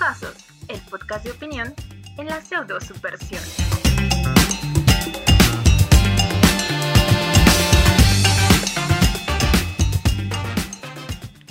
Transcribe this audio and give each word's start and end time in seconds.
Criticosos, 0.00 0.34
el 0.68 0.80
podcast 0.88 1.24
de 1.26 1.30
opinión 1.30 1.74
en 2.16 2.26
la 2.26 2.40
pseudo 2.40 2.80
subversión. 2.80 3.42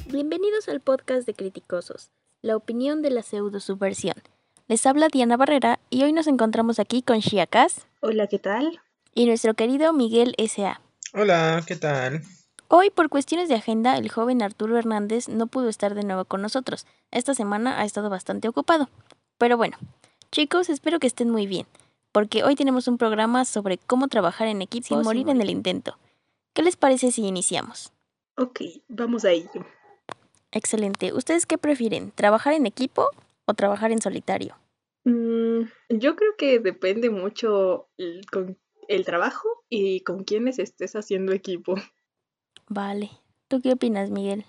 Bienvenidos 0.08 0.68
al 0.68 0.82
podcast 0.82 1.26
de 1.28 1.34
Criticosos, 1.34 2.12
la 2.42 2.56
opinión 2.56 3.02
de 3.02 3.12
la 3.12 3.22
pseudo 3.22 3.60
subversión. 3.60 4.16
Les 4.68 4.86
habla 4.86 5.10
Diana 5.10 5.38
Barrera 5.38 5.80
y 5.90 6.04
hoy 6.04 6.14
nos 6.14 6.28
encontramos 6.28 6.80
aquí 6.80 7.02
con 7.02 7.20
Shia 7.20 7.48
Kass 7.48 7.88
Hola, 8.02 8.28
¿qué 8.28 8.40
tal? 8.40 8.82
y 9.14 9.26
nuestro 9.26 9.54
querido 9.54 9.94
Miguel 9.94 10.34
S.A. 10.38 10.82
Hola, 11.14 11.64
¿qué 11.68 11.76
tal? 11.76 12.24
Hoy, 12.72 12.92
por 12.92 13.10
cuestiones 13.10 13.50
de 13.50 13.56
agenda, 13.56 13.98
el 13.98 14.10
joven 14.10 14.44
Arturo 14.44 14.78
Hernández 14.78 15.28
no 15.28 15.48
pudo 15.48 15.70
estar 15.70 15.96
de 15.96 16.04
nuevo 16.04 16.26
con 16.26 16.44
nosotros. 16.44 16.86
Esta 17.10 17.34
semana 17.34 17.82
ha 17.82 17.84
estado 17.84 18.12
bastante 18.12 18.48
ocupado. 18.48 18.90
Pero 19.40 19.58
bueno, 19.58 19.76
chicos, 20.32 20.70
espero 20.70 21.00
que 21.00 21.08
estén 21.08 21.32
muy 21.32 21.48
bien, 21.48 21.66
porque 22.12 22.44
hoy 22.44 22.54
tenemos 22.54 22.88
un 22.88 23.00
programa 23.00 23.44
sobre 23.46 23.80
cómo 23.80 24.08
trabajar 24.08 24.48
en 24.48 24.62
equipo 24.62 24.86
sin 24.86 25.02
morir 25.02 25.30
en 25.30 25.42
el 25.42 25.50
intento. 25.50 25.98
¿Qué 26.54 26.62
les 26.62 26.76
parece 26.76 27.12
si 27.12 27.26
iniciamos? 27.26 27.92
Ok, 28.38 28.62
vamos 28.88 29.26
a 29.26 29.32
ello. 29.32 29.66
Excelente. 30.52 31.12
¿Ustedes 31.12 31.48
qué 31.48 31.58
prefieren? 31.58 32.12
¿Trabajar 32.12 32.54
en 32.54 32.68
equipo 32.68 33.10
o 33.46 33.56
trabajar 33.56 33.92
en 33.92 34.00
solitario? 34.00 34.56
Mm, 35.06 35.62
yo 35.90 36.16
creo 36.16 36.36
que 36.38 36.60
depende 36.60 37.10
mucho 37.10 37.90
el, 37.98 38.22
con 38.32 38.60
el 38.88 39.06
trabajo 39.06 39.48
y 39.70 40.02
con 40.02 40.24
quienes 40.24 40.60
estés 40.60 40.96
haciendo 40.96 41.34
equipo. 41.34 41.74
Vale. 42.70 43.10
¿Tú 43.48 43.62
qué 43.62 43.74
opinas, 43.74 44.12
Miguel? 44.12 44.46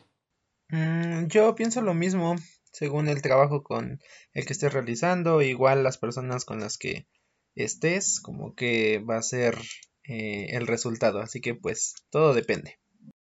Mm, 0.69 1.27
yo 1.29 1.55
pienso 1.55 1.80
lo 1.80 1.95
mismo, 1.95 2.37
según 2.70 3.09
el 3.09 3.23
trabajo 3.23 3.62
con 3.62 3.99
el 4.35 4.46
que 4.46 4.52
estés 4.52 4.73
realizando, 4.73 5.43
igual 5.43 5.82
las 5.82 5.99
personas 5.99 6.45
con 6.45 6.60
las 6.60 6.79
que 6.79 7.07
estés, 7.54 8.21
como 8.21 8.54
que 8.54 8.99
va 8.99 9.16
a 9.16 9.23
ser 9.23 9.57
eh, 10.04 10.49
el 10.51 10.66
resultado, 10.66 11.21
así 11.21 11.40
que 11.40 11.54
pues 11.54 11.95
todo 12.10 12.35
depende. 12.35 12.79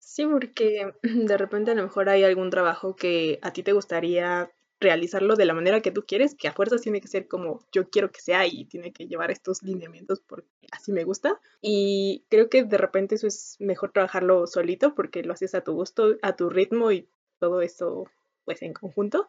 Sí, 0.01 0.27
porque 0.27 0.93
de 1.03 1.39
repente 1.39 1.71
a 1.71 1.75
lo 1.75 1.85
mejor 1.85 2.09
hay 2.09 2.25
algún 2.25 2.51
trabajo 2.51 2.97
que 2.97 3.39
a 3.43 3.53
ti 3.53 3.63
te 3.63 3.73
gustaría 3.73 4.51
realizarlo 4.83 5.37
de 5.37 5.47
la 5.47 5.55
manera 5.55 5.81
que 5.81 5.91
tú 5.91 6.05
quieres, 6.07 6.35
que 6.35 6.49
a 6.49 6.53
fuerzas 6.53 6.83
tiene 6.83 7.01
que 7.01 7.09
ser 7.09 7.29
como 7.29 7.65
yo 7.73 7.89
quiero 7.89 8.11
que 8.11 8.21
sea 8.21 8.47
y 8.47 8.67
tiene 8.67 8.93
que 8.93 9.07
llevar 9.07 9.31
estos 9.31 9.63
lineamientos 9.63 10.21
porque 10.21 10.49
así 10.71 10.93
me 10.93 11.05
gusta. 11.05 11.41
Y 11.61 12.25
creo 12.29 12.51
que 12.51 12.65
de 12.65 12.79
repente 12.79 13.15
eso 13.15 13.27
es 13.27 13.57
mejor 13.61 13.93
trabajarlo 13.93 14.47
solito 14.47 14.95
porque 14.95 15.23
lo 15.23 15.33
haces 15.33 15.55
a 15.55 15.63
tu 15.63 15.73
gusto, 15.73 16.17
a 16.23 16.37
tu 16.37 16.51
ritmo 16.51 16.93
y 16.93 17.09
todo 17.39 17.63
eso 17.63 18.05
pues 18.45 18.63
en 18.63 18.73
conjunto. 18.73 19.29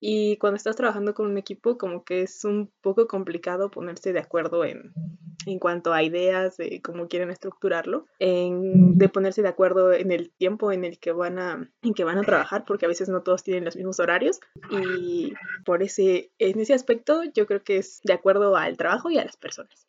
Y 0.00 0.38
cuando 0.38 0.56
estás 0.56 0.76
trabajando 0.76 1.14
con 1.14 1.26
un 1.26 1.36
equipo, 1.36 1.76
como 1.76 2.04
que 2.04 2.22
es 2.22 2.44
un 2.44 2.72
poco 2.80 3.06
complicado 3.06 3.70
ponerse 3.70 4.14
de 4.14 4.20
acuerdo 4.20 4.64
en, 4.64 4.94
en 5.46 5.58
cuanto 5.58 5.92
a 5.92 6.02
ideas 6.02 6.56
de 6.56 6.80
cómo 6.80 7.06
quieren 7.06 7.30
estructurarlo, 7.30 8.06
en, 8.18 8.96
de 8.96 9.08
ponerse 9.10 9.42
de 9.42 9.48
acuerdo 9.48 9.92
en 9.92 10.10
el 10.10 10.30
tiempo 10.30 10.72
en 10.72 10.84
el 10.84 10.98
que 10.98 11.12
van 11.12 11.38
a, 11.38 11.70
en 11.82 11.94
que 11.94 12.04
van 12.04 12.16
a 12.16 12.22
trabajar, 12.22 12.64
porque 12.64 12.86
a 12.86 12.88
veces 12.88 13.10
no 13.10 13.22
todos 13.22 13.42
tienen 13.42 13.66
los 13.66 13.76
mismos 13.76 14.00
horarios. 14.00 14.40
Y 14.70 15.34
por 15.66 15.82
ese, 15.82 16.30
en 16.38 16.58
ese 16.60 16.72
aspecto, 16.72 17.22
yo 17.34 17.46
creo 17.46 17.62
que 17.62 17.76
es 17.76 18.00
de 18.02 18.14
acuerdo 18.14 18.56
al 18.56 18.78
trabajo 18.78 19.10
y 19.10 19.18
a 19.18 19.24
las 19.24 19.36
personas. 19.36 19.86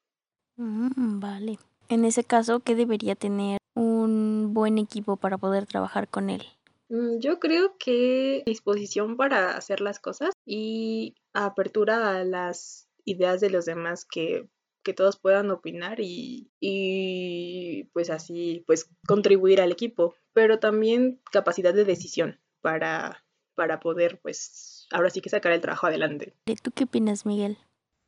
Mm, 0.58 1.20
vale. 1.20 1.58
En 1.88 2.06
ese 2.06 2.24
caso, 2.26 2.60
¿qué 2.60 2.76
debería 2.76 3.16
tener 3.16 3.60
un 3.76 4.54
buen 4.54 4.78
equipo 4.78 5.16
para 5.16 5.38
poder 5.38 5.66
trabajar 5.66 6.08
con 6.08 6.30
él? 6.30 6.44
Mm, 6.92 7.20
Yo 7.20 7.40
creo 7.40 7.78
que 7.78 8.44
disposición 8.46 9.16
para 9.16 9.56
hacer 9.56 9.80
las 9.80 10.00
cosas 10.00 10.34
y 10.46 11.16
apertura 11.34 12.18
a 12.18 12.26
las 12.26 12.90
ideas 13.06 13.40
de 13.40 13.50
los 13.50 13.66
demás 13.66 14.06
que, 14.06 14.50
que 14.84 14.94
todos 14.94 15.18
puedan 15.18 15.50
opinar 15.52 16.02
y, 16.02 16.52
y 16.60 17.86
pues 17.94 18.10
así 18.10 18.64
pues 18.68 18.90
contribuir 19.08 19.62
al 19.62 19.72
equipo, 19.72 20.16
pero 20.34 20.60
también 20.60 21.22
capacidad 21.32 21.74
de 21.74 21.86
decisión 21.86 22.40
para, 22.60 23.24
para 23.56 23.80
poder 23.80 24.20
pues 24.22 24.88
ahora 24.92 25.10
sí 25.10 25.22
que 25.22 25.30
sacar 25.30 25.54
el 25.54 25.62
trabajo 25.62 25.88
adelante. 25.88 26.34
¿Tú 26.62 26.72
qué 26.72 26.84
opinas, 26.84 27.26
Miguel? 27.26 27.58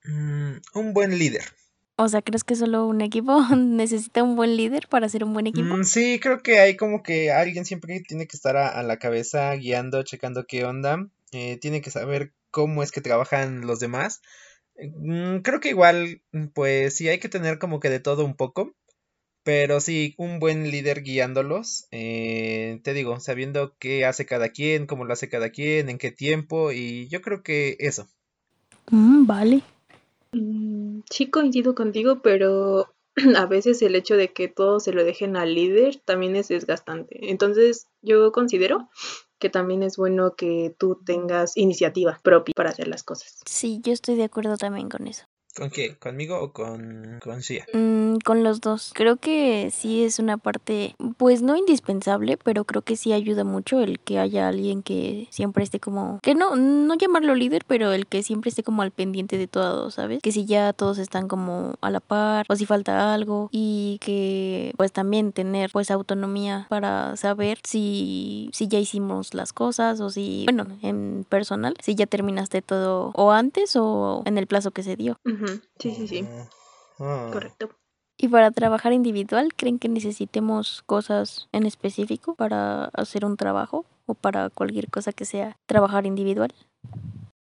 Mm, 0.04 0.58
un 0.76 0.94
buen 0.94 1.18
líder. 1.18 1.44
O 1.96 2.08
sea, 2.08 2.22
¿crees 2.22 2.44
que 2.44 2.56
solo 2.56 2.88
un 2.88 3.02
equipo 3.02 3.40
necesita 3.56 4.24
un 4.24 4.36
buen 4.36 4.58
líder 4.58 4.88
para 4.88 5.10
ser 5.10 5.24
un 5.24 5.34
buen 5.34 5.48
equipo? 5.48 5.76
Mm, 5.76 5.84
sí, 5.84 6.20
creo 6.20 6.42
que 6.42 6.60
hay 6.60 6.76
como 6.76 7.04
que 7.04 7.32
alguien 7.32 7.66
siempre 7.66 8.02
tiene 8.02 8.28
que 8.28 8.36
estar 8.36 8.58
a, 8.58 8.68
a 8.70 8.84
la 8.84 8.98
cabeza 8.98 9.54
guiando, 9.56 10.04
checando 10.04 10.46
qué 10.48 10.66
onda, 10.66 11.08
eh, 11.32 11.58
tiene 11.58 11.82
que 11.82 11.92
saber 11.92 12.34
cómo 12.50 12.84
es 12.84 12.92
que 12.92 13.02
trabajan 13.02 13.62
los 13.62 13.80
demás. 13.80 14.22
Mm, 14.78 15.40
creo 15.40 15.60
que 15.60 15.70
igual, 15.70 16.22
mm, 16.32 16.48
pues 16.48 16.96
sí 16.96 17.10
hay 17.10 17.20
que 17.20 17.30
tener 17.30 17.60
como 17.60 17.80
que 17.80 17.90
de 17.90 18.00
todo 18.00 18.26
un 18.26 18.36
poco, 18.36 18.74
pero 19.44 19.80
sí, 19.80 20.16
un 20.18 20.40
buen 20.40 20.72
líder 20.72 21.04
guiándolos, 21.04 21.88
eh, 21.92 22.80
te 22.84 22.94
digo, 22.94 23.20
sabiendo 23.20 23.76
qué 23.78 24.06
hace 24.06 24.26
cada 24.26 24.50
quien, 24.50 24.88
cómo 24.88 25.06
lo 25.06 25.14
hace 25.14 25.30
cada 25.30 25.50
quien, 25.52 25.90
en 25.90 25.98
qué 25.98 26.12
tiempo, 26.12 26.72
y 26.72 27.08
yo 27.10 27.22
creo 27.22 27.44
que 27.44 27.76
eso. 27.80 28.08
Mm, 28.90 29.26
vale. 29.26 29.62
Sí 31.10 31.30
coincido 31.30 31.76
contigo, 31.76 32.22
pero 32.22 32.94
a 33.38 33.46
veces 33.46 33.82
el 33.82 33.96
hecho 33.96 34.16
de 34.16 34.34
que 34.34 34.48
todo 34.48 34.80
se 34.80 34.92
lo 34.92 35.04
dejen 35.04 35.36
al 35.38 35.54
líder 35.54 36.02
también 36.06 36.36
es 36.36 36.48
desgastante. 36.48 37.30
Entonces 37.30 37.88
yo 38.02 38.32
considero 38.32 38.90
que 39.40 39.50
también 39.50 39.84
es 39.84 39.98
bueno 39.98 40.36
que 40.36 40.74
tú 40.78 41.00
tengas 41.06 41.58
iniciativa 41.58 42.20
propia 42.24 42.54
para 42.56 42.70
hacer 42.70 42.88
las 42.88 43.04
cosas. 43.04 43.42
Sí, 43.46 43.82
yo 43.84 43.92
estoy 43.92 44.16
de 44.16 44.24
acuerdo 44.24 44.58
también 44.58 44.90
con 44.90 45.06
eso. 45.08 45.26
¿Con 45.56 45.70
qué? 45.70 45.96
¿Conmigo 45.98 46.40
o 46.40 46.52
con, 46.52 47.20
con 47.24 47.40
Shia? 47.40 47.68
Mm, 47.74 48.18
con 48.26 48.44
los 48.44 48.60
dos. 48.60 48.92
Creo 48.96 49.18
que 49.18 49.70
sí 49.72 50.04
es 50.04 50.18
una 50.18 50.38
parte, 50.38 50.96
pues 51.18 51.44
no 51.44 51.56
indispensable, 51.56 52.38
pero 52.38 52.64
creo 52.66 52.82
que 52.82 52.96
sí 52.96 53.14
ayuda 53.14 53.44
mucho 53.44 53.80
el 53.80 54.00
que 54.00 54.18
haya 54.18 54.48
alguien 54.48 54.82
que 54.82 55.28
siempre 55.30 55.64
esté 55.64 55.80
como, 55.80 56.20
que 56.24 56.34
no, 56.34 56.56
no 56.56 56.96
llamarlo 56.96 57.36
líder, 57.36 57.66
pero 57.68 57.92
el 57.92 58.08
que 58.08 58.24
siempre 58.24 58.50
esté 58.50 58.64
como 58.64 58.82
al 58.82 58.90
pendiente 58.90 59.38
de 59.38 59.48
todo, 59.48 59.92
¿sabes? 59.92 60.22
Que 60.24 60.32
si 60.32 60.46
ya 60.46 60.74
todos 60.74 60.98
están 60.98 61.28
como 61.28 61.76
a 61.82 61.92
la 61.92 62.00
par 62.00 62.48
o 62.50 62.56
si 62.56 62.66
falta 62.66 63.14
algo 63.14 63.50
y 63.52 64.00
que 64.02 64.74
pues 64.76 64.92
también 64.92 65.34
tener 65.34 65.70
pues 65.72 65.92
autonomía 65.92 66.66
para 66.70 67.16
saber 67.16 67.60
si, 67.64 68.50
si 68.54 68.68
ya 68.68 68.80
hicimos 68.80 69.36
las 69.36 69.54
cosas 69.54 70.00
o 70.00 70.10
si, 70.10 70.46
bueno, 70.46 70.66
en 70.82 71.26
personal, 71.30 71.76
si 71.80 71.94
ya 71.94 72.08
terminaste 72.08 72.64
todo 72.64 73.12
o 73.14 73.32
antes 73.32 73.76
o 73.76 74.24
en 74.26 74.40
el 74.40 74.48
plazo 74.48 74.72
que 74.72 74.82
se 74.82 74.96
dio. 74.96 75.20
Sí, 75.80 75.94
sí, 75.94 76.08
sí, 76.08 76.26
Ah, 77.00 77.30
correcto. 77.32 77.70
Y 78.18 78.28
para 78.28 78.52
trabajar 78.52 78.94
individual, 78.94 79.54
¿creen 79.56 79.80
que 79.80 79.90
necesitemos 79.90 80.84
cosas 80.86 81.50
en 81.52 81.66
específico 81.66 82.36
para 82.36 82.86
hacer 82.94 83.26
un 83.26 83.38
trabajo 83.38 83.86
o 84.06 84.14
para 84.14 84.50
cualquier 84.50 84.90
cosa 84.90 85.12
que 85.12 85.26
sea 85.26 85.58
trabajar 85.66 86.06
individual? 86.06 86.54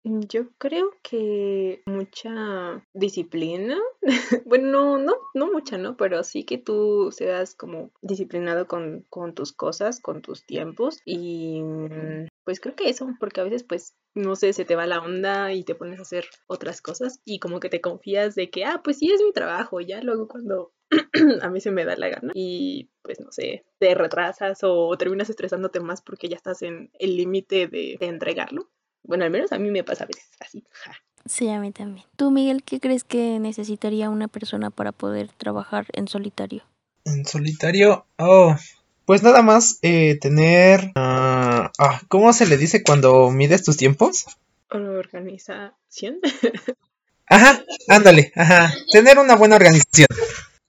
Yo 0.08 0.50
creo 0.58 0.94
que 1.04 1.82
mucha 1.86 2.82
disciplina, 2.94 3.78
bueno, 4.46 4.68
no, 4.68 4.98
no, 4.98 5.14
no 5.34 5.52
mucha, 5.52 5.78
¿no? 5.78 5.98
Pero 5.98 6.24
sí 6.24 6.44
que 6.46 6.58
tú 6.58 7.12
seas 7.12 7.56
como 7.56 7.92
disciplinado 8.02 8.68
con, 8.68 9.06
con 9.10 9.34
tus 9.34 9.52
cosas, 9.52 10.00
con 10.00 10.22
tus 10.22 10.46
tiempos 10.46 11.00
y 11.04 11.62
mm, 11.62 12.28
pues 12.46 12.62
creo 12.62 12.76
que 12.76 12.90
eso, 12.90 13.10
porque 13.20 13.42
a 13.42 13.44
veces 13.44 13.64
pues, 13.64 13.96
no 14.16 14.36
sé, 14.36 14.54
se 14.54 14.64
te 14.64 14.76
va 14.76 14.88
la 14.88 15.00
onda 15.00 15.52
y 15.54 15.64
te 15.64 15.76
pones 15.76 16.00
a 16.00 16.04
hacer 16.04 16.26
otras 16.48 16.82
cosas 16.82 17.20
y 17.26 17.40
como 17.40 17.60
que 17.60 17.70
te 17.70 17.82
confías 17.82 18.36
de 18.36 18.50
que, 18.50 18.64
ah, 18.64 18.82
pues 18.84 19.00
sí 19.00 19.12
es 19.12 19.22
mi 19.22 19.34
trabajo, 19.34 19.82
ya 19.82 20.02
luego 20.02 20.28
cuando 20.28 20.72
a 21.42 21.50
mí 21.50 21.60
se 21.60 21.72
me 21.72 21.84
da 21.84 21.98
la 21.98 22.08
gana 22.08 22.32
y 22.34 22.90
pues 23.02 23.20
no 23.20 23.32
sé, 23.32 23.66
te 23.80 23.94
retrasas 23.94 24.60
o 24.64 24.96
terminas 24.98 25.30
estresándote 25.30 25.82
más 25.82 26.02
porque 26.02 26.30
ya 26.30 26.38
estás 26.38 26.62
en 26.62 26.92
el 27.00 27.18
límite 27.18 27.68
de, 27.68 27.98
de 28.00 28.06
entregarlo. 28.08 28.70
Bueno, 29.08 29.24
al 29.26 29.32
menos 29.32 29.52
a 29.52 29.58
mí 29.58 29.72
me 29.72 29.84
pasa 29.84 30.04
a 30.04 30.08
veces 30.08 30.28
así. 30.40 30.64
ja. 30.72 30.92
Sí, 31.26 31.50
a 31.50 31.60
mí 31.60 31.72
también. 31.72 32.06
¿Tú, 32.16 32.30
Miguel, 32.32 32.64
qué 32.64 32.80
crees 32.80 33.04
que 33.04 33.40
necesitaría 33.40 34.10
una 34.10 34.28
persona 34.28 34.70
para 34.70 34.92
poder 34.92 35.30
trabajar 35.38 35.88
en 35.94 36.08
solitario? 36.08 36.64
En 37.04 37.26
solitario, 37.26 38.06
oh, 38.18 38.56
pues 39.06 39.24
nada 39.24 39.42
más 39.42 39.80
eh, 39.82 40.18
tener, 40.20 40.92
ah, 40.96 41.72
ah, 41.80 42.02
¿cómo 42.08 42.32
se 42.34 42.46
le 42.46 42.56
dice 42.58 42.84
cuando 42.84 43.30
mides 43.32 43.64
tus 43.64 43.76
tiempos? 43.78 44.26
Organización. 44.70 46.20
Ajá, 47.30 47.62
ándale, 47.90 48.32
ajá, 48.36 48.74
tener 48.92 49.20
una 49.20 49.36
buena 49.36 49.58
organización. 49.58 50.08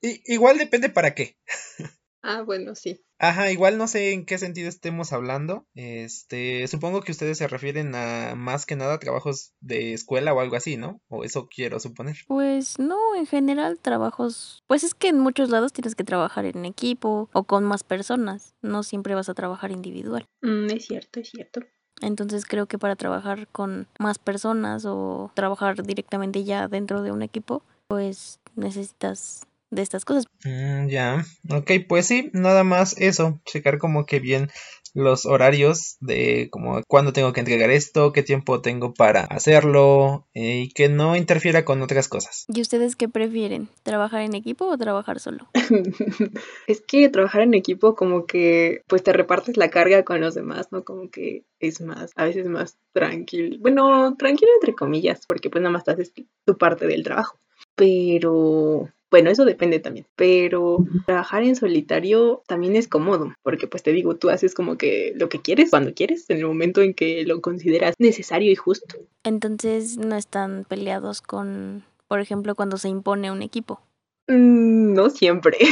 I- 0.03 0.23
igual 0.27 0.59
depende 0.59 0.89
para 0.89 1.15
qué. 1.15 1.37
ah, 2.23 2.43
bueno, 2.43 2.75
sí. 2.75 3.01
Ajá, 3.21 3.51
igual 3.51 3.79
no 3.79 3.89
sé 3.89 4.13
en 4.13 4.25
qué 4.25 4.39
sentido 4.39 4.69
estemos 4.69 5.13
hablando. 5.13 5.67
Este, 5.75 6.69
supongo 6.69 7.01
que 7.01 7.11
ustedes 7.11 7.39
se 7.39 7.49
refieren 7.49 7.95
a 7.97 8.35
más 8.37 8.65
que 8.65 8.77
nada 8.77 9.01
trabajos 9.01 9.55
de 9.61 9.93
escuela 9.93 10.33
o 10.33 10.41
algo 10.41 10.55
así, 10.55 10.77
¿no? 10.77 11.01
O 11.09 11.25
eso 11.25 11.49
quiero 11.49 11.81
suponer. 11.81 12.17
Pues 12.29 12.79
no, 12.79 13.17
en 13.17 13.27
general 13.27 13.81
trabajos, 13.81 14.63
pues 14.69 14.85
es 14.85 14.95
que 14.95 15.09
en 15.09 15.19
muchos 15.19 15.51
lados 15.51 15.73
tienes 15.73 15.97
que 15.97 16.05
trabajar 16.05 16.45
en 16.45 16.65
equipo 16.65 17.29
o 17.33 17.43
con 17.43 17.65
más 17.65 17.83
personas, 17.83 18.55
no 18.63 18.85
siempre 18.85 19.17
vas 19.17 19.29
a 19.29 19.35
trabajar 19.35 19.73
individual. 19.73 20.25
Mm, 20.43 20.71
es 20.71 20.87
cierto, 20.87 21.19
es 21.19 21.31
cierto. 21.31 21.61
Entonces 22.01 22.47
creo 22.47 22.67
que 22.67 22.79
para 22.79 22.95
trabajar 22.95 23.49
con 23.49 23.89
más 23.99 24.21
personas 24.21 24.85
o 24.87 25.33
trabajar 25.35 25.83
directamente 25.83 26.45
ya 26.45 26.69
dentro 26.69 27.03
de 27.03 27.11
un 27.11 27.23
equipo, 27.23 27.63
pues 27.89 28.39
necesitas 28.55 29.48
de 29.71 29.83
estas 29.83 30.05
cosas. 30.05 30.25
Mm, 30.45 30.89
ya, 30.89 31.25
ok, 31.51 31.71
pues 31.89 32.07
sí, 32.07 32.31
nada 32.33 32.65
más 32.65 32.97
eso, 32.99 33.41
checar 33.45 33.79
como 33.79 34.07
que 34.07 34.21
bien 34.21 34.49
los 34.95 35.27
horarios 35.27 35.97
de 36.01 36.49
como 36.51 36.83
cuándo 36.87 37.13
tengo 37.13 37.33
que 37.33 37.41
entregar 37.41 37.71
esto, 37.71 38.13
qué 38.13 38.23
tiempo 38.23 38.61
tengo 38.61 38.95
para 38.95 39.21
hacerlo 39.23 40.27
eh, 40.35 40.63
y 40.63 40.69
que 40.71 40.89
no 40.89 41.17
interfiera 41.17 41.65
con 41.65 41.83
otras 41.83 42.09
cosas. 42.09 42.45
¿Y 42.49 42.61
ustedes 42.61 42.97
qué 42.97 43.09
prefieren? 43.09 43.69
¿Trabajar 43.83 44.23
en 44.23 44.35
equipo 44.35 44.67
o 44.67 44.79
trabajar 44.79 45.21
solo? 45.21 45.49
es 46.67 46.81
que 46.81 47.09
trabajar 47.09 47.43
en 47.43 47.55
equipo 47.55 47.95
como 47.95 48.27
que 48.27 48.83
pues 48.87 49.03
te 49.03 49.13
repartes 49.13 49.57
la 49.57 49.71
carga 49.71 50.05
con 50.05 50.21
los 50.21 50.35
demás, 50.35 50.69
¿no? 50.73 50.85
Como 50.85 51.11
que 51.11 51.45
es 51.61 51.81
más, 51.81 52.13
a 52.17 52.25
veces 52.25 52.47
más 52.47 52.79
tranquilo. 52.93 53.57
Bueno, 53.61 54.17
tranquilo 54.17 54.51
entre 54.61 54.75
comillas, 54.75 55.21
porque 55.29 55.51
pues 55.51 55.63
nada 55.63 55.73
más 55.73 55.89
haces 55.89 56.13
tu 56.45 56.59
parte 56.59 56.87
del 56.87 57.05
trabajo. 57.05 57.39
Pero 57.75 58.89
bueno, 59.11 59.31
eso 59.31 59.45
depende 59.45 59.81
también, 59.81 60.07
pero 60.17 60.85
trabajar 61.07 61.43
en 61.43 61.57
solitario 61.57 62.43
también 62.47 62.77
es 62.77 62.89
cómodo, 62.89 63.33
porque 63.43 63.67
pues 63.67 63.83
te 63.83 63.93
digo, 63.93 64.17
tú 64.17 64.29
haces 64.29 64.55
como 64.55 64.77
que 64.77 65.15
lo 65.17 65.29
que 65.29 65.41
quieres, 65.41 65.71
cuando 65.71 65.95
quieres, 65.95 66.29
en 66.29 66.39
el 66.39 66.47
momento 66.47 66.83
en 66.83 66.93
que 66.93 67.25
lo 67.25 67.41
consideras 67.41 67.95
necesario 67.99 68.53
y 68.53 68.57
justo. 68.57 68.97
Entonces 69.25 69.97
no 69.97 70.17
están 70.17 70.67
peleados 70.69 71.23
con, 71.23 71.85
por 72.07 72.21
ejemplo, 72.21 72.55
cuando 72.55 72.77
se 72.77 72.89
impone 72.89 73.33
un 73.33 73.43
equipo. 73.43 73.81
Mm, 74.27 74.93
no 74.93 75.09
siempre. 75.09 75.57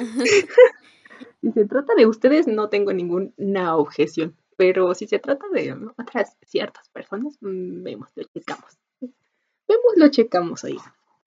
si 1.42 1.52
se 1.52 1.66
trata 1.66 1.94
de 1.94 2.06
ustedes, 2.06 2.46
no 2.46 2.70
tengo 2.70 2.94
ninguna 2.94 3.76
objeción, 3.76 4.34
pero 4.56 4.94
si 4.94 5.06
se 5.06 5.18
trata 5.18 5.44
de 5.52 5.76
otras 5.98 6.34
ciertas 6.46 6.88
personas, 6.88 7.36
mm, 7.42 7.82
vemos, 7.82 8.08
lo 8.14 8.24
checamos. 8.24 8.78
Vemos, 9.00 9.92
lo 9.96 10.08
checamos 10.08 10.64
ahí. 10.64 10.78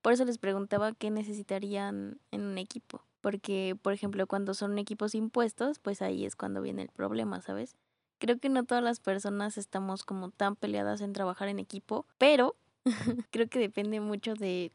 Por 0.04 0.12
eso 0.12 0.26
les 0.26 0.36
preguntaba 0.36 0.92
qué 0.92 1.10
necesitarían 1.10 2.18
en 2.30 2.42
un 2.42 2.58
equipo. 2.58 3.00
Porque, 3.22 3.74
por 3.80 3.94
ejemplo, 3.94 4.26
cuando 4.26 4.52
son 4.52 4.78
equipos 4.78 5.14
impuestos, 5.14 5.78
pues 5.78 6.02
ahí 6.02 6.26
es 6.26 6.36
cuando 6.36 6.60
viene 6.60 6.82
el 6.82 6.90
problema, 6.90 7.40
¿sabes? 7.40 7.74
Creo 8.18 8.38
que 8.38 8.50
no 8.50 8.64
todas 8.64 8.84
las 8.84 9.00
personas 9.00 9.56
estamos 9.56 10.04
como 10.04 10.28
tan 10.28 10.56
peleadas 10.56 11.00
en 11.00 11.14
trabajar 11.14 11.48
en 11.48 11.58
equipo, 11.58 12.04
pero 12.18 12.54
creo 13.30 13.48
que 13.48 13.58
depende 13.58 14.00
mucho 14.00 14.34
de 14.34 14.72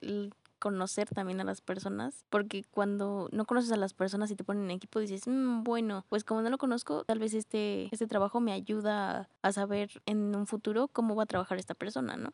conocer 0.58 1.08
también 1.10 1.40
a 1.42 1.44
las 1.44 1.62
personas, 1.62 2.26
porque 2.32 2.66
cuando 2.72 3.30
no 3.32 3.46
conoces 3.46 3.72
a 3.72 3.78
las 3.78 3.94
personas 3.94 4.32
y 4.32 4.36
te 4.36 4.44
ponen 4.44 4.64
en 4.64 4.72
equipo 4.72 5.00
dices, 5.00 5.28
mm, 5.28 5.64
bueno, 5.64 6.06
pues 6.10 6.24
como 6.24 6.42
no 6.42 6.50
lo 6.50 6.58
conozco, 6.58 7.04
tal 7.04 7.20
vez 7.20 7.36
este, 7.36 7.88
este 7.92 8.08
trabajo 8.08 8.40
me 8.40 8.52
ayuda 8.52 9.30
a 9.44 9.52
saber 9.52 9.92
en 10.08 10.36
un 10.36 10.48
futuro 10.48 10.88
cómo 10.88 11.16
va 11.16 11.24
a 11.24 11.28
trabajar 11.28 11.60
esta 11.60 11.76
persona, 11.76 12.18
¿no? 12.18 12.34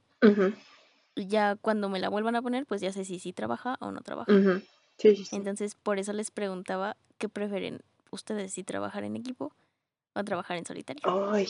Ya 1.16 1.56
cuando 1.56 1.90
me 1.90 2.00
la 2.00 2.10
vuelvan 2.10 2.36
a 2.36 2.42
poner, 2.42 2.66
pues 2.66 2.82
ya 2.82 2.92
sé 2.92 3.06
si 3.06 3.20
sí 3.20 3.34
trabaja 3.34 3.78
o 3.80 3.92
no 3.92 4.02
trabaja. 4.02 4.32
Entonces, 5.32 5.76
por 5.76 6.00
eso 6.00 6.14
les 6.14 6.32
preguntaba 6.32 6.98
qué 7.18 7.30
prefieren 7.30 7.82
ustedes, 8.12 8.54
si 8.54 8.64
trabajar 8.64 9.04
en 9.04 9.16
equipo 9.16 9.54
o 10.14 10.24
trabajar 10.24 10.58
en 10.58 10.66
solitario. 10.66 11.02
Ay, 11.32 11.48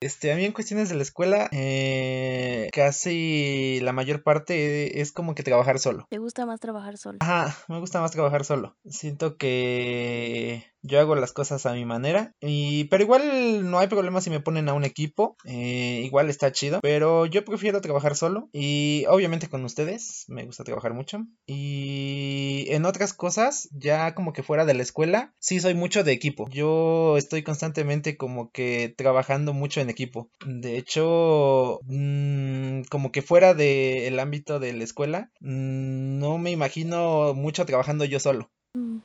este, 0.00 0.30
a 0.30 0.36
mí 0.36 0.44
en 0.44 0.52
cuestiones 0.52 0.90
de 0.90 0.94
la 0.94 1.02
escuela, 1.02 1.48
eh, 1.52 2.68
casi 2.72 3.80
la 3.80 3.92
mayor 3.92 4.22
parte 4.22 5.00
es 5.00 5.10
como 5.10 5.34
que 5.34 5.42
trabajar 5.42 5.78
solo. 5.78 6.06
¿Te 6.10 6.18
gusta 6.18 6.44
más 6.44 6.60
trabajar 6.60 6.98
solo? 6.98 7.18
Ajá, 7.20 7.56
me 7.68 7.80
gusta 7.80 8.00
más 8.02 8.10
trabajar 8.10 8.44
solo. 8.44 8.76
Siento 8.84 9.38
que 9.38 10.66
yo 10.86 11.00
hago 11.00 11.14
las 11.16 11.32
cosas 11.32 11.66
a 11.66 11.74
mi 11.74 11.84
manera. 11.84 12.32
Y, 12.40 12.84
pero 12.84 13.02
igual 13.02 13.70
no 13.70 13.78
hay 13.78 13.88
problema 13.88 14.20
si 14.20 14.30
me 14.30 14.40
ponen 14.40 14.68
a 14.68 14.74
un 14.74 14.84
equipo. 14.84 15.36
Eh, 15.44 16.02
igual 16.04 16.30
está 16.30 16.52
chido. 16.52 16.80
Pero 16.82 17.26
yo 17.26 17.44
prefiero 17.44 17.80
trabajar 17.80 18.16
solo. 18.16 18.48
Y 18.52 19.04
obviamente 19.08 19.48
con 19.48 19.64
ustedes. 19.64 20.24
Me 20.28 20.44
gusta 20.44 20.64
trabajar 20.64 20.94
mucho. 20.94 21.26
Y 21.46 22.66
en 22.68 22.84
otras 22.84 23.12
cosas, 23.12 23.68
ya 23.72 24.14
como 24.14 24.32
que 24.32 24.42
fuera 24.42 24.64
de 24.64 24.74
la 24.74 24.82
escuela, 24.82 25.34
sí 25.38 25.60
soy 25.60 25.74
mucho 25.74 26.04
de 26.04 26.12
equipo. 26.12 26.48
Yo 26.50 27.16
estoy 27.16 27.42
constantemente 27.42 28.16
como 28.16 28.50
que 28.50 28.94
trabajando 28.96 29.52
mucho 29.52 29.80
en 29.80 29.90
equipo. 29.90 30.30
De 30.44 30.76
hecho, 30.78 31.80
mm, 31.84 32.82
como 32.90 33.12
que 33.12 33.22
fuera 33.22 33.54
del 33.54 34.18
ámbito 34.18 34.58
de 34.58 34.72
la 34.72 34.84
escuela, 34.84 35.30
mm, 35.40 36.18
no 36.18 36.38
me 36.38 36.50
imagino 36.50 37.34
mucho 37.34 37.66
trabajando 37.66 38.04
yo 38.04 38.20
solo. 38.20 38.50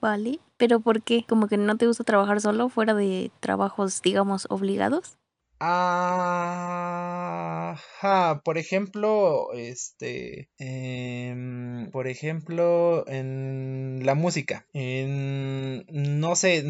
Vale, 0.02 0.40
pero 0.58 0.82
¿por 0.82 1.02
qué? 1.02 1.24
¿Como 1.26 1.48
que 1.48 1.56
no 1.56 1.78
te 1.78 1.88
gusta 1.88 2.04
trabajar 2.04 2.42
solo 2.42 2.68
fuera 2.68 2.94
de 2.94 3.32
trabajos, 3.40 4.02
digamos, 4.02 4.46
obligados? 4.50 5.18
Ajá, 5.64 6.12
por 8.44 8.58
ejemplo, 8.58 9.54
este, 9.54 10.50
em, 10.58 11.90
por 11.92 12.08
ejemplo, 12.08 13.08
en 13.08 14.02
la 14.04 14.16
música, 14.16 14.66
en, 14.74 15.86
no 15.88 16.36
sé, 16.36 16.66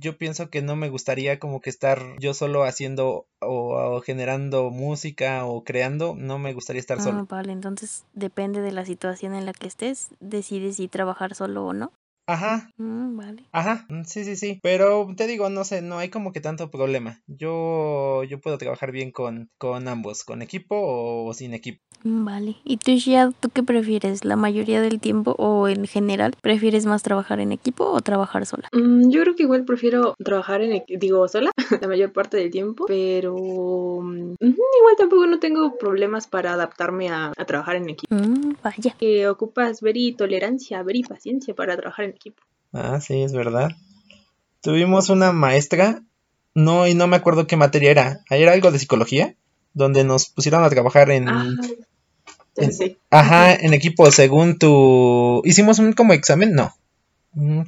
yo 0.00 0.16
pienso 0.16 0.48
que 0.48 0.62
no 0.62 0.76
me 0.76 0.88
gustaría 0.88 1.40
como 1.40 1.60
que 1.60 1.68
estar 1.70 2.00
yo 2.20 2.32
solo 2.32 2.62
haciendo 2.62 3.26
o, 3.40 4.00
generando 4.00 4.70
música 4.70 5.44
o 5.44 5.64
creando, 5.64 6.14
no 6.16 6.38
me 6.38 6.54
gustaría 6.54 6.80
estar 6.80 7.00
solo. 7.00 7.18
Ah, 7.18 7.26
vale, 7.28 7.52
entonces 7.52 8.04
depende 8.14 8.60
de 8.60 8.70
la 8.72 8.86
situación 8.86 9.34
en 9.34 9.44
la 9.44 9.52
que 9.52 9.66
estés, 9.66 10.10
decides 10.20 10.76
si 10.76 10.86
trabajar 10.88 11.34
solo 11.34 11.66
o 11.66 11.72
no. 11.72 11.92
Ajá. 12.30 12.70
Mm, 12.76 13.16
vale. 13.16 13.42
Ajá, 13.50 13.86
mm, 13.88 14.04
sí, 14.04 14.24
sí, 14.24 14.36
sí. 14.36 14.60
Pero 14.62 15.08
te 15.16 15.26
digo, 15.26 15.50
no 15.50 15.64
sé, 15.64 15.82
no 15.82 15.98
hay 15.98 16.10
como 16.10 16.32
que 16.32 16.40
tanto 16.40 16.70
problema. 16.70 17.20
Yo, 17.26 18.22
yo 18.22 18.40
puedo 18.40 18.56
trabajar 18.56 18.92
bien 18.92 19.10
con, 19.10 19.50
con 19.58 19.88
ambos, 19.88 20.22
con 20.22 20.40
equipo 20.40 20.76
o, 20.78 21.34
sin 21.34 21.54
equipo. 21.54 21.82
Mm, 22.04 22.24
vale. 22.24 22.56
¿Y 22.62 22.76
tú, 22.76 22.92
Shia, 22.92 23.32
tú 23.40 23.48
qué 23.50 23.64
prefieres? 23.64 24.24
¿La 24.24 24.36
mayoría 24.36 24.80
del 24.80 25.00
tiempo 25.00 25.34
o 25.38 25.66
en 25.66 25.86
general 25.88 26.34
prefieres 26.40 26.86
más 26.86 27.02
trabajar 27.02 27.40
en 27.40 27.50
equipo 27.50 27.84
o 27.84 28.00
trabajar 28.00 28.46
sola? 28.46 28.68
yo 28.72 29.22
creo 29.22 29.34
que 29.34 29.42
igual 29.42 29.64
prefiero 29.64 30.14
trabajar 30.24 30.62
en 30.62 30.72
equipo, 30.72 31.00
digo, 31.00 31.28
sola 31.28 31.50
la 31.80 31.88
mayor 31.88 32.12
parte 32.12 32.36
del 32.36 32.50
tiempo, 32.50 32.84
pero 32.86 33.36
igual 34.40 34.96
tampoco 34.96 35.26
no 35.26 35.40
tengo 35.40 35.76
problemas 35.78 36.26
para 36.26 36.52
adaptarme 36.52 37.08
a, 37.08 37.32
a 37.36 37.44
trabajar 37.44 37.76
en 37.76 37.88
equipo. 37.90 38.14
vaya. 38.62 38.94
Que 38.98 39.28
ocupas 39.28 39.80
ver 39.80 39.96
y 39.96 40.12
tolerancia, 40.12 40.82
ver 40.82 40.96
y 40.96 41.02
paciencia 41.02 41.54
para 41.54 41.76
trabajar 41.76 42.06
en 42.06 42.12
equipo. 42.20 42.42
Ah, 42.72 43.00
sí, 43.00 43.22
es 43.22 43.32
verdad. 43.32 43.70
Tuvimos 44.60 45.08
una 45.08 45.32
maestra, 45.32 46.02
no, 46.54 46.86
y 46.86 46.94
no 46.94 47.06
me 47.06 47.16
acuerdo 47.16 47.46
qué 47.46 47.56
materia 47.56 47.90
era. 47.90 48.20
Era 48.28 48.52
algo 48.52 48.70
de 48.70 48.78
psicología, 48.78 49.34
donde 49.72 50.04
nos 50.04 50.26
pusieron 50.26 50.62
a 50.62 50.70
trabajar 50.70 51.10
en. 51.10 51.28
Ah, 51.28 51.50
sí. 52.70 52.98
Ajá, 53.10 53.54
en 53.54 53.72
equipo, 53.72 54.10
según 54.10 54.58
tu. 54.58 55.42
Hicimos 55.44 55.78
un 55.78 55.92
como 55.94 56.12
examen, 56.12 56.52
no. 56.52 56.74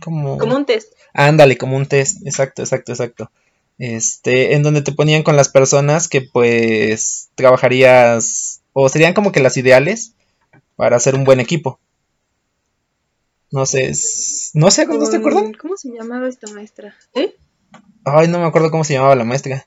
Como... 0.00 0.38
como 0.38 0.56
un 0.56 0.66
test. 0.66 0.92
Ándale, 1.14 1.56
como 1.56 1.76
un 1.76 1.86
test, 1.86 2.26
exacto, 2.26 2.62
exacto, 2.62 2.92
exacto. 2.92 3.30
Este, 3.78 4.54
en 4.54 4.62
donde 4.62 4.82
te 4.82 4.92
ponían 4.92 5.22
con 5.22 5.36
las 5.36 5.48
personas 5.48 6.08
que 6.08 6.20
pues 6.20 7.30
trabajarías 7.34 8.60
o 8.72 8.88
serían 8.88 9.14
como 9.14 9.32
que 9.32 9.40
las 9.40 9.56
ideales 9.56 10.14
para 10.76 10.96
hacer 10.96 11.14
un 11.14 11.24
buen 11.24 11.40
equipo. 11.40 11.78
No 13.52 13.66
sé, 13.66 13.92
no 14.54 14.70
sé, 14.70 14.86
¿no 14.86 15.10
te 15.10 15.16
acuerdas? 15.18 15.44
¿Cómo 15.60 15.76
se 15.76 15.90
llamaba 15.90 16.26
esta 16.26 16.50
maestra? 16.52 16.96
¿Eh? 17.12 17.36
Ay, 18.02 18.26
no 18.28 18.38
me 18.40 18.46
acuerdo 18.46 18.70
cómo 18.70 18.82
se 18.82 18.94
llamaba 18.94 19.14
la 19.14 19.24
maestra. 19.24 19.66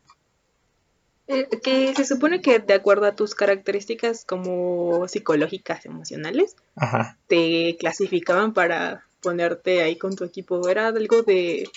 Eh, 1.28 1.48
que 1.64 1.94
se 1.96 2.04
supone 2.04 2.42
que 2.42 2.58
de 2.58 2.74
acuerdo 2.74 3.06
a 3.06 3.16
tus 3.16 3.36
características 3.36 4.26
como 4.26 5.08
psicológicas, 5.08 5.86
emocionales, 5.86 6.56
Ajá. 6.76 7.18
te 7.28 7.78
clasificaban 7.80 8.54
para 8.54 9.06
ponerte 9.22 9.84
ahí 9.84 9.98
con 9.98 10.16
tu 10.16 10.24
equipo. 10.24 10.68
Era 10.68 10.88
algo 10.88 11.22
de... 11.22 11.70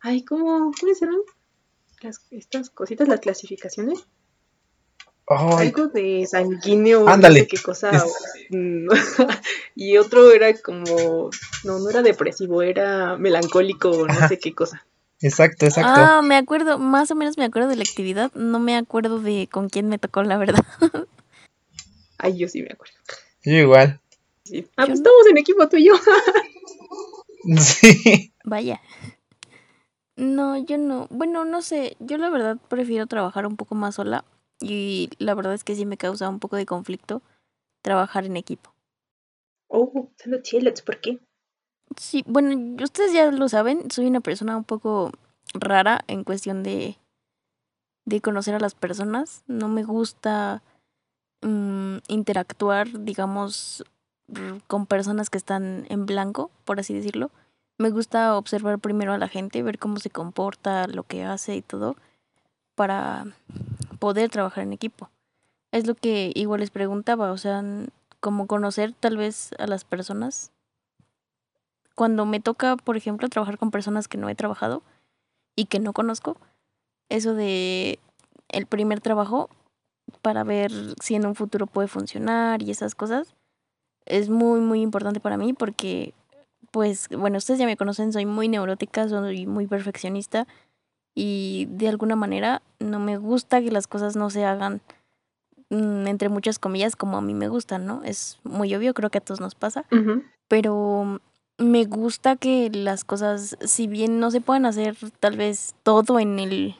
Ay, 0.00 0.22
¿cómo, 0.22 0.72
¿cómo 0.78 0.94
se 0.94 1.04
llaman? 1.04 1.20
Las, 2.00 2.20
estas 2.30 2.70
cositas, 2.70 3.08
las 3.08 3.20
clasificaciones. 3.20 4.06
Algo 5.30 5.86
de 5.86 6.26
sanguíneo, 6.26 7.08
Ándale. 7.08 7.40
no 7.40 7.44
sé 7.44 7.48
qué 7.48 7.62
cosa. 7.62 8.04
y 9.76 9.96
otro 9.96 10.32
era 10.32 10.52
como, 10.58 11.30
no, 11.62 11.78
no 11.78 11.88
era 11.88 12.02
depresivo, 12.02 12.62
era 12.62 13.16
melancólico, 13.16 14.08
no 14.08 14.28
sé 14.28 14.40
qué 14.40 14.54
cosa. 14.54 14.84
Exacto, 15.20 15.66
exacto. 15.66 15.92
Ah, 15.94 16.20
me 16.22 16.36
acuerdo, 16.36 16.78
más 16.78 17.10
o 17.12 17.14
menos 17.14 17.38
me 17.38 17.44
acuerdo 17.44 17.68
de 17.68 17.76
la 17.76 17.82
actividad, 17.82 18.32
no 18.34 18.58
me 18.58 18.76
acuerdo 18.76 19.20
de 19.20 19.48
con 19.50 19.68
quién 19.68 19.88
me 19.88 19.98
tocó, 19.98 20.24
la 20.24 20.36
verdad. 20.36 20.64
Ay, 22.18 22.36
yo 22.36 22.48
sí 22.48 22.62
me 22.62 22.70
acuerdo. 22.72 22.94
Yo 23.44 23.52
igual. 23.52 24.00
Ah, 24.76 24.86
pues 24.86 24.98
estamos 24.98 25.26
en 25.30 25.38
equipo 25.38 25.68
tú 25.68 25.76
y 25.76 25.86
yo. 25.86 25.94
sí. 27.56 28.32
Vaya. 28.44 28.80
No, 30.16 30.58
yo 30.58 30.76
no. 30.76 31.06
Bueno, 31.10 31.44
no 31.44 31.62
sé. 31.62 31.96
Yo 32.00 32.18
la 32.18 32.28
verdad 32.30 32.58
prefiero 32.68 33.06
trabajar 33.06 33.46
un 33.46 33.56
poco 33.56 33.74
más 33.74 33.94
sola. 33.94 34.24
Y 34.60 35.10
la 35.18 35.34
verdad 35.34 35.54
es 35.54 35.64
que 35.64 35.74
sí 35.74 35.86
me 35.86 35.96
causa 35.96 36.28
un 36.28 36.38
poco 36.38 36.56
de 36.56 36.66
conflicto 36.66 37.22
trabajar 37.82 38.26
en 38.26 38.36
equipo. 38.36 38.72
Oh, 39.68 40.10
solo 40.16 40.42
chiletes, 40.42 40.82
¿por 40.82 41.00
qué? 41.00 41.18
Sí, 41.96 42.24
bueno, 42.26 42.82
ustedes 42.82 43.12
ya 43.12 43.30
lo 43.30 43.48
saben, 43.48 43.90
soy 43.90 44.06
una 44.06 44.20
persona 44.20 44.56
un 44.56 44.64
poco 44.64 45.10
rara 45.54 46.04
en 46.06 46.24
cuestión 46.24 46.62
de 46.62 46.96
de 48.10 48.20
conocer 48.20 48.54
a 48.54 48.60
las 48.60 48.74
personas. 48.74 49.42
No 49.46 49.68
me 49.68 49.84
gusta 49.84 50.62
mm, 51.42 51.98
interactuar, 52.08 53.04
digamos, 53.04 53.84
con 54.66 54.86
personas 54.86 55.30
que 55.30 55.38
están 55.38 55.86
en 55.88 56.06
blanco, 56.06 56.50
por 56.64 56.80
así 56.80 56.94
decirlo. 56.94 57.30
Me 57.78 57.90
gusta 57.90 58.36
observar 58.36 58.78
primero 58.78 59.12
a 59.12 59.18
la 59.18 59.28
gente, 59.28 59.62
ver 59.62 59.78
cómo 59.78 59.98
se 59.98 60.10
comporta, 60.10 60.86
lo 60.86 61.04
que 61.04 61.24
hace 61.24 61.56
y 61.56 61.62
todo, 61.62 61.96
para 62.74 63.26
poder 64.00 64.30
trabajar 64.30 64.64
en 64.64 64.72
equipo. 64.72 65.10
Es 65.70 65.86
lo 65.86 65.94
que 65.94 66.32
igual 66.34 66.60
les 66.60 66.70
preguntaba, 66.70 67.30
o 67.30 67.38
sea, 67.38 67.62
como 68.18 68.48
conocer 68.48 68.92
tal 68.92 69.16
vez 69.16 69.50
a 69.60 69.68
las 69.68 69.84
personas. 69.84 70.50
Cuando 71.94 72.26
me 72.26 72.40
toca, 72.40 72.76
por 72.76 72.96
ejemplo, 72.96 73.28
trabajar 73.28 73.58
con 73.58 73.70
personas 73.70 74.08
que 74.08 74.18
no 74.18 74.28
he 74.28 74.34
trabajado 74.34 74.82
y 75.54 75.66
que 75.66 75.78
no 75.78 75.92
conozco, 75.92 76.36
eso 77.08 77.34
de 77.34 78.00
el 78.48 78.66
primer 78.66 79.00
trabajo 79.00 79.48
para 80.22 80.42
ver 80.42 80.72
si 81.00 81.14
en 81.14 81.26
un 81.26 81.36
futuro 81.36 81.66
puede 81.66 81.86
funcionar 81.86 82.62
y 82.62 82.70
esas 82.70 82.96
cosas 82.96 83.36
es 84.06 84.28
muy 84.28 84.60
muy 84.60 84.80
importante 84.80 85.20
para 85.20 85.36
mí 85.36 85.52
porque 85.52 86.14
pues 86.72 87.08
bueno, 87.08 87.38
ustedes 87.38 87.60
ya 87.60 87.66
me 87.66 87.76
conocen, 87.76 88.12
soy 88.12 88.26
muy 88.26 88.48
neurótica, 88.48 89.08
soy 89.08 89.46
muy 89.46 89.66
perfeccionista 89.66 90.46
y 91.14 91.66
de 91.70 91.88
alguna 91.88 92.16
manera 92.16 92.62
no 92.78 92.98
me 92.98 93.16
gusta 93.16 93.60
que 93.60 93.70
las 93.70 93.86
cosas 93.86 94.16
no 94.16 94.30
se 94.30 94.44
hagan 94.44 94.80
mm, 95.70 96.06
entre 96.06 96.28
muchas 96.28 96.58
comillas 96.58 96.96
como 96.96 97.16
a 97.16 97.20
mí 97.20 97.34
me 97.34 97.48
gustan, 97.48 97.86
¿no? 97.86 98.02
Es 98.04 98.38
muy 98.44 98.74
obvio, 98.74 98.94
creo 98.94 99.10
que 99.10 99.18
a 99.18 99.22
todos 99.22 99.40
nos 99.40 99.54
pasa 99.54 99.84
pero 100.50 101.20
me 101.58 101.84
gusta 101.84 102.34
que 102.34 102.70
las 102.70 103.04
cosas, 103.04 103.56
si 103.60 103.86
bien 103.86 104.18
no 104.18 104.32
se 104.32 104.40
puedan 104.40 104.66
hacer 104.66 104.96
tal 105.20 105.36
vez 105.36 105.76
todo 105.84 106.18
en 106.18 106.40
el, 106.40 106.74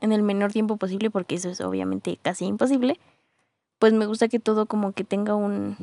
en 0.00 0.12
el 0.12 0.22
menor 0.22 0.50
tiempo 0.50 0.78
posible, 0.78 1.10
porque 1.10 1.34
eso 1.34 1.50
es 1.50 1.60
obviamente 1.60 2.18
casi 2.22 2.46
imposible, 2.46 2.98
pues 3.78 3.92
me 3.92 4.06
gusta 4.06 4.28
que 4.28 4.38
todo 4.38 4.64
como 4.64 4.92
que 4.92 5.04
tenga 5.04 5.34
un, 5.34 5.76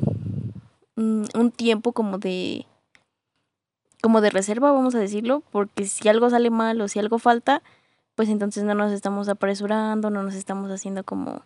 un, 0.96 1.28
un 1.34 1.50
tiempo 1.52 1.92
como 1.92 2.18
de 2.18 2.66
como 4.02 4.20
de 4.20 4.30
reserva, 4.30 4.72
vamos 4.72 4.94
a 4.96 4.98
decirlo, 4.98 5.44
porque 5.52 5.84
si 5.84 6.08
algo 6.08 6.30
sale 6.30 6.50
mal 6.50 6.80
o 6.80 6.88
si 6.88 6.98
algo 6.98 7.18
falta, 7.18 7.62
pues 8.20 8.28
entonces 8.28 8.64
no 8.64 8.74
nos 8.74 8.92
estamos 8.92 9.30
apresurando, 9.30 10.10
no 10.10 10.22
nos 10.22 10.34
estamos 10.34 10.70
haciendo 10.70 11.04
como 11.04 11.40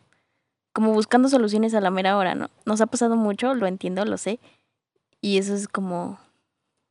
como 0.73 0.93
buscando 0.93 1.29
soluciones 1.29 1.73
a 1.73 1.81
la 1.81 1.93
mera 1.93 2.17
hora, 2.19 2.35
¿no? 2.35 2.51
Nos 2.67 2.81
ha 2.81 2.87
pasado 2.87 3.15
mucho, 3.15 3.55
lo 3.55 3.69
entiendo, 3.69 4.05
lo 4.05 4.19
sé, 4.19 4.41
y 5.21 5.39
eso 5.39 5.55
es 5.55 5.69
como... 5.69 6.19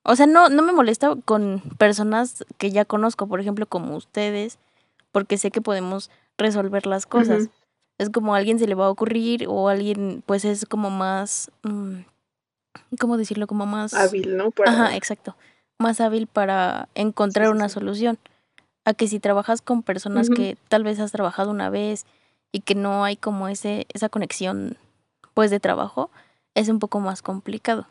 O 0.06 0.16
sea, 0.16 0.26
no, 0.26 0.48
no 0.48 0.62
me 0.62 0.72
molesta 0.72 1.18
con 1.26 1.62
personas 1.78 2.46
que 2.58 2.72
ya 2.72 2.86
conozco, 2.86 3.28
por 3.28 3.42
ejemplo, 3.42 3.66
como 3.66 3.98
ustedes, 3.98 4.58
porque 5.12 5.38
sé 5.38 5.52
que 5.52 5.60
podemos 5.60 6.10
resolver 6.38 6.86
las 6.86 7.06
cosas. 7.06 7.50
Es 7.98 8.10
como 8.10 8.36
a 8.36 8.38
alguien 8.38 8.60
se 8.60 8.68
le 8.68 8.76
va 8.76 8.86
a 8.86 8.90
ocurrir 8.90 9.48
o 9.50 9.68
alguien 9.68 10.24
pues 10.26 10.46
es 10.46 10.66
como 10.66 10.92
más... 10.92 11.52
mm, 11.64 12.04
¿Cómo 13.02 13.18
decirlo? 13.18 13.48
Como 13.48 13.66
más... 13.66 13.94
Hábil, 13.96 14.38
¿no? 14.38 14.52
Para... 14.52 14.72
Ajá, 14.72 14.96
exacto. 14.96 15.36
Más 15.78 16.00
hábil 16.00 16.28
para 16.28 16.88
encontrar 16.96 17.48
Sí, 17.48 17.52
sí, 17.52 17.58
una 17.58 17.68
solución. 17.68 18.18
A 18.86 18.94
que 18.94 19.08
si 19.08 19.20
trabajas 19.20 19.62
con 19.62 19.82
personas 19.82 20.30
que 20.30 20.58
tal 20.68 20.84
vez 20.84 21.00
has 21.00 21.12
trabajado 21.12 21.52
una 21.52 21.70
vez 21.70 22.06
y 22.52 22.60
que 22.60 22.76
no 22.76 23.04
hay 23.04 23.16
como 23.16 23.48
ese, 23.48 23.88
esa 23.94 24.10
conexión 24.10 24.78
pues 25.34 25.52
de 25.52 25.60
trabajo, 25.60 26.10
es 26.54 26.68
un 26.70 26.80
poco 26.80 27.00
más 27.00 27.22
complicado. 27.22 27.88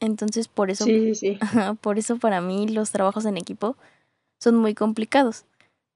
Entonces 0.00 0.48
por 0.48 0.70
eso, 0.70 0.84
Sí, 0.84 1.14
sí, 1.14 1.14
sí. 1.14 1.38
ajá, 1.40 1.74
por 1.74 1.98
eso 1.98 2.16
para 2.16 2.40
mí 2.40 2.66
los 2.68 2.90
trabajos 2.90 3.24
en 3.24 3.36
equipo 3.36 3.76
son 4.40 4.56
muy 4.56 4.74
complicados. 4.74 5.44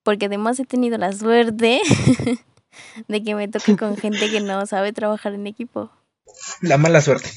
Porque 0.05 0.27
además 0.27 0.61
he 0.61 0.65
tenido 0.65 0.99
la 0.99 1.13
suerte 1.13 1.81
de 3.09 3.23
que 3.25 3.35
me 3.35 3.49
toque 3.49 3.77
con 3.77 3.97
gente 3.99 4.31
que 4.31 4.41
no 4.41 4.65
sabe 4.67 4.93
trabajar 4.93 5.35
en 5.35 5.49
equipo. 5.49 5.91
La 6.61 6.79
mala 6.79 7.01
suerte. 7.01 7.29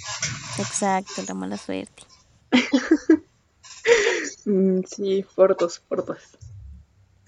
Exacto, 0.59 1.23
la 1.27 1.33
mala 1.33 1.57
suerte. 1.57 2.03
Mm, 4.45 4.81
sí, 4.83 5.23
fortos, 5.23 5.79
fortos. 5.87 6.17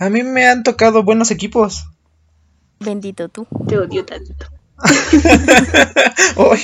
A 0.02 0.10
mí 0.10 0.24
me 0.24 0.48
han 0.48 0.64
tocado 0.64 1.04
buenos 1.04 1.30
equipos. 1.30 1.86
Bendito 2.80 3.30
tú. 3.30 3.46
Te 3.68 3.78
odio 3.78 4.04
tanto. 4.04 4.34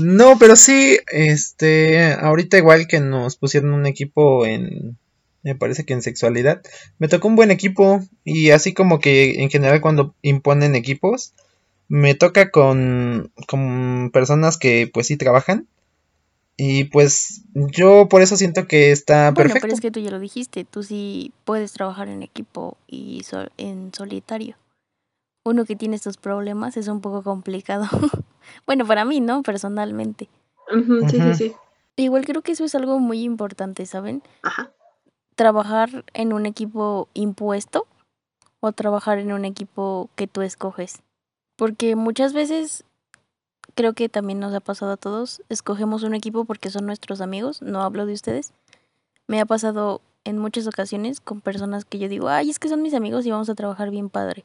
No, 0.00 0.38
pero 0.38 0.54
sí, 0.54 0.98
este, 1.10 2.12
ahorita 2.12 2.56
igual 2.56 2.86
que 2.86 3.00
nos 3.00 3.36
pusieron 3.36 3.72
un 3.72 3.84
equipo 3.84 4.46
en, 4.46 4.96
me 5.42 5.56
parece 5.56 5.84
que 5.84 5.92
en 5.92 6.02
sexualidad, 6.02 6.62
me 6.98 7.08
tocó 7.08 7.26
un 7.26 7.34
buen 7.34 7.50
equipo 7.50 8.00
y 8.22 8.50
así 8.50 8.74
como 8.74 9.00
que 9.00 9.42
en 9.42 9.50
general 9.50 9.80
cuando 9.80 10.14
imponen 10.22 10.76
equipos, 10.76 11.34
me 11.88 12.14
toca 12.14 12.50
con, 12.50 13.32
con 13.48 14.10
personas 14.12 14.56
que 14.56 14.88
pues 14.92 15.08
sí 15.08 15.16
trabajan 15.16 15.66
y 16.58 16.84
pues 16.84 17.42
yo 17.54 18.06
por 18.10 18.20
eso 18.20 18.36
siento 18.36 18.66
que 18.66 18.90
está 18.92 19.30
Bueno, 19.30 19.36
perfecto. 19.54 19.60
pero 19.62 19.74
es 19.74 19.80
que 19.80 19.90
tú 19.90 20.00
ya 20.00 20.10
lo 20.10 20.18
dijiste, 20.18 20.64
tú 20.64 20.82
sí 20.82 21.32
puedes 21.44 21.72
trabajar 21.72 22.08
en 22.08 22.22
equipo 22.22 22.76
y 22.86 23.22
sol- 23.24 23.50
en 23.56 23.94
solitario. 23.94 24.56
Uno 25.44 25.64
que 25.64 25.76
tiene 25.76 25.96
estos 25.96 26.18
problemas 26.18 26.76
es 26.76 26.88
un 26.88 27.00
poco 27.00 27.22
complicado. 27.22 27.86
bueno, 28.66 28.84
para 28.86 29.04
mí, 29.06 29.20
¿no? 29.20 29.42
Personalmente. 29.42 30.28
Sí, 31.08 31.18
sí, 31.20 31.34
sí. 31.34 31.52
Igual 31.96 32.26
creo 32.26 32.42
que 32.42 32.52
eso 32.52 32.64
es 32.64 32.74
algo 32.74 32.98
muy 32.98 33.22
importante, 33.22 33.86
¿saben? 33.86 34.22
Ajá. 34.42 34.72
Trabajar 35.36 36.04
en 36.14 36.32
un 36.32 36.44
equipo 36.46 37.08
impuesto 37.14 37.86
o 38.60 38.72
trabajar 38.72 39.18
en 39.18 39.32
un 39.32 39.44
equipo 39.44 40.10
que 40.16 40.26
tú 40.26 40.42
escoges. 40.42 40.98
Porque 41.56 41.94
muchas 41.96 42.32
veces 42.32 42.84
creo 43.78 43.92
que 43.92 44.08
también 44.08 44.40
nos 44.40 44.52
ha 44.54 44.58
pasado 44.58 44.90
a 44.90 44.96
todos, 44.96 45.40
escogemos 45.48 46.02
un 46.02 46.12
equipo 46.12 46.44
porque 46.44 46.68
son 46.68 46.84
nuestros 46.84 47.20
amigos, 47.20 47.62
no 47.62 47.82
hablo 47.82 48.06
de 48.06 48.12
ustedes. 48.12 48.52
Me 49.28 49.40
ha 49.40 49.46
pasado 49.46 50.00
en 50.24 50.36
muchas 50.36 50.66
ocasiones 50.66 51.20
con 51.20 51.40
personas 51.40 51.84
que 51.84 52.00
yo 52.00 52.08
digo, 52.08 52.28
ay, 52.28 52.50
es 52.50 52.58
que 52.58 52.68
son 52.68 52.82
mis 52.82 52.92
amigos 52.92 53.24
y 53.24 53.30
vamos 53.30 53.48
a 53.48 53.54
trabajar 53.54 53.90
bien 53.90 54.10
padre. 54.10 54.44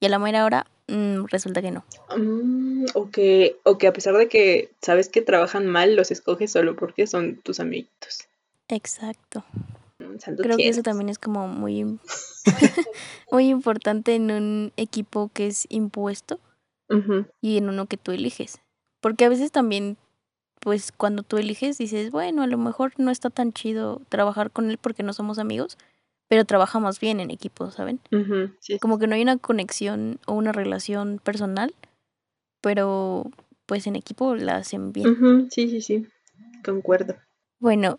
Y 0.00 0.06
a 0.06 0.08
la 0.08 0.18
mera 0.18 0.44
hora, 0.44 0.66
mm, 0.88 1.26
resulta 1.26 1.62
que 1.62 1.70
no. 1.70 1.84
Mm, 2.16 2.86
o, 2.94 3.08
que, 3.08 3.56
o 3.62 3.78
que 3.78 3.86
a 3.86 3.92
pesar 3.92 4.16
de 4.16 4.26
que 4.26 4.72
sabes 4.82 5.08
que 5.08 5.22
trabajan 5.22 5.68
mal, 5.68 5.94
los 5.94 6.10
escoges 6.10 6.50
solo 6.50 6.74
porque 6.74 7.06
son 7.06 7.36
tus 7.36 7.60
amiguitos. 7.60 8.26
Exacto. 8.66 9.44
Mm, 10.00 10.18
santo 10.18 10.42
Creo 10.42 10.56
que 10.56 10.68
eso 10.68 10.82
también 10.82 11.08
es 11.08 11.20
como 11.20 11.46
muy, 11.46 12.00
muy 13.30 13.48
importante 13.48 14.16
en 14.16 14.32
un 14.32 14.72
equipo 14.76 15.30
que 15.32 15.46
es 15.46 15.66
impuesto 15.68 16.40
Y 17.40 17.58
en 17.58 17.68
uno 17.68 17.86
que 17.86 17.96
tú 17.96 18.12
eliges. 18.12 18.60
Porque 19.00 19.24
a 19.24 19.28
veces 19.28 19.52
también, 19.52 19.96
pues 20.60 20.92
cuando 20.92 21.22
tú 21.22 21.36
eliges, 21.36 21.78
dices, 21.78 22.10
bueno, 22.10 22.42
a 22.42 22.46
lo 22.46 22.58
mejor 22.58 22.92
no 22.98 23.10
está 23.10 23.30
tan 23.30 23.52
chido 23.52 24.00
trabajar 24.08 24.50
con 24.50 24.70
él 24.70 24.78
porque 24.78 25.02
no 25.02 25.12
somos 25.12 25.38
amigos, 25.38 25.78
pero 26.28 26.44
trabajamos 26.44 26.98
bien 27.00 27.20
en 27.20 27.30
equipo, 27.30 27.70
¿saben? 27.70 28.00
sí, 28.60 28.78
Como 28.78 28.98
que 28.98 29.06
no 29.06 29.14
hay 29.14 29.22
una 29.22 29.38
conexión 29.38 30.18
o 30.26 30.34
una 30.34 30.52
relación 30.52 31.20
personal, 31.22 31.74
pero 32.60 33.30
pues 33.66 33.86
en 33.86 33.96
equipo 33.96 34.34
la 34.34 34.56
hacen 34.56 34.92
bien. 34.92 35.48
Sí, 35.50 35.68
sí, 35.68 35.80
sí. 35.80 36.06
Concuerdo. 36.64 37.16
Bueno, 37.60 37.98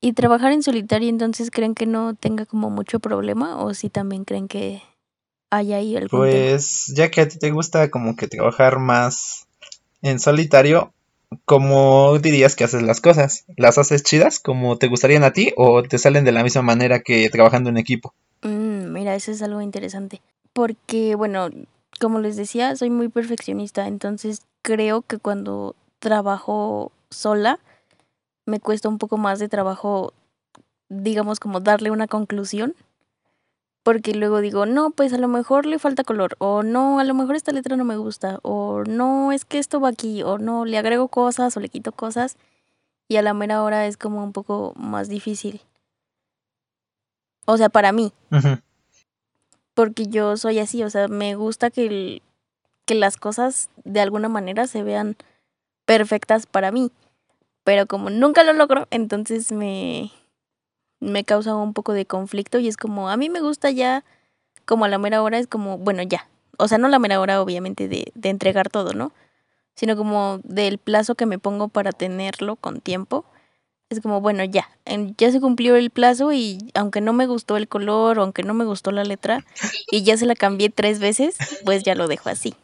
¿y 0.00 0.12
trabajar 0.12 0.52
en 0.52 0.62
solitario 0.62 1.08
entonces 1.08 1.50
creen 1.50 1.74
que 1.74 1.86
no 1.86 2.14
tenga 2.14 2.46
como 2.46 2.70
mucho 2.70 3.00
problema 3.00 3.62
o 3.62 3.74
si 3.74 3.90
también 3.90 4.24
creen 4.24 4.48
que 4.48 4.82
hay 5.50 5.72
ahí 5.72 5.96
algún 5.96 6.08
tema? 6.08 6.32
Pues 6.32 6.92
ya 6.94 7.10
que 7.10 7.20
a 7.20 7.28
ti 7.28 7.38
te 7.38 7.50
gusta 7.50 7.90
como 7.90 8.16
que 8.16 8.28
trabajar 8.28 8.78
más 8.78 9.46
en 10.02 10.20
solitario, 10.20 10.92
¿cómo 11.44 12.18
dirías 12.18 12.56
que 12.56 12.64
haces 12.64 12.82
las 12.82 13.00
cosas? 13.00 13.44
¿Las 13.56 13.78
haces 13.78 14.02
chidas 14.02 14.38
como 14.40 14.78
te 14.78 14.88
gustarían 14.88 15.24
a 15.24 15.32
ti 15.32 15.52
o 15.56 15.82
te 15.82 15.98
salen 15.98 16.24
de 16.24 16.32
la 16.32 16.42
misma 16.42 16.62
manera 16.62 17.00
que 17.00 17.28
trabajando 17.30 17.70
en 17.70 17.78
equipo? 17.78 18.14
Mm, 18.42 18.92
mira, 18.92 19.14
eso 19.14 19.30
es 19.30 19.42
algo 19.42 19.60
interesante. 19.60 20.20
Porque, 20.52 21.14
bueno, 21.14 21.50
como 22.00 22.20
les 22.20 22.36
decía, 22.36 22.74
soy 22.76 22.90
muy 22.90 23.08
perfeccionista, 23.08 23.86
entonces 23.86 24.42
creo 24.62 25.02
que 25.02 25.18
cuando 25.18 25.74
trabajo 25.98 26.92
sola 27.10 27.58
me 28.46 28.60
cuesta 28.60 28.88
un 28.88 28.98
poco 28.98 29.18
más 29.18 29.38
de 29.38 29.48
trabajo, 29.48 30.12
digamos, 30.88 31.40
como 31.40 31.60
darle 31.60 31.90
una 31.90 32.06
conclusión. 32.06 32.74
Porque 33.88 34.12
luego 34.12 34.42
digo, 34.42 34.66
no, 34.66 34.90
pues 34.90 35.14
a 35.14 35.16
lo 35.16 35.28
mejor 35.28 35.64
le 35.64 35.78
falta 35.78 36.04
color, 36.04 36.36
o 36.40 36.62
no, 36.62 36.98
a 37.00 37.04
lo 37.04 37.14
mejor 37.14 37.36
esta 37.36 37.52
letra 37.52 37.74
no 37.74 37.86
me 37.86 37.96
gusta, 37.96 38.38
o 38.42 38.84
no, 38.86 39.32
es 39.32 39.46
que 39.46 39.58
esto 39.58 39.80
va 39.80 39.88
aquí, 39.88 40.22
o 40.22 40.36
no, 40.36 40.66
le 40.66 40.76
agrego 40.76 41.08
cosas 41.08 41.56
o 41.56 41.60
le 41.60 41.70
quito 41.70 41.92
cosas, 41.92 42.36
y 43.08 43.16
a 43.16 43.22
la 43.22 43.32
mera 43.32 43.62
hora 43.62 43.86
es 43.86 43.96
como 43.96 44.22
un 44.22 44.34
poco 44.34 44.74
más 44.76 45.08
difícil. 45.08 45.62
O 47.46 47.56
sea, 47.56 47.70
para 47.70 47.92
mí, 47.92 48.12
porque 49.72 50.06
yo 50.06 50.36
soy 50.36 50.58
así, 50.58 50.82
o 50.82 50.90
sea, 50.90 51.08
me 51.08 51.34
gusta 51.34 51.70
que, 51.70 51.86
el- 51.86 52.22
que 52.84 52.94
las 52.94 53.16
cosas 53.16 53.70
de 53.84 54.00
alguna 54.02 54.28
manera 54.28 54.66
se 54.66 54.82
vean 54.82 55.16
perfectas 55.86 56.44
para 56.44 56.72
mí, 56.72 56.92
pero 57.64 57.86
como 57.86 58.10
nunca 58.10 58.44
lo 58.44 58.52
logro, 58.52 58.86
entonces 58.90 59.50
me, 59.50 60.10
me 61.00 61.24
causa 61.24 61.54
un 61.54 61.74
poco 61.74 61.92
de 61.92 62.06
conflicto 62.06 62.58
y 62.58 62.68
es 62.68 62.76
como, 62.76 63.10
a 63.10 63.16
mí 63.16 63.28
me 63.28 63.40
gusta 63.40 63.70
ya 63.70 64.04
como 64.64 64.84
a 64.84 64.88
la 64.88 64.98
mera 64.98 65.22
hora 65.22 65.38
es 65.38 65.46
como, 65.46 65.78
bueno, 65.78 66.02
ya. 66.02 66.28
O 66.58 66.68
sea, 66.68 66.78
no 66.78 66.88
la 66.88 66.98
mera 66.98 67.20
hora 67.20 67.40
obviamente 67.40 67.88
de, 67.88 68.12
de 68.14 68.28
entregar 68.28 68.68
todo, 68.68 68.92
¿no? 68.92 69.12
Sino 69.74 69.96
como 69.96 70.40
del 70.44 70.78
plazo 70.78 71.14
que 71.14 71.24
me 71.24 71.38
pongo 71.38 71.68
para 71.68 71.92
tenerlo 71.92 72.56
con 72.56 72.80
tiempo. 72.80 73.24
Es 73.88 74.00
como, 74.00 74.20
bueno, 74.20 74.44
ya, 74.44 74.68
ya 75.16 75.32
se 75.32 75.40
cumplió 75.40 75.76
el 75.76 75.88
plazo 75.90 76.32
y 76.32 76.58
aunque 76.74 77.00
no 77.00 77.14
me 77.14 77.26
gustó 77.26 77.56
el 77.56 77.68
color 77.68 78.18
o 78.18 78.22
aunque 78.22 78.42
no 78.42 78.52
me 78.52 78.66
gustó 78.66 78.92
la 78.92 79.04
letra 79.04 79.46
y 79.90 80.02
ya 80.02 80.18
se 80.18 80.26
la 80.26 80.34
cambié 80.34 80.68
tres 80.68 80.98
veces, 80.98 81.36
pues 81.64 81.84
ya 81.84 81.94
lo 81.94 82.06
dejo 82.06 82.28
así. 82.28 82.54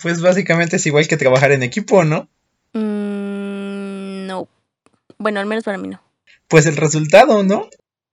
Pues 0.00 0.22
básicamente 0.22 0.76
es 0.76 0.86
igual 0.86 1.06
que 1.06 1.18
trabajar 1.18 1.52
en 1.52 1.62
equipo, 1.62 2.04
¿no? 2.04 2.28
Mm, 2.72 4.26
no. 4.26 4.48
Bueno, 5.18 5.40
al 5.40 5.46
menos 5.46 5.64
para 5.64 5.76
mí 5.76 5.88
no. 5.88 6.00
Pues 6.48 6.64
el 6.64 6.78
resultado, 6.78 7.42
¿no? 7.42 7.68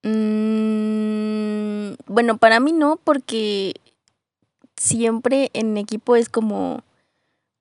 Mm, 0.07 1.95
bueno, 2.07 2.37
para 2.37 2.61
mí 2.61 2.71
no, 2.71 2.95
porque 2.95 3.73
siempre 4.77 5.49
en 5.53 5.77
equipo 5.77 6.15
es 6.15 6.29
como, 6.29 6.83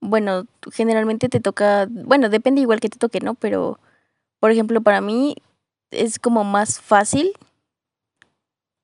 bueno, 0.00 0.46
generalmente 0.72 1.28
te 1.28 1.40
toca, 1.40 1.88
bueno, 1.90 2.28
depende 2.28 2.60
igual 2.62 2.80
que 2.80 2.88
te 2.88 2.98
toque, 2.98 3.20
¿no? 3.20 3.34
Pero, 3.34 3.80
por 4.40 4.50
ejemplo, 4.52 4.80
para 4.82 5.00
mí 5.00 5.36
es 5.90 6.18
como 6.20 6.44
más 6.44 6.80
fácil 6.80 7.32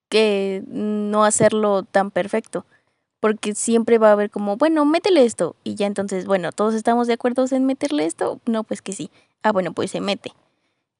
que 0.08 0.62
no 0.68 1.24
hacerlo 1.24 1.84
tan 1.84 2.10
perfecto, 2.10 2.66
porque 3.20 3.54
siempre 3.54 3.98
va 3.98 4.10
a 4.10 4.12
haber 4.12 4.30
como, 4.30 4.56
bueno, 4.56 4.84
métele 4.84 5.24
esto, 5.24 5.56
y 5.64 5.76
ya 5.76 5.86
entonces, 5.86 6.26
bueno, 6.26 6.52
todos 6.52 6.74
estamos 6.74 7.06
de 7.06 7.14
acuerdo 7.14 7.46
en 7.50 7.64
meterle 7.66 8.06
esto, 8.06 8.40
no, 8.46 8.64
pues 8.64 8.82
que 8.82 8.92
sí. 8.92 9.10
Ah, 9.42 9.52
bueno, 9.52 9.72
pues 9.72 9.90
se 9.92 10.00
mete. 10.00 10.32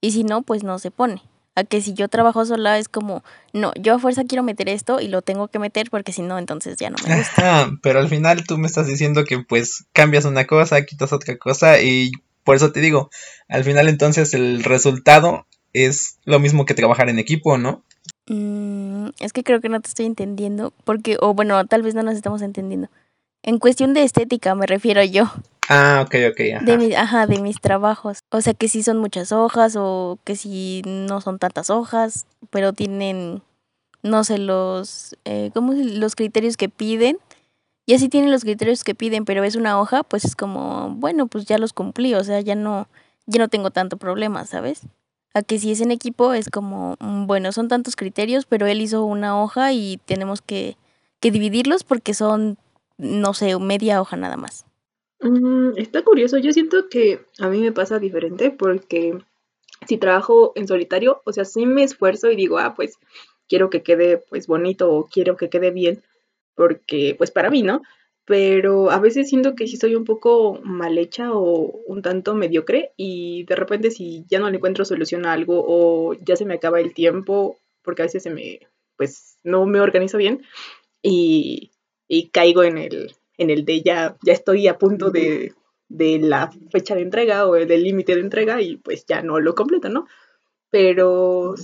Y 0.01 0.13
si 0.13 0.25
no, 0.25 0.43
pues 0.43 0.65
no 0.65 0.79
se 0.79 0.91
pone. 0.91 1.23
A 1.55 1.65
que 1.65 1.83
si 1.83 1.93
yo 1.93 2.09
trabajo 2.09 2.47
sola 2.47 2.79
es 2.79 2.89
como, 2.89 3.23
no, 3.53 3.73
yo 3.79 3.95
a 3.95 3.99
fuerza 3.99 4.25
quiero 4.25 4.43
meter 4.43 4.69
esto 4.69 5.01
y 5.01 5.09
lo 5.09 5.21
tengo 5.21 5.49
que 5.49 5.59
meter 5.59 5.91
porque 5.91 6.13
si 6.13 6.23
no, 6.23 6.39
entonces 6.39 6.77
ya 6.79 6.89
no 6.89 6.97
me 7.07 7.17
gusta. 7.17 7.63
Ajá, 7.63 7.71
pero 7.83 7.99
al 7.99 8.09
final 8.09 8.45
tú 8.47 8.57
me 8.57 8.67
estás 8.67 8.87
diciendo 8.87 9.25
que 9.25 9.41
pues 9.41 9.85
cambias 9.93 10.25
una 10.25 10.47
cosa, 10.47 10.85
quitas 10.85 11.13
otra 11.13 11.37
cosa 11.37 11.81
y 11.81 12.11
por 12.45 12.57
eso 12.57 12.73
te 12.73 12.81
digo, 12.81 13.11
al 13.49 13.65
final 13.65 13.89
entonces 13.89 14.35
el 14.35 14.65
resultado 14.65 15.47
es 15.73 16.19
lo 16.25 16.39
mismo 16.39 16.65
que 16.65 16.75
trabajar 16.75 17.09
en 17.09 17.19
equipo, 17.19 17.59
¿no? 17.59 17.85
Mm, 18.27 19.09
es 19.21 19.33
que 19.33 19.43
creo 19.43 19.61
que 19.61 19.69
no 19.69 19.81
te 19.81 19.89
estoy 19.89 20.07
entendiendo 20.07 20.73
porque, 20.85 21.17
o 21.21 21.35
bueno, 21.35 21.65
tal 21.67 21.83
vez 21.83 21.95
no 21.95 22.03
nos 22.03 22.15
estamos 22.15 22.43
entendiendo. 22.43 22.89
En 23.43 23.59
cuestión 23.59 23.95
de 23.95 24.03
estética 24.05 24.55
me 24.55 24.67
refiero 24.67 25.03
yo, 25.03 25.31
Ah, 25.69 26.03
ok, 26.05 26.15
ok, 26.33 26.41
ajá. 26.57 26.65
de 26.65 26.77
mi, 26.79 26.93
ajá, 26.95 27.27
de 27.27 27.41
mis 27.41 27.61
trabajos. 27.61 28.19
O 28.31 28.41
sea, 28.41 28.53
que 28.53 28.69
si 28.69 28.83
son 28.83 28.99
muchas 28.99 29.33
hojas 29.33 29.75
o 29.79 30.19
que 30.25 30.37
si 30.37 30.83
no 30.85 31.21
son 31.21 31.39
tantas 31.39 31.71
hojas, 31.71 32.27
pero 32.51 32.73
tienen, 32.73 33.43
no 34.03 34.25
sé, 34.25 34.39
los, 34.39 35.17
eh, 35.25 35.51
¿cómo 35.55 35.73
los 35.73 36.15
criterios 36.17 36.57
que 36.57 36.69
piden. 36.69 37.19
Y 37.87 37.95
así 37.95 38.09
tienen 38.09 38.31
los 38.31 38.43
criterios 38.43 38.85
que 38.85 38.95
piden, 38.95 39.25
pero 39.25 39.43
es 39.45 39.57
una 39.57 39.81
hoja, 39.81 40.03
pues 40.05 40.25
es 40.25 40.37
como, 40.37 40.91
bueno, 40.97 41.27
pues 41.27 41.47
ya 41.47 41.59
los 41.59 41.73
cumplí, 41.73 42.15
o 42.15 42.23
sea, 42.23 42.41
ya 42.41 42.55
no, 42.55 42.87
ya 43.27 43.41
no 43.41 43.49
tengo 43.49 43.71
tanto 43.71 43.97
problema, 43.97 44.45
¿sabes? 44.47 44.83
A 45.35 45.43
que 45.43 45.59
si 45.59 45.73
es 45.73 45.81
en 45.81 45.91
equipo 45.91 46.33
es 46.33 46.49
como, 46.49 46.97
mm, 47.01 47.27
bueno, 47.27 47.51
son 47.51 47.67
tantos 47.69 47.97
criterios, 47.97 48.47
pero 48.47 48.67
él 48.67 48.81
hizo 48.81 49.05
una 49.05 49.41
hoja 49.43 49.73
y 49.73 49.99
tenemos 50.05 50.43
que, 50.43 50.77
que 51.19 51.31
dividirlos 51.33 51.83
porque 51.83 52.15
son, 52.15 52.57
no 52.99 53.35
sé, 53.35 53.59
media 53.59 54.01
hoja 54.01 54.17
nada 54.17 54.37
más. 54.37 54.67
Mm, 55.21 55.79
está 55.79 56.03
curioso, 56.03 56.39
yo 56.39 56.53
siento 56.53 56.89
que 56.89 57.21
a 57.39 57.49
mí 57.49 57.61
me 57.61 57.73
pasa 57.73 57.99
diferente 57.99 58.51
porque 58.51 59.19
si 59.87 59.97
trabajo 59.99 60.53
en 60.57 60.67
solitario, 60.67 61.23
o 61.25 61.33
sea, 61.33 61.45
sí 61.45 61.67
me 61.67 61.85
esfuerzo 61.85 62.31
y 62.31 62.37
digo, 62.37 62.59
ah, 62.59 62.75
pues 62.75 62.99
quiero 63.49 63.71
que 63.71 63.83
quede 63.83 64.19
pues 64.19 64.47
bonito 64.47 64.93
o 64.93 65.07
quiero 65.07 65.37
que 65.37 65.51
quede 65.51 65.71
bien, 65.71 66.03
porque 66.55 67.15
pues 67.17 67.31
para 67.31 67.51
mí, 67.51 67.63
¿no? 67.63 67.83
Pero 68.25 68.91
a 68.91 68.99
veces 68.99 69.29
siento 69.29 69.55
que 69.55 69.67
sí 69.67 69.77
soy 69.77 69.95
un 69.97 70.05
poco 70.05 70.61
mal 70.63 70.97
hecha 70.99 71.33
o 71.33 71.83
un 71.87 72.03
tanto 72.03 72.35
mediocre 72.35 72.93
y 72.97 73.45
de 73.45 73.57
repente 73.57 73.91
si 73.91 74.25
ya 74.29 74.39
no 74.39 74.49
le 74.49 74.57
encuentro 74.57 74.85
solución 74.85 75.27
a 75.27 75.33
algo 75.33 75.65
o 75.67 76.15
ya 76.15 76.37
se 76.37 76.45
me 76.45 76.55
acaba 76.55 76.81
el 76.81 76.95
tiempo, 76.95 77.59
porque 77.83 78.03
a 78.03 78.07
veces 78.07 78.23
se 78.23 78.31
me, 78.31 78.61
pues 78.97 79.39
no 79.43 79.67
me 79.67 79.81
organizo 79.81 80.19
bien 80.19 80.43
y, 81.03 81.72
y 82.13 82.29
caigo 82.29 82.63
en 82.63 82.77
el, 82.77 83.17
en 83.39 83.49
el 83.49 83.65
de 83.65 83.81
ya, 83.81 84.19
ya 84.23 84.35
estoy 84.35 84.69
a 84.69 84.77
punto 84.77 85.11
de, 85.11 85.55
de 85.89 86.19
la 86.19 86.53
fecha 86.71 86.95
de 86.95 87.01
entrega 87.01 87.47
o 87.47 87.55
del 87.55 87.83
límite 87.83 88.15
de 88.15 88.21
entrega 88.21 88.61
y 88.61 88.77
pues 88.77 89.07
ya 89.07 89.23
no 89.23 89.41
lo 89.41 89.55
completo, 89.55 89.89
¿no? 89.89 90.07
Pero 90.69 91.55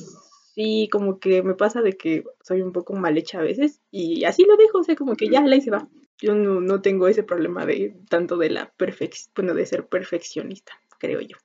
sí, 0.55 0.89
como 0.91 1.19
que 1.19 1.43
me 1.43 1.53
pasa 1.53 1.83
de 1.83 1.99
que 1.99 2.25
soy 2.43 2.63
un 2.63 2.73
poco 2.73 2.95
mal 2.95 3.19
hecha 3.19 3.41
a 3.41 3.43
veces 3.43 3.83
y 3.91 4.25
así 4.25 4.47
lo 4.47 4.57
dejo, 4.57 4.79
o 4.79 4.85
sea, 4.85 4.97
como 4.97 5.17
que 5.17 5.29
ya 5.29 5.43
la 5.43 5.55
hice 5.55 5.71
va. 5.71 5.87
Yo 6.17 6.35
no, 6.35 6.63
no 6.63 6.81
tengo 6.81 7.09
ese 7.09 7.25
problema 7.25 7.67
de 7.67 7.95
tanto 8.09 8.39
de 8.39 8.49
la 8.49 8.73
perfección, 8.73 9.31
bueno, 9.37 9.53
de 9.53 9.67
ser 9.67 9.87
perfeccionista, 9.87 10.73
creo 10.99 11.21
yo. 11.21 11.37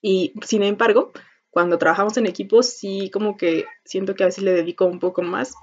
Y 0.00 0.34
sin 0.42 0.62
embargo, 0.62 1.10
cuando 1.56 1.78
trabajamos 1.78 2.14
en 2.18 2.26
equipo, 2.26 2.62
sí 2.62 3.08
como 3.10 3.38
que 3.38 3.64
siento 3.82 4.14
que 4.14 4.24
a 4.24 4.26
veces 4.26 4.44
le 4.44 4.52
dedico 4.52 4.84
un 4.84 4.98
poco 4.98 5.22
más 5.22 5.54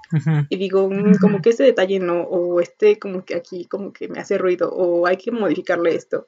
y 0.48 0.56
digo, 0.56 0.90
"Mm, 0.90 1.18
como 1.20 1.40
que 1.40 1.50
este 1.50 1.62
detalle 1.62 2.00
no, 2.00 2.22
o 2.22 2.60
este 2.60 2.98
como 2.98 3.24
que 3.24 3.36
aquí 3.36 3.66
como 3.66 3.92
que 3.92 4.08
me 4.08 4.18
hace 4.18 4.36
ruido, 4.36 4.72
o 4.72 5.06
hay 5.06 5.16
que 5.18 5.30
modificarle 5.30 5.94
esto. 5.94 6.26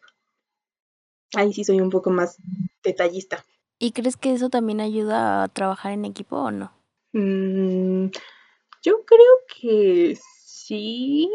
Ahí 1.35 1.53
sí 1.53 1.65
soy 1.65 1.81
un 1.81 1.91
poco 1.91 2.11
más 2.11 2.37
detallista. 2.85 3.45
¿Y 3.81 3.91
crees 3.91 4.17
que 4.17 4.33
eso 4.33 4.51
también 4.51 4.81
ayuda 4.81 5.43
a 5.43 5.49
trabajar 5.49 5.91
en 5.91 6.05
equipo 6.05 6.37
o 6.37 6.53
no? 6.53 6.71
Mm, 7.13 8.11
yo 8.85 9.05
creo 9.05 9.35
que 9.61 10.17
sí, 10.45 11.29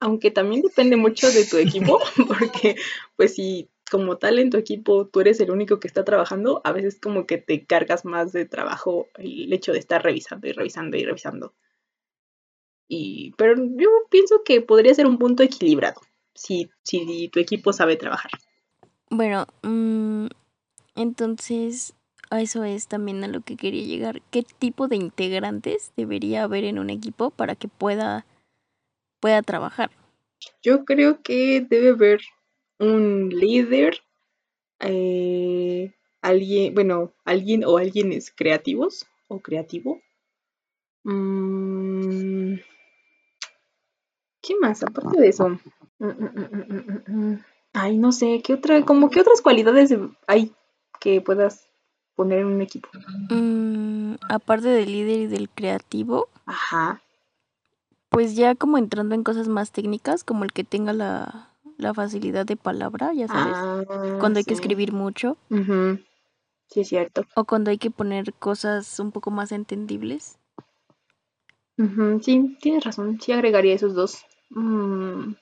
aunque 0.00 0.32
también 0.32 0.62
depende 0.62 0.96
mucho 0.96 1.30
de 1.30 1.44
tu 1.44 1.56
equipo, 1.56 2.00
porque 2.26 2.74
pues 3.14 3.36
si 3.36 3.70
como 3.88 4.18
tal 4.18 4.38
en 4.38 4.50
tu 4.50 4.56
equipo 4.56 5.06
tú 5.06 5.20
eres 5.20 5.40
el 5.40 5.50
único 5.50 5.80
que 5.80 5.88
está 5.88 6.04
trabajando, 6.04 6.60
a 6.64 6.72
veces 6.72 6.98
como 7.00 7.26
que 7.26 7.38
te 7.38 7.64
cargas 7.64 8.04
más 8.04 8.32
de 8.32 8.44
trabajo 8.44 9.08
el 9.16 9.52
hecho 9.52 9.72
de 9.72 9.78
estar 9.78 10.02
revisando 10.02 10.46
y 10.48 10.52
revisando 10.52 10.96
y 10.96 11.04
revisando. 11.04 11.54
Y, 12.88 13.34
pero 13.36 13.54
yo 13.56 13.88
pienso 14.10 14.42
que 14.44 14.62
podría 14.62 14.94
ser 14.94 15.06
un 15.06 15.18
punto 15.18 15.42
equilibrado 15.42 16.00
si, 16.34 16.70
si 16.82 17.28
tu 17.28 17.40
equipo 17.40 17.72
sabe 17.72 17.96
trabajar. 17.96 18.30
Bueno, 19.10 19.46
mm, 19.62 20.26
entonces 20.94 21.94
a 22.30 22.40
eso 22.40 22.64
es 22.64 22.88
también 22.88 23.24
a 23.24 23.28
lo 23.28 23.40
que 23.40 23.56
quería 23.56 23.84
llegar. 23.84 24.22
¿Qué 24.30 24.42
tipo 24.42 24.88
de 24.88 24.96
integrantes 24.96 25.92
debería 25.96 26.44
haber 26.44 26.64
en 26.64 26.78
un 26.78 26.90
equipo 26.90 27.30
para 27.30 27.54
que 27.54 27.68
pueda, 27.68 28.26
pueda 29.20 29.42
trabajar? 29.42 29.90
Yo 30.62 30.84
creo 30.84 31.22
que 31.22 31.66
debe 31.68 31.90
haber 31.90 32.20
un 32.78 33.30
líder, 33.30 34.00
eh, 34.80 35.92
alguien, 36.22 36.74
bueno, 36.74 37.12
alguien 37.24 37.64
o 37.64 37.78
alguienes 37.78 38.32
creativos 38.34 39.06
o 39.28 39.40
creativo. 39.40 40.00
Mm, 41.04 42.56
¿Qué 44.40 44.54
más 44.60 44.82
aparte 44.82 45.20
de 45.20 45.28
eso? 45.28 45.48
Mm, 45.98 46.06
mm. 47.06 47.44
Ay, 47.72 47.98
no 47.98 48.12
sé, 48.12 48.40
¿qué 48.42 48.54
otra, 48.54 48.84
como 48.84 49.10
qué 49.10 49.20
otras 49.20 49.40
cualidades 49.42 49.94
hay 50.26 50.52
que 51.00 51.20
puedas 51.20 51.68
poner 52.14 52.40
en 52.40 52.46
un 52.46 52.60
equipo? 52.62 52.88
Aparte 54.28 54.68
del 54.68 54.90
líder 54.90 55.20
y 55.20 55.26
del 55.26 55.48
creativo, 55.48 56.28
Ajá. 56.46 57.02
pues 58.08 58.36
ya 58.36 58.54
como 58.54 58.78
entrando 58.78 59.14
en 59.14 59.22
cosas 59.22 59.48
más 59.48 59.70
técnicas, 59.70 60.24
como 60.24 60.44
el 60.44 60.52
que 60.52 60.64
tenga 60.64 60.92
la, 60.92 61.50
la 61.78 61.94
facilidad 61.94 62.44
de 62.44 62.56
palabra, 62.56 63.12
ya 63.14 63.28
sabes, 63.28 63.54
Ah, 63.56 63.82
cuando 64.20 64.38
hay 64.38 64.44
que 64.44 64.52
escribir 64.54 64.92
mucho. 64.92 65.36
Sí, 66.70 66.80
es 66.80 66.88
cierto. 66.88 67.22
o 67.34 67.44
cuando 67.44 67.70
hay 67.70 67.78
que 67.78 67.90
poner 67.90 68.34
cosas 68.34 69.00
un 69.00 69.10
poco 69.12 69.30
más 69.30 69.52
entendibles. 69.52 70.38
Sí, 72.20 72.56
tienes 72.60 72.84
razón. 72.84 73.20
Sí 73.20 73.32
agregaría 73.32 73.72
esos 73.74 73.94
dos. 73.94 74.24
Mm, 74.50 75.34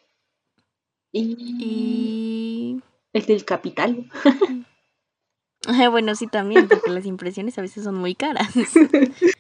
Y 1.12 1.37
Y 1.59 2.83
el 3.12 3.27
del 3.27 3.44
capital. 3.44 4.11
bueno, 5.90 6.14
sí 6.14 6.27
también, 6.27 6.68
porque 6.68 6.90
las 6.90 7.07
impresiones 7.07 7.59
a 7.59 7.62
veces 7.62 7.85
son 7.85 7.94
muy 7.96 8.14
caras. 8.14 8.49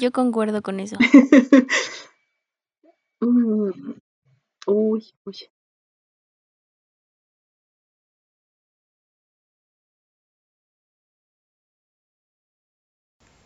Yo 0.00 0.12
concuerdo 0.12 0.62
con 0.62 0.78
eso. 0.80 0.96
Mm, 3.22 3.94
Uy, 4.66 5.14
uy. 5.26 5.36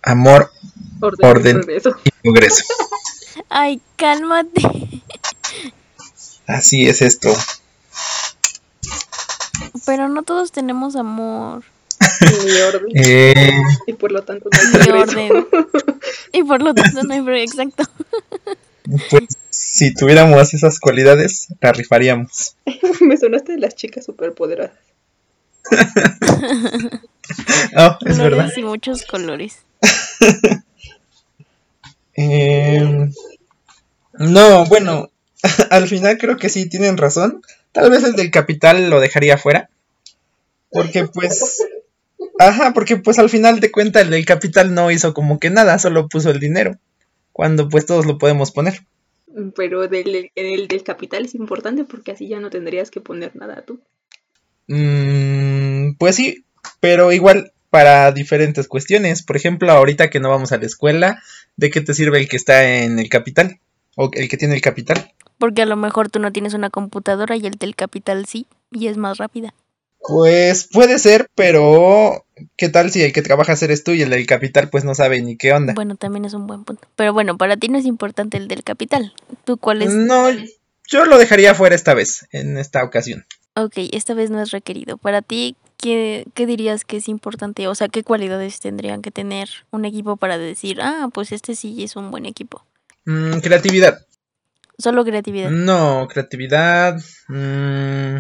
Amor 0.03 0.51
Orden, 1.01 1.27
Orden. 1.29 1.57
y 1.57 1.63
progreso. 1.63 1.97
y 2.05 2.11
progreso. 2.23 2.65
Ay, 3.49 3.81
cálmate. 3.97 4.63
Así 6.47 6.87
es 6.87 7.03
esto. 7.03 7.33
Pero 9.87 10.09
no 10.09 10.23
todos 10.23 10.53
tenemos 10.53 10.97
amor. 10.97 11.65
Ni 12.45 12.61
orden. 12.61 12.87
Eh, 12.95 13.53
Y 13.87 13.93
por 13.95 14.13
lo 14.13 14.23
tanto 14.23 14.49
no 14.53 14.59
hay 14.59 14.67
Ni 14.67 14.85
progreso. 14.85 15.21
orden. 15.21 15.49
Y 16.33 16.43
por 16.43 16.63
lo 16.63 16.75
tanto 16.75 17.03
no 17.05 17.15
hay 17.15 17.23
pro- 17.23 17.37
exacto. 17.37 17.85
Pues 19.11 19.25
si 19.51 19.95
tuviéramos 19.95 20.55
esas 20.55 20.81
cualidades, 20.81 21.49
la 21.61 21.73
rifaríamos. 21.73 22.57
Me 23.01 23.17
sonaste 23.17 23.53
de 23.53 23.59
las 23.59 23.75
chicas 23.75 24.05
superpoderosas. 24.05 24.77
Oh, 27.77 27.99
es 28.07 28.19
verdad. 28.19 28.51
Y 28.57 28.63
muchos 28.63 29.05
colores. 29.05 29.59
Eh, 32.15 33.09
no, 34.19 34.67
bueno, 34.67 35.11
al 35.71 35.89
final 35.89 36.19
creo 36.19 36.37
que 36.37 36.51
sí 36.51 36.69
tienen 36.69 36.99
razón. 36.99 37.41
Tal 37.73 37.89
vez 37.89 38.05
el 38.05 38.13
del 38.13 38.31
capital 38.31 38.91
lo 38.91 39.01
dejaría 39.01 39.39
fuera. 39.39 39.71
Porque 40.71 41.07
pues... 41.07 41.63
Ajá, 42.39 42.75
porque 42.75 42.99
pues 42.99 43.19
al 43.19 43.31
final 43.31 43.61
de 43.61 43.73
cuentas 43.73 44.03
el 44.03 44.11
del 44.11 44.27
capital 44.27 44.75
no 44.75 44.91
hizo 44.91 45.15
como 45.15 45.41
que 45.41 45.49
nada, 45.49 45.79
solo 45.79 46.07
puso 46.07 46.31
el 46.31 46.39
dinero. 46.39 46.77
Cuando 47.33 47.69
pues 47.69 47.87
todos 47.87 48.07
lo 48.07 48.19
podemos 48.19 48.51
poner. 48.51 48.85
Pero 49.57 49.89
del, 49.89 50.31
el 50.35 50.69
del 50.69 50.83
capital 50.83 51.25
es 51.25 51.35
importante 51.35 51.85
porque 51.85 52.13
así 52.13 52.29
ya 52.29 52.41
no 52.41 52.51
tendrías 52.51 52.91
que 52.91 53.01
poner 53.01 53.35
nada 53.35 53.65
tú. 53.65 53.81
Mm, 54.69 55.95
pues 55.99 56.17
sí, 56.17 56.45
pero 56.81 57.13
igual 57.13 57.53
para 57.71 58.13
diferentes 58.13 58.69
cuestiones. 58.69 59.23
Por 59.23 59.37
ejemplo, 59.37 59.73
ahorita 59.73 60.11
que 60.11 60.21
no 60.21 60.29
vamos 60.29 60.53
a 60.53 60.59
la 60.59 60.67
escuela, 60.67 61.23
¿de 61.57 61.71
qué 61.71 61.81
te 61.81 61.95
sirve 61.95 62.19
el 62.19 62.29
que 62.29 62.37
está 62.37 62.83
en 62.83 62.99
el 62.99 63.09
capital? 63.09 63.61
O 63.97 64.11
el 64.13 64.29
que 64.29 64.37
tiene 64.37 64.55
el 64.55 64.61
capital. 64.61 65.13
Porque 65.39 65.63
a 65.63 65.67
lo 65.67 65.77
mejor 65.77 66.11
tú 66.11 66.19
no 66.19 66.33
tienes 66.33 66.53
una 66.55 66.69
computadora 66.69 67.37
y 67.37 67.47
el 67.47 67.55
del 67.55 67.75
capital 67.75 68.27
sí, 68.27 68.47
y 68.71 68.89
es 68.89 68.99
más 68.99 69.19
rápida. 69.19 69.55
Pues 70.07 70.69
puede 70.71 70.99
ser, 70.99 71.31
pero 71.35 72.25
¿qué 72.57 72.69
tal 72.69 72.91
si 72.91 73.03
el 73.03 73.13
que 73.13 73.23
trabaja 73.23 73.55
eres 73.61 73.85
tú 73.85 73.93
y 73.93 74.03
el 74.03 74.11
del 74.11 74.27
capital 74.27 74.69
pues 74.69 74.85
no 74.85 74.95
sabe 74.95 75.23
ni 75.23 75.37
qué 75.37 75.53
onda? 75.53 75.75
Bueno, 75.75 75.97
también 75.97 76.25
es 76.25 76.35
un 76.35 76.47
buen 76.47 76.65
punto. 76.65 76.89
Pero 76.97 77.13
bueno, 77.13 77.39
para 77.39 77.57
ti 77.57 77.69
no 77.69 77.79
es 77.79 77.87
importante 77.87 78.37
el 78.37 78.49
del 78.49 78.65
capital. 78.65 79.15
¿Tú 79.45 79.59
cuál 79.59 79.83
es? 79.83 79.95
No, 79.95 80.29
yo 80.89 81.05
lo 81.05 81.19
dejaría 81.19 81.55
fuera 81.55 81.75
esta 81.75 81.95
vez, 81.95 82.27
en 82.33 82.59
esta 82.59 82.83
ocasión. 82.83 83.25
Ok, 83.55 83.75
esta 83.93 84.15
vez 84.15 84.31
no 84.31 84.43
es 84.43 84.51
requerido. 84.51 84.97
Para 84.97 85.23
ti, 85.23 85.57
¿qué, 85.77 86.27
qué 86.35 86.47
dirías 86.47 86.85
que 86.85 86.97
es 86.97 87.09
importante? 87.09 87.69
O 87.69 87.75
sea, 87.75 87.89
¿qué 87.89 88.03
cualidades 88.03 88.61
tendrían 88.61 89.03
que 89.03 89.11
tener 89.11 89.49
un 89.71 89.85
equipo 89.85 90.17
para 90.17 90.37
decir, 90.37 90.81
ah, 90.83 91.11
pues 91.13 91.33
este 91.33 91.55
sí 91.55 91.85
es 91.85 91.95
un 91.95 92.11
buen 92.11 92.27
equipo? 92.27 92.65
Mm, 93.05 93.39
creatividad. 93.39 94.05
Solo 94.79 95.05
creatividad. 95.05 95.51
No, 95.51 96.09
creatividad. 96.09 96.97
mm, 97.29 98.17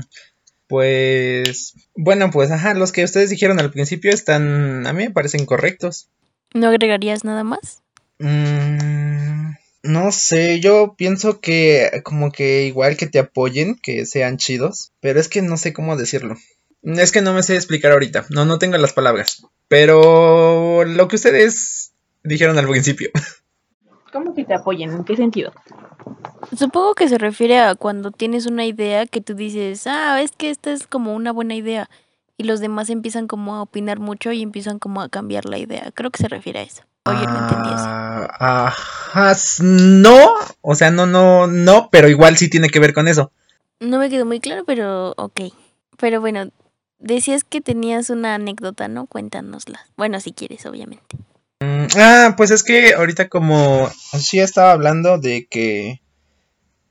pues 0.72 1.74
bueno, 1.94 2.30
pues 2.30 2.50
ajá, 2.50 2.72
los 2.72 2.92
que 2.92 3.04
ustedes 3.04 3.28
dijeron 3.28 3.61
al 3.61 3.70
principio 3.70 4.11
están, 4.11 4.87
a 4.87 4.94
mí 4.94 5.04
me 5.04 5.11
parecen 5.11 5.44
correctos. 5.44 6.08
¿No 6.54 6.68
agregarías 6.68 7.24
nada 7.24 7.44
más? 7.44 7.82
Mm, 8.18 9.52
no 9.82 10.12
sé, 10.12 10.61
yo 10.61 10.94
pienso 10.96 11.42
que 11.42 12.00
como 12.04 12.32
que 12.32 12.64
igual 12.64 12.96
que 12.96 13.06
te 13.06 13.18
apoyen, 13.18 13.74
que 13.82 14.06
sean 14.06 14.38
chidos, 14.38 14.92
pero 15.00 15.20
es 15.20 15.28
que 15.28 15.42
no 15.42 15.58
sé 15.58 15.74
cómo 15.74 15.94
decirlo. 15.98 16.37
Es 16.82 17.12
que 17.12 17.20
no 17.20 17.35
me 17.35 17.42
sé 17.42 17.54
explicar 17.56 17.92
ahorita, 17.92 18.24
no, 18.30 18.46
no 18.46 18.58
tengo 18.58 18.78
las 18.78 18.94
palabras, 18.94 19.46
pero 19.68 20.85
lo 20.87 21.06
que 21.06 21.16
ustedes 21.16 21.92
dijeron 22.24 22.56
al 22.56 22.66
principio. 22.66 23.11
¿Cómo 24.11 24.35
que 24.35 24.44
te 24.44 24.54
apoyen? 24.54 24.90
¿En 24.90 25.04
qué 25.04 25.16
sentido? 25.16 25.52
Supongo 26.57 26.95
que 26.95 27.09
se 27.09 27.19
refiere 27.19 27.59
a 27.59 27.75
cuando 27.75 28.11
tienes 28.11 28.47
una 28.47 28.65
idea 28.67 29.07
que 29.07 29.21
tú 29.21 29.35
dices, 29.35 29.87
ah, 29.87 30.21
es 30.21 30.33
que 30.33 30.51
esta 30.51 30.73
es 30.73 30.87
como 30.87 31.15
una 31.15 31.33
buena 31.33 31.55
idea. 31.55 31.88
Y 32.37 32.45
los 32.45 32.61
demás 32.61 32.91
empiezan 32.91 33.27
como 33.27 33.55
a 33.55 33.62
opinar 33.62 34.01
mucho 34.01 34.33
y 34.33 34.43
empiezan 34.43 34.79
como 34.79 35.01
a 35.01 35.09
cambiar 35.09 35.45
la 35.45 35.59
idea. 35.59 35.91
Creo 35.95 36.11
que 36.11 36.23
se 36.23 36.29
refiere 36.29 36.61
a 36.61 36.62
eso. 36.62 36.83
Oye, 37.05 37.27
no 37.27 37.38
entendí 37.38 37.69
eso. 37.69 37.85
Ah, 37.85 38.67
ajá, 38.69 39.37
no, 39.62 40.35
o 40.61 40.75
sea, 40.75 40.91
no, 40.91 41.07
no, 41.07 41.47
no, 41.47 41.88
pero 41.91 42.09
igual 42.09 42.37
sí 42.37 42.49
tiene 42.49 42.69
que 42.69 42.79
ver 42.81 42.95
con 42.95 43.09
eso. 43.09 43.33
No 43.81 43.99
me 43.99 44.09
quedó 44.09 44.25
muy 44.25 44.41
claro, 44.41 44.65
pero 44.65 45.15
ok. 45.17 45.41
Pero 45.99 46.21
bueno, 46.21 46.51
decías 46.99 47.45
que 47.45 47.61
tenías 47.61 48.11
una 48.11 48.35
anécdota, 48.35 48.88
¿no? 48.88 49.07
Cuéntanosla. 49.07 49.81
Bueno, 49.97 50.21
si 50.21 50.33
quieres, 50.33 50.65
obviamente. 50.67 51.17
Mm, 51.61 51.87
Ah, 51.97 52.35
pues 52.37 52.51
es 52.51 52.62
que 52.62 52.95
ahorita 52.95 53.29
como 53.29 53.88
sí 54.19 54.38
estaba 54.38 54.73
hablando 54.73 55.19
de 55.19 55.47
que 55.47 56.01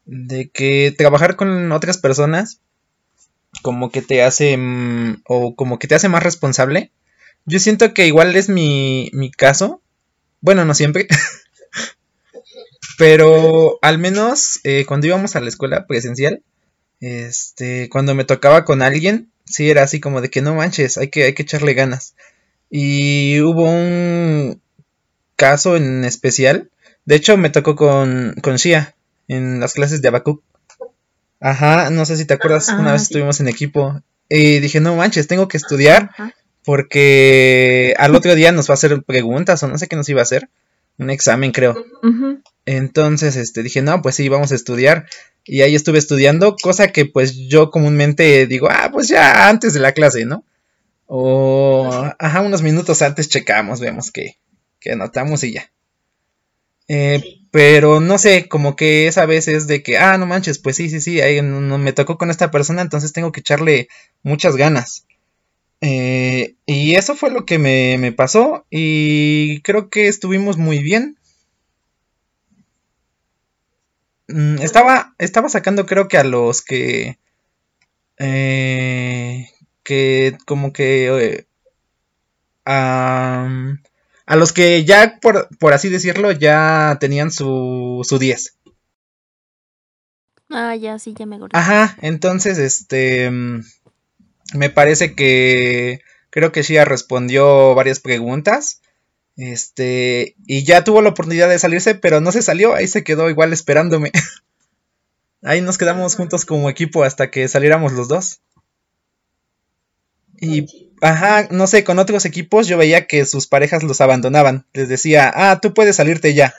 de 0.05 0.49
que 0.49 0.93
trabajar 0.97 1.35
con 1.35 1.71
otras 1.71 1.97
personas 1.97 2.59
como 3.61 3.91
que 3.91 4.01
te 4.01 4.23
hace 4.23 4.57
mm, 4.57 5.23
o 5.25 5.55
como 5.55 5.79
que 5.79 5.87
te 5.87 5.95
hace 5.95 6.09
más 6.09 6.23
responsable. 6.23 6.91
Yo 7.45 7.59
siento 7.59 7.93
que 7.93 8.07
igual 8.07 8.35
es 8.35 8.49
mi, 8.49 9.09
mi 9.13 9.31
caso. 9.31 9.81
Bueno, 10.41 10.65
no 10.65 10.73
siempre. 10.73 11.07
Pero 12.97 13.79
al 13.81 13.97
menos 13.97 14.59
eh, 14.63 14.85
cuando 14.85 15.07
íbamos 15.07 15.35
a 15.35 15.41
la 15.41 15.49
escuela 15.49 15.87
presencial, 15.87 16.43
este, 16.99 17.89
cuando 17.89 18.13
me 18.15 18.25
tocaba 18.25 18.63
con 18.63 18.81
alguien, 18.81 19.31
sí 19.45 19.69
era 19.69 19.83
así 19.83 19.99
como 19.99 20.21
de 20.21 20.29
que 20.29 20.41
no 20.41 20.55
manches, 20.55 20.97
hay 20.97 21.09
que, 21.09 21.23
hay 21.23 21.33
que 21.33 21.43
echarle 21.43 21.73
ganas. 21.73 22.15
Y 22.69 23.41
hubo 23.41 23.63
un 23.63 24.61
caso 25.35 25.75
en 25.75 26.05
especial. 26.05 26.69
De 27.05 27.15
hecho, 27.15 27.37
me 27.37 27.49
tocó 27.49 27.75
con, 27.75 28.35
con 28.41 28.57
Shia 28.57 28.95
en 29.35 29.59
las 29.59 29.73
clases 29.73 30.01
de 30.01 30.07
Abacuc. 30.09 30.43
Ajá, 31.39 31.89
no 31.89 32.05
sé 32.05 32.17
si 32.17 32.25
te 32.25 32.33
acuerdas, 32.35 32.69
Ah, 32.69 32.77
una 32.79 32.91
vez 32.91 33.01
sí. 33.01 33.05
estuvimos 33.05 33.39
en 33.39 33.47
equipo. 33.47 34.01
Y 34.29 34.59
dije, 34.59 34.79
no 34.79 34.95
manches, 34.95 35.27
tengo 35.27 35.47
que 35.47 35.57
estudiar 35.57 36.11
Ajá. 36.13 36.33
porque 36.63 37.93
al 37.97 38.15
otro 38.15 38.35
día 38.35 38.51
nos 38.51 38.69
va 38.69 38.73
a 38.73 38.75
hacer 38.75 39.01
preguntas 39.03 39.61
o 39.63 39.67
no 39.67 39.77
sé 39.77 39.87
qué 39.87 39.95
nos 39.95 40.07
iba 40.09 40.21
a 40.21 40.23
hacer. 40.23 40.49
Un 40.97 41.09
examen, 41.09 41.51
creo. 41.51 41.83
Entonces, 42.65 43.35
este, 43.35 43.63
dije, 43.63 43.81
no, 43.81 44.01
pues 44.01 44.15
sí, 44.15 44.29
vamos 44.29 44.51
a 44.51 44.55
estudiar. 44.55 45.07
Y 45.43 45.61
ahí 45.61 45.73
estuve 45.73 45.97
estudiando, 45.97 46.55
cosa 46.61 46.89
que 46.91 47.05
pues 47.05 47.35
yo 47.35 47.71
comúnmente 47.71 48.45
digo, 48.45 48.67
ah, 48.69 48.89
pues 48.93 49.07
ya 49.07 49.49
antes 49.49 49.73
de 49.73 49.79
la 49.79 49.93
clase, 49.93 50.25
¿no? 50.25 50.45
O, 51.07 51.89
ajá, 52.19 52.41
unos 52.41 52.61
minutos 52.61 53.01
antes 53.01 53.27
checamos, 53.27 53.79
vemos 53.79 54.11
que, 54.11 54.37
que 54.79 54.91
anotamos 54.91 55.43
y 55.43 55.53
ya. 55.53 55.71
Eh, 56.93 57.23
pero 57.51 57.99
no 58.01 58.17
sé, 58.17 58.47
como 58.49 58.75
que 58.75 59.07
esa 59.07 59.25
vez 59.25 59.47
es 59.47 59.67
de 59.67 59.81
que, 59.83 59.97
ah, 59.97 60.17
no 60.17 60.25
manches, 60.25 60.59
pues 60.59 60.75
sí, 60.77 60.89
sí, 60.89 60.99
sí, 61.01 61.21
ahí 61.21 61.41
no, 61.41 61.77
me 61.77 61.93
tocó 61.93 62.17
con 62.17 62.29
esta 62.29 62.51
persona, 62.51 62.81
entonces 62.81 63.13
tengo 63.13 63.31
que 63.31 63.39
echarle 63.41 63.87
muchas 64.23 64.55
ganas. 64.57 65.05
Eh, 65.81 66.55
y 66.65 66.95
eso 66.95 67.15
fue 67.15 67.31
lo 67.31 67.45
que 67.45 67.59
me, 67.59 67.97
me 67.99 68.11
pasó 68.13 68.65
y 68.71 69.61
creo 69.61 69.89
que 69.89 70.07
estuvimos 70.07 70.57
muy 70.57 70.79
bien. 70.83 71.17
Mm, 74.27 74.57
Estaba, 74.61 75.13
estaba 75.19 75.49
sacando 75.49 75.85
creo 75.85 76.07
que 76.07 76.17
a 76.17 76.23
los 76.23 76.61
que... 76.63 77.17
eh, 78.17 79.47
que 79.83 80.37
como 80.45 80.71
que... 80.73 81.45
am, 82.65 83.81
a 84.31 84.37
los 84.37 84.53
que 84.53 84.85
ya, 84.85 85.19
por, 85.21 85.49
por 85.57 85.73
así 85.73 85.89
decirlo, 85.89 86.31
ya 86.31 86.95
tenían 87.01 87.31
su, 87.31 87.99
su 88.07 88.17
10. 88.17 88.55
Ah, 90.49 90.73
ya, 90.77 90.97
sí, 90.99 91.13
ya 91.19 91.25
me 91.25 91.35
acordé. 91.35 91.51
Ajá, 91.51 91.97
entonces, 92.01 92.57
este... 92.57 93.29
mm, 93.29 93.61
Me 94.53 94.69
parece 94.69 95.15
que... 95.15 95.99
Creo 96.29 96.53
que 96.53 96.63
Shia 96.63 96.85
respondió 96.85 97.75
varias 97.75 97.99
preguntas. 97.99 98.79
Este... 99.35 100.37
Y 100.47 100.63
ya 100.63 100.85
tuvo 100.85 101.01
la 101.01 101.09
oportunidad 101.09 101.49
de 101.49 101.59
salirse, 101.59 101.95
pero 101.95 102.21
no 102.21 102.31
se 102.31 102.41
salió. 102.41 102.73
Ahí 102.73 102.87
se 102.87 103.03
quedó 103.03 103.29
igual 103.29 103.51
esperándome. 103.51 104.13
Ahí 105.43 105.59
nos 105.59 105.77
quedamos 105.77 106.15
juntos 106.15 106.45
como 106.45 106.69
equipo 106.69 107.03
hasta 107.03 107.31
que 107.31 107.49
saliéramos 107.49 107.91
los 107.91 108.07
dos. 108.07 108.39
Y, 110.39 110.90
ajá, 111.01 111.47
no 111.51 111.67
sé, 111.67 111.83
con 111.83 111.99
otros 111.99 112.25
equipos 112.25 112.67
yo 112.67 112.77
veía 112.77 113.07
que 113.07 113.25
sus 113.25 113.47
parejas 113.47 113.83
los 113.83 114.01
abandonaban. 114.01 114.65
Les 114.73 114.89
decía, 114.89 115.31
ah, 115.35 115.59
tú 115.61 115.73
puedes 115.73 115.97
salirte 115.97 116.33
ya. 116.33 116.53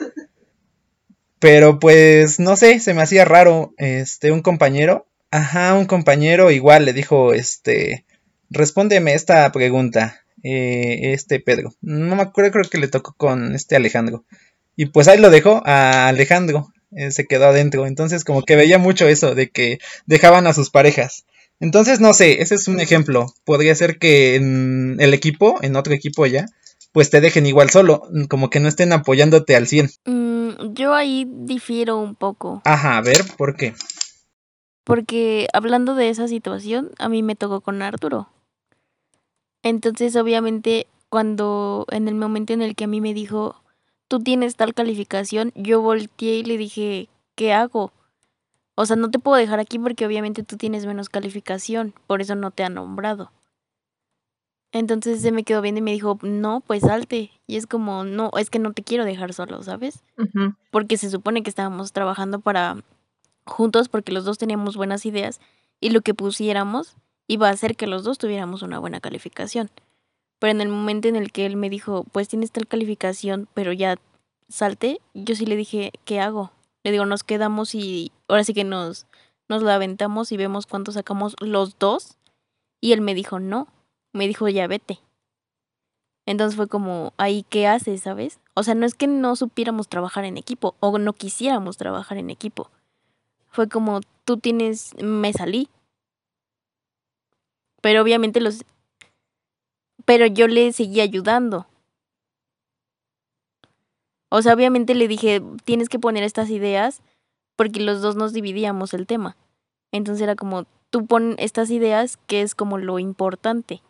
Pero 1.38 1.78
pues, 1.78 2.38
no 2.38 2.57
sé, 2.57 2.81
se 2.81 2.94
me 2.94 3.02
hacía 3.02 3.24
raro. 3.24 3.74
Este, 3.78 4.31
un 4.33 4.42
compañero, 4.42 5.07
ajá, 5.31 5.74
un 5.74 5.87
compañero 5.87 6.50
igual 6.50 6.85
le 6.85 6.92
dijo, 6.92 7.33
este, 7.35 8.05
respóndeme 8.50 9.14
esta 9.14 9.50
pregunta. 9.52 10.20
eh, 10.44 11.12
este 11.12 11.40
Pedro. 11.40 11.74
No 11.81 12.16
me 12.16 12.22
acuerdo, 12.22 12.50
creo 12.52 12.64
que 12.70 12.78
le 12.78 12.88
tocó 12.88 13.14
con 13.16 13.55
este 13.55 13.76
Alejandro. 13.76 14.24
Y 14.76 14.87
pues 14.87 15.09
ahí 15.09 15.18
lo 15.18 15.31
dejó 15.31 15.62
a 15.66 16.09
Alejandro. 16.09 16.72
se 17.11 17.26
quedó 17.26 17.46
adentro. 17.46 17.87
Entonces, 17.87 18.24
como 18.24 18.42
que 18.42 18.57
veía 18.57 18.78
mucho 18.78 19.09
eso 19.09 19.35
de 19.35 19.50
que 19.50 19.78
dejaban 20.07 20.46
a 20.46 20.55
sus 20.55 20.70
parejas. 20.70 21.24
Entonces, 21.62 22.01
no 22.01 22.12
sé, 22.12 22.42
ese 22.42 22.57
es 22.57 22.66
un 22.66 22.81
ejemplo. 22.81 23.27
Podría 23.44 23.72
ser 23.77 24.01
que 24.01 24.35
en 24.35 24.96
el 24.98 25.14
equipo, 25.14 25.61
en 25.62 25.77
otro 25.77 25.94
equipo 25.94 26.27
ya, 26.27 26.46
pues 26.90 27.09
te 27.09 27.20
dejen 27.20 27.46
igual 27.46 27.70
solo, 27.70 28.03
como 28.29 28.51
que 28.51 28.59
no 28.59 28.66
estén 28.66 28.92
apoyándote 28.92 29.55
al 29.55 29.68
100. 29.68 29.90
Mm, 30.05 30.75
yo 30.75 30.92
ahí 30.92 31.25
difiero 31.25 31.98
un 31.98 32.16
poco. 32.16 32.62
Ajá, 32.64 32.98
a 32.98 33.01
ver, 33.01 33.22
¿por 33.38 33.55
qué? 33.55 33.75
Porque 34.83 35.46
hablando 35.53 35.94
de 35.94 36.09
esa 36.09 36.27
situación, 36.27 36.90
a 36.98 37.09
mí 37.09 37.22
me 37.22 37.37
tocó 37.37 37.61
con 37.61 37.81
Arturo. 37.81 38.29
Entonces, 39.62 40.16
obviamente, 40.16 40.88
cuando 41.11 41.87
en 41.92 42.09
el 42.09 42.16
momento 42.16 42.53
en 42.53 42.62
el 42.62 42.75
que 42.75 42.85
a 42.85 42.88
mí 42.88 43.01
me 43.01 43.14
dijo, 43.14 43.55
tú 44.09 44.18
tienes 44.18 44.57
tal 44.57 44.75
calificación, 44.75 45.53
yo 45.55 45.81
volteé 45.81 46.38
y 46.38 46.42
le 46.42 46.59
dije, 46.59 47.09
¿qué 47.37 47.53
hago? 47.53 47.92
O 48.74 48.87
sea, 48.87 48.96
no 48.96 49.11
te 49.11 49.18
puedo 49.18 49.37
dejar 49.37 49.61
aquí 49.61 49.78
porque 49.78 50.06
obviamente 50.06 50.42
tú 50.42 50.56
tienes 50.56 50.87
menos 50.87 51.08
calificación, 51.08 51.94
por 52.06 52.20
eso 52.20 52.35
no 52.35 52.50
te 52.50 52.64
ha 52.64 52.68
nombrado. 52.68 53.30
Entonces 54.72 55.20
se 55.20 55.32
me 55.32 55.44
quedó 55.44 55.61
viendo 55.61 55.80
y 55.80 55.82
me 55.82 55.92
dijo, 55.92 56.18
no, 56.22 56.62
pues 56.66 56.80
salte. 56.80 57.30
Y 57.46 57.56
es 57.56 57.66
como, 57.66 58.04
no, 58.04 58.30
es 58.38 58.48
que 58.48 58.58
no 58.58 58.72
te 58.72 58.82
quiero 58.82 59.04
dejar 59.04 59.35
solo, 59.35 59.62
¿sabes? 59.62 60.02
Porque 60.70 60.96
se 60.96 61.11
supone 61.11 61.42
que 61.42 61.50
estábamos 61.50 61.92
trabajando 61.92 62.40
para 62.40 62.78
juntos 63.44 63.88
porque 63.90 64.12
los 64.12 64.24
dos 64.24 64.38
teníamos 64.38 64.76
buenas 64.76 65.04
ideas 65.04 65.40
y 65.78 65.90
lo 65.90 66.00
que 66.00 66.14
pusiéramos 66.14 66.96
iba 67.26 67.48
a 67.48 67.52
hacer 67.52 67.76
que 67.76 67.87
los 67.87 68.04
dos 68.04 68.16
tuviéramos 68.16 68.62
una 68.62 68.78
buena 68.78 69.00
calificación. 69.00 69.70
Pero 70.38 70.52
en 70.52 70.61
el 70.62 70.68
momento 70.68 71.08
en 71.08 71.16
el 71.16 71.32
que 71.32 71.44
él 71.44 71.56
me 71.56 71.68
dijo, 71.68 72.04
pues 72.11 72.28
tienes 72.28 72.50
tal 72.50 72.66
calificación, 72.66 73.48
pero 73.52 73.72
ya 73.72 73.96
salte, 74.48 75.00
yo 75.12 75.35
sí 75.35 75.44
le 75.44 75.56
dije, 75.56 75.92
¿qué 76.04 76.20
hago? 76.20 76.50
Le 76.82 76.92
digo, 76.92 77.04
nos 77.04 77.24
quedamos 77.24 77.74
y 77.74 78.11
ahora 78.33 78.45
sí 78.45 78.55
que 78.55 78.64
nos, 78.64 79.07
nos 79.49 79.62
la 79.62 79.75
aventamos 79.75 80.33
y 80.33 80.37
vemos 80.37 80.66
cuánto 80.66 80.92
sacamos 80.92 81.37
los 81.40 81.79
dos. 81.79 82.16
Y 82.81 82.92
él 82.92 83.01
me 83.01 83.14
dijo, 83.14 83.38
no, 83.38 83.68
me 84.12 84.27
dijo, 84.27 84.49
ya 84.49 84.66
vete. 84.66 85.01
Entonces 86.27 86.57
fue 86.57 86.68
como, 86.68 87.12
ahí, 87.16 87.45
¿qué 87.49 87.66
haces, 87.66 88.03
sabes? 88.03 88.40
O 88.55 88.62
sea, 88.62 88.75
no 88.75 88.87
es 88.87 88.95
que 88.95 89.07
no 89.07 89.37
supiéramos 89.37 89.88
trabajar 89.88 90.25
en 90.25 90.37
equipo 90.37 90.77
o 90.81 90.99
no 90.99 91.12
quisiéramos 91.12 91.77
trabajar 91.77 92.18
en 92.18 92.31
equipo. 92.31 92.71
Fue 93.49 93.68
como, 93.68 94.01
tú 94.25 94.38
tienes, 94.38 94.95
me 95.03 95.33
salí. 95.33 95.68
Pero 97.81 98.03
obviamente 98.03 98.40
los... 98.40 98.64
Pero 100.05 100.27
yo 100.27 100.49
le 100.49 100.73
seguí 100.73 101.01
ayudando. 101.01 101.66
O 104.31 104.40
sea, 104.40 104.55
obviamente 104.55 104.95
le 104.95 105.09
dije, 105.09 105.42
tienes 105.64 105.88
que 105.88 105.99
poner 105.99 106.23
estas 106.23 106.49
ideas 106.49 107.03
porque 107.57 107.81
los 107.81 108.03
dos 108.03 108.17
nos 108.17 108.33
dividíamos 108.33 108.95
el 108.95 109.07
tema. 109.07 109.37
Entonces 109.93 110.23
era 110.23 110.37
como, 110.37 110.67
tú 110.91 111.07
pon 111.07 111.35
estas 111.38 111.71
ideas 111.71 112.19
que 112.27 112.43
es 112.43 112.55
como 112.55 112.79
lo 112.79 112.99
importante. 112.99 113.83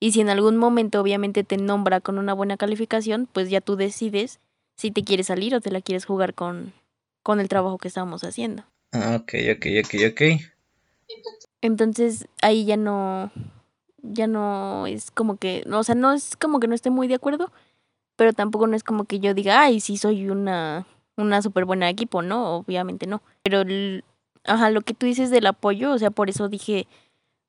Y 0.00 0.12
si 0.12 0.20
en 0.20 0.28
algún 0.28 0.56
momento 0.56 1.00
obviamente 1.00 1.44
te 1.44 1.56
nombra 1.56 2.00
con 2.00 2.18
una 2.18 2.34
buena 2.34 2.56
calificación, 2.56 3.28
pues 3.32 3.50
ya 3.50 3.60
tú 3.60 3.76
decides 3.76 4.40
si 4.76 4.90
te 4.90 5.04
quieres 5.04 5.28
salir 5.28 5.54
o 5.54 5.60
te 5.60 5.70
la 5.70 5.80
quieres 5.80 6.04
jugar 6.04 6.34
con, 6.34 6.72
con 7.22 7.40
el 7.40 7.48
trabajo 7.48 7.78
que 7.78 7.88
estábamos 7.88 8.24
haciendo. 8.24 8.64
Ah, 8.92 9.18
ok, 9.20 9.32
ok, 9.56 9.66
ok, 9.84 9.94
ok. 10.10 10.22
Entonces 11.60 12.28
ahí 12.42 12.64
ya 12.64 12.76
no, 12.76 13.30
ya 14.02 14.26
no 14.26 14.86
es 14.86 15.10
como 15.10 15.36
que, 15.36 15.64
o 15.72 15.82
sea, 15.82 15.94
no 15.94 16.12
es 16.12 16.36
como 16.36 16.60
que 16.60 16.68
no 16.68 16.74
esté 16.74 16.90
muy 16.90 17.08
de 17.08 17.14
acuerdo, 17.14 17.50
pero 18.16 18.32
tampoco 18.32 18.66
no 18.66 18.76
es 18.76 18.84
como 18.84 19.04
que 19.04 19.20
yo 19.20 19.34
diga, 19.34 19.62
ay, 19.62 19.80
sí 19.80 19.96
soy 19.96 20.28
una, 20.28 20.86
una 21.16 21.42
súper 21.42 21.64
buena 21.64 21.88
equipo, 21.88 22.22
¿no? 22.22 22.56
Obviamente 22.56 23.06
no. 23.06 23.22
Pero, 23.42 23.62
ajá, 24.44 24.70
lo 24.70 24.80
que 24.82 24.94
tú 24.94 25.06
dices 25.06 25.30
del 25.30 25.46
apoyo, 25.46 25.92
o 25.92 25.98
sea, 25.98 26.10
por 26.10 26.28
eso 26.30 26.48
dije, 26.48 26.86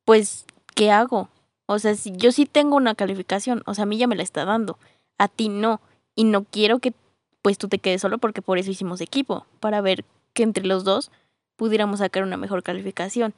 pues, 0.06 0.46
¿qué 0.76 0.92
hago? 0.92 1.30
O 1.66 1.80
sea, 1.80 1.96
si 1.96 2.16
yo 2.16 2.32
sí 2.32 2.46
tengo 2.46 2.76
una 2.76 2.96
calificación, 2.96 3.64
o 3.66 3.74
sea, 3.74 3.84
a 3.84 3.86
mí 3.88 3.98
ya 3.98 4.08
me 4.08 4.16
la 4.16 4.24
está 4.24 4.46
dando, 4.46 4.78
a 5.18 5.28
ti 5.28 5.50
no, 5.50 5.82
y 6.16 6.26
no 6.26 6.44
quiero 6.44 6.80
que, 6.80 6.94
pues, 7.42 7.58
tú 7.58 7.68
te 7.68 7.80
quedes 7.80 8.02
solo 8.02 8.18
porque 8.18 8.42
por 8.42 8.58
eso 8.58 8.72
hicimos 8.72 9.02
equipo, 9.02 9.46
para 9.60 9.82
ver 9.82 10.06
que 10.34 10.44
entre 10.44 10.66
los 10.66 10.84
dos 10.84 11.12
pudiéramos 11.56 12.00
sacar 12.00 12.24
una 12.24 12.38
mejor 12.38 12.64
calificación. 12.64 13.34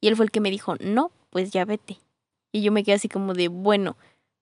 Y 0.00 0.08
él 0.08 0.16
fue 0.16 0.26
el 0.26 0.30
que 0.30 0.40
me 0.40 0.50
dijo, 0.50 0.76
no, 0.80 1.10
pues 1.30 1.50
ya 1.50 1.64
vete. 1.64 1.98
Y 2.52 2.62
yo 2.62 2.70
me 2.70 2.84
quedé 2.84 2.96
así 2.96 3.08
como 3.08 3.34
de, 3.34 3.48
bueno, 3.48 3.96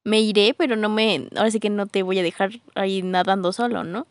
me 0.05 0.21
iré, 0.21 0.55
pero 0.55 0.77
no 0.77 0.89
me, 0.89 1.29
ahora 1.37 1.51
sí 1.51 1.61
que 1.61 1.71
no 1.71 1.87
te 1.87 2.03
voy 2.03 2.19
a 2.19 2.23
dejar 2.23 2.51
ahí 2.75 3.03
nadando 3.03 3.53
solo, 3.53 3.85
¿no? 3.85 4.07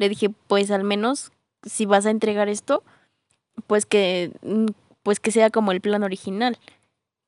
Le 0.00 0.08
dije, 0.08 0.30
pues 0.46 0.70
al 0.70 0.82
menos 0.82 1.30
si 1.62 1.84
vas 1.84 2.06
a 2.06 2.10
entregar 2.10 2.48
esto, 2.48 2.82
pues 3.66 3.84
que, 3.84 4.32
mm, 4.40 4.68
pues 5.02 5.20
que 5.20 5.30
sea 5.30 5.50
como 5.50 5.72
el 5.72 5.82
plan 5.82 6.02
original, 6.02 6.58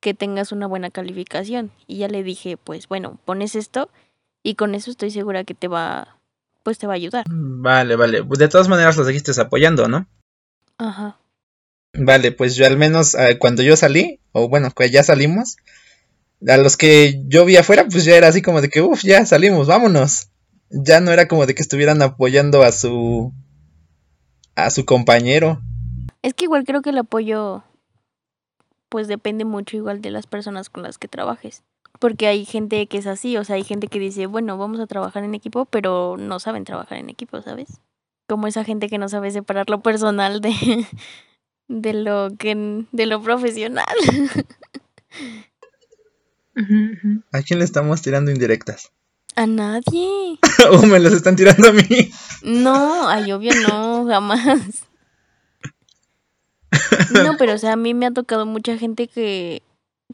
que 0.01 0.15
tengas 0.15 0.53
una 0.53 0.67
buena 0.67 0.89
calificación. 0.89 1.71
Y 1.87 1.99
ya 1.99 2.09
le 2.09 2.23
dije, 2.23 2.57
pues 2.57 2.89
bueno, 2.89 3.19
pones 3.27 3.57
esto 3.57 3.91
y 4.43 4.55
con 4.55 4.75
eso 4.75 4.91
estoy 4.91 5.11
segura 5.11 5.45
que 5.45 5.53
te 5.53 5.69
va, 5.69 6.17
pues 6.63 6.79
te 6.79 6.87
va 6.87 6.95
a 6.95 6.97
ayudar. 6.97 7.27
Vale, 7.29 7.95
vale. 7.95 8.23
De 8.23 8.49
todas 8.49 8.69
maneras 8.69 8.97
lo 8.97 9.05
seguiste 9.05 9.39
apoyando, 9.39 9.87
¿no? 9.87 10.07
Ajá. 10.79 11.19
Vale, 11.93 12.33
pues 12.33 12.57
yo 12.57 12.67
al 12.67 12.79
menos 12.79 13.15
eh, 13.15 13.37
cuando 13.39 13.63
yo 13.63 13.77
salí, 13.77 14.19
o 14.33 14.49
bueno, 14.49 14.71
que 14.71 14.89
ya 14.89 15.05
salimos, 15.05 15.59
a 16.49 16.57
los 16.57 16.79
que 16.79 17.23
yo 17.27 17.45
vi 17.45 17.59
afuera, 17.59 17.87
pues 17.87 18.07
ya 18.07 18.17
era 18.17 18.29
así 18.29 18.41
como 18.41 18.63
de 18.63 18.71
que, 18.71 18.81
uff, 18.81 19.03
ya 19.03 19.27
salimos, 19.27 19.67
vámonos. 19.67 20.32
Ya 20.73 21.01
no 21.01 21.13
era 21.13 21.29
como 21.29 21.47
de 21.47 21.55
que 21.55 21.63
estuvieran 21.63 22.03
apoyando 22.03 22.63
a 22.63 22.73
su 22.73 23.33
a 24.55 24.71
su 24.71 24.85
compañero. 24.85 25.61
Es 26.23 26.35
que 26.35 26.45
igual 26.45 26.65
creo 26.65 26.83
que 26.83 26.91
el 26.91 26.99
apoyo 26.99 27.63
pues 28.89 29.09
depende 29.09 29.45
mucho 29.45 29.77
igual 29.77 30.03
de 30.03 30.11
las 30.11 30.27
personas 30.27 30.69
con 30.69 30.83
las 30.83 30.99
que 30.99 31.09
trabajes. 31.09 31.63
Porque 31.99 32.27
hay 32.27 32.45
gente 32.45 32.87
que 32.87 32.99
es 32.99 33.07
así, 33.07 33.37
o 33.37 33.45
sea, 33.45 33.57
hay 33.57 33.65
gente 33.65 33.87
que 33.87 33.99
dice, 33.99 34.27
bueno, 34.27 34.59
vamos 34.59 34.81
a 34.81 34.87
trabajar 34.87 35.25
en 35.25 35.35
equipo, 35.35 35.65
pero 35.67 36.17
no 36.19 36.41
saben 36.41 36.65
trabajar 36.65 36.99
en 36.99 37.09
equipo, 37.09 37.41
¿sabes? 37.43 37.81
Como 38.29 38.47
esa 38.47 38.65
gente 38.65 38.89
que 38.89 38.99
no 38.99 39.09
sabe 39.09 39.31
separar 39.31 39.71
lo 39.71 39.83
personal 39.83 40.41
de, 40.41 40.87
de 41.69 41.95
lo 41.95 42.29
que 42.39 42.87
de 42.93 43.07
lo 43.07 43.23
profesional. 43.23 43.85
¿A 47.33 47.43
quién 47.43 47.59
le 47.59 47.65
estamos 47.65 48.03
tirando 48.03 48.31
indirectas? 48.31 48.93
A 49.35 49.47
nadie. 49.47 50.39
¿O 50.71 50.87
me 50.87 50.99
las 50.99 51.13
están 51.13 51.37
tirando 51.37 51.69
a 51.69 51.73
mí? 51.73 52.11
No, 52.43 53.09
ay, 53.09 53.33
obvio 53.33 53.53
no, 53.67 54.07
jamás. 54.07 54.85
No, 57.25 57.37
pero 57.39 57.55
o 57.55 57.59
sea, 57.59 57.75
a 57.75 57.77
mí 57.77 57.95
me 57.95 58.07
ha 58.07 58.11
tocado 58.11 58.47
mucha 58.47 58.77
gente 58.79 59.09
que, 59.09 59.63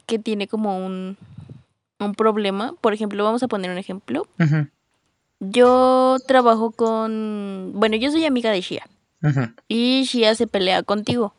que 0.07 0.19
tiene 0.19 0.49
como 0.49 0.85
un, 0.85 1.17
un 1.99 2.15
problema. 2.15 2.75
Por 2.81 2.93
ejemplo, 2.93 3.25
vamos 3.25 3.43
a 3.43 3.49
poner 3.49 3.71
un 3.71 3.79
ejemplo. 3.79 4.27
Yo 5.41 6.17
trabajo 6.27 6.73
con, 6.73 7.73
bueno, 7.75 7.97
yo 7.97 8.11
soy 8.11 8.25
amiga 8.25 8.51
de 8.51 8.61
Shia 8.61 8.87
ujú, 9.23 9.53
y 9.69 10.03
Shia 10.03 10.35
se 10.35 10.49
pelea 10.49 10.83
contigo 10.83 11.33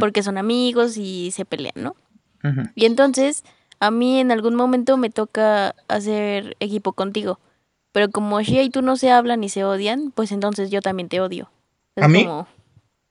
porque 0.00 0.22
son 0.22 0.36
amigos 0.36 0.98
y 0.98 1.30
se 1.30 1.46
pelean, 1.46 1.74
¿no? 1.76 1.96
Y 2.74 2.84
entonces 2.84 3.42
a 3.82 3.90
mí 3.90 4.20
en 4.20 4.30
algún 4.30 4.54
momento 4.54 4.96
me 4.96 5.10
toca 5.10 5.74
hacer 5.88 6.56
equipo 6.60 6.92
contigo. 6.92 7.40
Pero 7.90 8.12
como 8.12 8.40
Shia 8.40 8.62
y 8.62 8.70
tú 8.70 8.80
no 8.80 8.94
se 8.94 9.10
hablan 9.10 9.42
y 9.42 9.48
se 9.48 9.64
odian, 9.64 10.12
pues 10.12 10.30
entonces 10.30 10.70
yo 10.70 10.80
también 10.80 11.08
te 11.08 11.20
odio. 11.20 11.50
Es 11.96 12.04
¿A 12.04 12.08
mí? 12.08 12.22
como, 12.22 12.46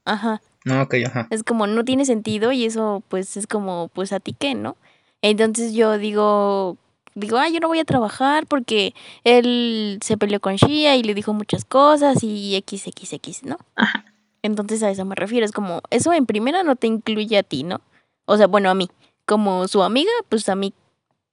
ajá. 0.06 0.42
No, 0.64 0.82
ok, 0.82 0.96
ajá. 1.06 1.28
Es 1.30 1.44
como 1.44 1.68
no 1.68 1.84
tiene 1.84 2.06
sentido 2.06 2.54
y 2.54 2.64
eso 2.64 3.04
pues 3.10 3.36
es 3.36 3.48
como 3.48 3.90
pues 3.94 4.14
a 4.14 4.22
ti 4.22 4.34
qué, 4.34 4.56
¿no? 4.56 4.78
Entonces 5.22 5.74
yo 5.74 5.98
digo, 5.98 6.78
digo, 7.16 7.38
ah, 7.38 7.50
yo 7.50 7.60
no 7.60 7.68
voy 7.68 7.80
a 7.80 7.86
trabajar 7.86 8.48
porque 8.48 8.94
él 9.26 10.00
se 10.02 10.16
peleó 10.16 10.40
con 10.40 10.56
Shia 10.56 10.96
y 10.96 11.04
le 11.04 11.14
dijo 11.14 11.34
muchas 11.34 11.66
cosas 11.66 12.20
y 12.22 12.58
XXX, 12.66 13.44
¿no? 13.44 13.58
Ajá. 13.76 14.06
Entonces 14.42 14.82
a 14.84 14.90
eso 14.90 15.04
me 15.04 15.16
refiero, 15.16 15.46
es 15.46 15.52
como, 15.52 15.82
eso 15.90 16.14
en 16.14 16.26
primera 16.26 16.64
no 16.64 16.78
te 16.78 16.88
incluye 16.88 17.38
a 17.38 17.44
ti, 17.44 17.64
¿no? 17.64 17.82
O 18.24 18.38
sea, 18.38 18.48
bueno, 18.48 18.70
a 18.70 18.74
mí, 18.74 18.90
como 19.32 19.66
su 19.70 19.82
amiga, 19.82 20.12
pues 20.28 20.50
a 20.50 20.56
mí, 20.56 20.74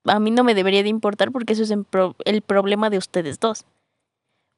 a 0.04 0.20
mí 0.20 0.30
no 0.30 0.44
me 0.44 0.54
debería 0.54 0.84
de 0.84 0.88
importar 0.88 1.32
porque 1.32 1.54
eso 1.54 1.64
es 1.64 1.72
el 1.72 2.42
problema 2.42 2.90
de 2.90 2.98
ustedes 2.98 3.40
dos. 3.40 3.64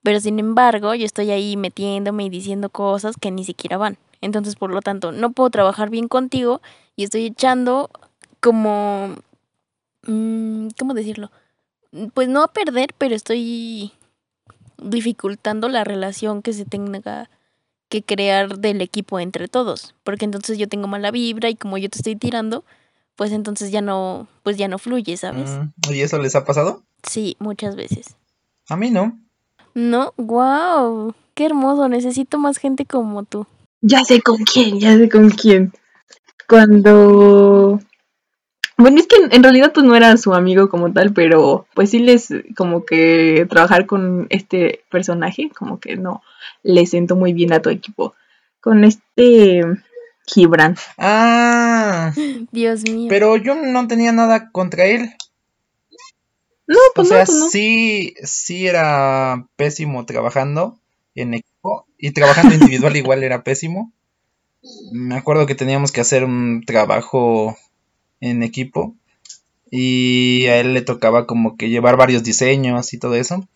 Pero 0.02 0.20
sin 0.20 0.38
embargo, 0.38 0.94
yo 0.94 1.06
estoy 1.06 1.30
ahí 1.30 1.56
metiéndome 1.56 2.24
y 2.24 2.28
diciendo 2.28 2.68
cosas 2.68 3.16
que 3.18 3.30
ni 3.30 3.44
siquiera 3.44 3.78
van. 3.78 3.96
Entonces, 4.20 4.56
por 4.56 4.74
lo 4.74 4.82
tanto, 4.82 5.10
no 5.10 5.32
puedo 5.32 5.48
trabajar 5.48 5.88
bien 5.88 6.06
contigo 6.06 6.60
y 6.96 7.04
estoy 7.04 7.24
echando 7.24 7.88
como... 8.40 9.14
mm, 10.02 10.68
¿Cómo 10.78 10.92
decirlo? 10.92 11.30
Pues 12.12 12.28
no 12.28 12.42
a 12.42 12.48
perder, 12.48 12.90
pero 12.98 13.14
estoy 13.14 13.92
dificultando 14.76 15.70
la 15.70 15.84
relación 15.84 16.42
que 16.42 16.52
se 16.52 16.66
tenga 16.66 17.30
que 17.88 18.02
crear 18.02 18.58
del 18.58 18.82
equipo 18.82 19.18
entre 19.18 19.48
todos, 19.48 19.94
porque 20.04 20.26
entonces 20.26 20.58
yo 20.58 20.68
tengo 20.68 20.88
mala 20.88 21.10
vibra 21.10 21.48
y 21.48 21.54
como 21.54 21.78
yo 21.78 21.88
te 21.88 21.96
estoy 21.96 22.16
tirando, 22.16 22.64
pues 23.16 23.32
entonces 23.32 23.70
ya 23.70 23.80
no, 23.80 24.26
pues 24.42 24.56
ya 24.56 24.68
no 24.68 24.78
fluye, 24.78 25.16
¿sabes? 25.16 25.50
Mm, 25.50 25.92
¿Y 25.92 26.00
eso 26.00 26.18
les 26.18 26.34
ha 26.34 26.44
pasado? 26.44 26.82
Sí, 27.02 27.36
muchas 27.38 27.76
veces. 27.76 28.16
A 28.68 28.76
mí 28.76 28.90
no. 28.90 29.18
No, 29.74 30.14
wow, 30.16 31.14
qué 31.34 31.46
hermoso, 31.46 31.88
necesito 31.88 32.38
más 32.38 32.58
gente 32.58 32.84
como 32.84 33.24
tú. 33.24 33.46
Ya 33.80 34.04
sé 34.04 34.20
con 34.20 34.38
quién, 34.38 34.80
ya 34.80 34.96
sé 34.96 35.08
con 35.08 35.30
quién. 35.30 35.72
Cuando... 36.48 37.80
Bueno, 38.76 38.98
es 38.98 39.06
que 39.06 39.16
en, 39.16 39.32
en 39.34 39.42
realidad 39.42 39.72
pues 39.74 39.84
no 39.84 39.94
era 39.94 40.16
su 40.16 40.32
amigo 40.32 40.68
como 40.70 40.90
tal, 40.92 41.12
pero 41.12 41.66
pues 41.74 41.90
sí 41.90 41.98
les 41.98 42.28
como 42.56 42.84
que 42.84 43.46
trabajar 43.50 43.84
con 43.86 44.26
este 44.30 44.82
personaje, 44.90 45.50
como 45.56 45.78
que 45.78 45.96
no 45.96 46.22
le 46.62 46.86
sentó 46.86 47.16
muy 47.16 47.32
bien 47.32 47.52
a 47.52 47.60
tu 47.60 47.68
equipo. 47.68 48.14
Con 48.60 48.84
este 48.84 49.62
Gibran. 50.26 50.76
Ah, 50.96 52.12
Dios 52.52 52.82
mío. 52.82 53.06
pero 53.08 53.36
yo 53.36 53.54
no 53.54 53.86
tenía 53.88 54.12
nada 54.12 54.50
contra 54.52 54.86
él. 54.86 55.14
No, 56.66 56.78
O 56.78 56.94
pues 56.94 57.08
sea, 57.08 57.20
no, 57.20 57.26
pues 57.26 57.38
no. 57.38 57.48
sí, 57.50 58.14
sí 58.22 58.66
era 58.66 59.48
pésimo 59.56 60.06
trabajando 60.06 60.78
en 61.14 61.34
equipo 61.34 61.86
y 61.98 62.12
trabajando 62.12 62.54
individual 62.54 62.96
igual 62.96 63.24
era 63.24 63.42
pésimo. 63.42 63.92
Me 64.92 65.16
acuerdo 65.16 65.46
que 65.46 65.54
teníamos 65.54 65.90
que 65.90 66.00
hacer 66.00 66.22
un 66.24 66.62
trabajo 66.64 67.56
en 68.20 68.42
equipo 68.42 68.94
y 69.70 70.46
a 70.46 70.60
él 70.60 70.74
le 70.74 70.82
tocaba 70.82 71.26
como 71.26 71.56
que 71.56 71.70
llevar 71.70 71.96
varios 71.96 72.22
diseños 72.22 72.92
y 72.92 72.98
todo 72.98 73.14
eso. 73.14 73.48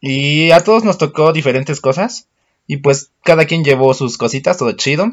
Y 0.00 0.50
a 0.50 0.62
todos 0.62 0.84
nos 0.84 0.98
tocó 0.98 1.32
diferentes 1.32 1.80
cosas 1.80 2.28
y 2.66 2.78
pues 2.78 3.10
cada 3.24 3.46
quien 3.46 3.64
llevó 3.64 3.94
sus 3.94 4.18
cositas, 4.18 4.58
todo 4.58 4.72
chido. 4.72 5.12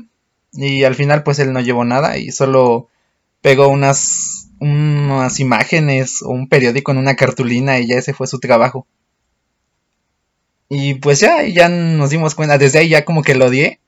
Y 0.55 0.83
al 0.83 0.95
final 0.95 1.23
pues 1.23 1.39
él 1.39 1.53
no 1.53 1.59
llevó 1.59 1.83
nada 1.83 2.17
y 2.17 2.31
solo 2.31 2.89
pegó 3.41 3.67
unas, 3.67 4.49
unas 4.59 5.39
imágenes 5.39 6.21
o 6.23 6.29
un 6.29 6.47
periódico 6.47 6.91
en 6.91 6.97
una 6.97 7.15
cartulina 7.15 7.79
y 7.79 7.87
ya 7.87 7.97
ese 7.97 8.13
fue 8.13 8.27
su 8.27 8.39
trabajo. 8.39 8.87
Y 10.69 10.95
pues 10.95 11.19
ya, 11.19 11.43
ya 11.43 11.69
nos 11.69 12.09
dimos 12.09 12.35
cuenta, 12.35 12.57
desde 12.57 12.79
ahí 12.79 12.89
ya 12.89 13.05
como 13.05 13.21
que 13.21 13.35
lo 13.35 13.45
odié, 13.45 13.79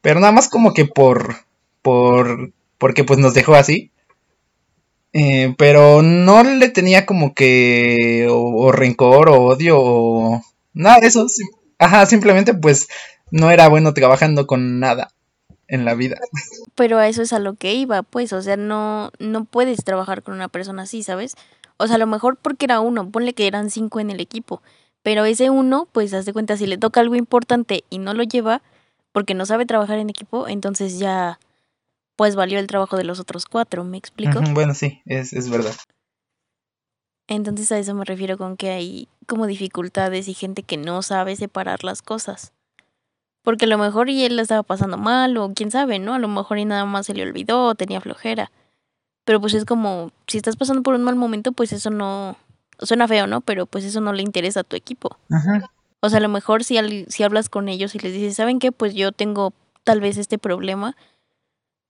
pero 0.00 0.20
nada 0.20 0.32
más 0.32 0.48
como 0.48 0.74
que 0.74 0.84
por, 0.84 1.36
por, 1.82 2.52
porque 2.78 3.04
pues 3.04 3.18
nos 3.20 3.34
dejó 3.34 3.54
así. 3.54 3.90
Eh, 5.12 5.54
pero 5.56 6.02
no 6.02 6.42
le 6.42 6.68
tenía 6.70 7.06
como 7.06 7.34
que 7.34 8.26
o, 8.28 8.72
rencor 8.72 9.28
o 9.28 9.42
odio 9.44 9.78
o 9.78 10.42
nada 10.72 10.98
de 11.00 11.06
eso. 11.06 11.26
Ajá, 11.78 12.06
simplemente 12.06 12.52
pues 12.54 12.88
no 13.30 13.50
era 13.50 13.68
bueno 13.68 13.94
trabajando 13.94 14.46
con 14.46 14.80
nada 14.80 15.12
en 15.68 15.84
la 15.84 15.94
vida. 15.94 16.16
Pero 16.74 16.98
a 16.98 17.08
eso 17.08 17.22
es 17.22 17.32
a 17.32 17.38
lo 17.38 17.54
que 17.54 17.74
iba, 17.74 18.02
pues, 18.02 18.32
o 18.32 18.42
sea, 18.42 18.56
no, 18.56 19.10
no 19.18 19.44
puedes 19.44 19.84
trabajar 19.84 20.22
con 20.22 20.34
una 20.34 20.48
persona 20.48 20.82
así, 20.82 21.02
¿sabes? 21.02 21.34
O 21.76 21.86
sea, 21.86 21.96
a 21.96 21.98
lo 21.98 22.06
mejor 22.06 22.36
porque 22.36 22.66
era 22.66 22.80
uno, 22.80 23.10
ponle 23.10 23.32
que 23.32 23.46
eran 23.46 23.70
cinco 23.70 24.00
en 24.00 24.10
el 24.10 24.20
equipo, 24.20 24.62
pero 25.02 25.24
ese 25.24 25.50
uno, 25.50 25.88
pues, 25.92 26.14
haz 26.14 26.24
de 26.24 26.32
cuenta, 26.32 26.56
si 26.56 26.66
le 26.66 26.78
toca 26.78 27.00
algo 27.00 27.14
importante 27.14 27.84
y 27.90 27.98
no 27.98 28.14
lo 28.14 28.22
lleva, 28.22 28.62
porque 29.12 29.34
no 29.34 29.46
sabe 29.46 29.66
trabajar 29.66 29.98
en 29.98 30.10
equipo, 30.10 30.48
entonces 30.48 30.98
ya, 30.98 31.38
pues, 32.16 32.36
valió 32.36 32.58
el 32.58 32.66
trabajo 32.66 32.96
de 32.96 33.04
los 33.04 33.20
otros 33.20 33.46
cuatro, 33.46 33.84
¿me 33.84 33.98
explico? 33.98 34.40
Bueno, 34.52 34.74
sí, 34.74 35.02
es, 35.04 35.32
es 35.32 35.50
verdad. 35.50 35.74
Entonces 37.26 37.72
a 37.72 37.78
eso 37.78 37.94
me 37.94 38.04
refiero 38.04 38.36
con 38.36 38.56
que 38.56 38.70
hay 38.70 39.08
como 39.26 39.46
dificultades 39.46 40.28
y 40.28 40.34
gente 40.34 40.62
que 40.62 40.76
no 40.76 41.02
sabe 41.02 41.36
separar 41.36 41.82
las 41.82 42.02
cosas. 42.02 42.52
Porque 43.44 43.66
a 43.66 43.68
lo 43.68 43.78
mejor 43.78 44.10
y 44.10 44.24
él 44.24 44.34
la 44.36 44.42
estaba 44.42 44.62
pasando 44.64 44.96
mal 44.96 45.36
o 45.36 45.52
quién 45.54 45.70
sabe, 45.70 45.98
¿no? 46.00 46.14
A 46.14 46.18
lo 46.18 46.26
mejor 46.28 46.58
y 46.58 46.64
nada 46.64 46.84
más 46.86 47.06
se 47.06 47.14
le 47.14 47.22
olvidó 47.22 47.66
o 47.66 47.74
tenía 47.76 48.00
flojera. 48.00 48.50
Pero 49.24 49.40
pues 49.40 49.54
es 49.54 49.64
como, 49.64 50.10
si 50.26 50.36
estás 50.38 50.56
pasando 50.56 50.82
por 50.82 50.94
un 50.94 51.02
mal 51.04 51.14
momento, 51.16 51.52
pues 51.52 51.72
eso 51.72 51.90
no... 51.90 52.36
Suena 52.80 53.06
feo, 53.06 53.26
¿no? 53.28 53.40
Pero 53.42 53.66
pues 53.66 53.84
eso 53.84 54.00
no 54.00 54.12
le 54.12 54.22
interesa 54.22 54.60
a 54.60 54.64
tu 54.64 54.74
equipo. 54.74 55.16
Ujú, 55.30 55.64
O 56.00 56.08
sea, 56.08 56.18
a 56.18 56.22
lo 56.22 56.28
mejor 56.28 56.64
si, 56.64 56.76
al- 56.76 57.06
si 57.08 57.22
hablas 57.22 57.48
con 57.48 57.68
ellos 57.68 57.94
y 57.94 58.00
les 58.00 58.12
dices, 58.12 58.34
¿saben 58.34 58.58
qué? 58.58 58.72
Pues 58.72 58.94
yo 58.94 59.12
tengo 59.12 59.52
tal 59.84 60.00
vez 60.00 60.16
este 60.16 60.38
problema, 60.38 60.96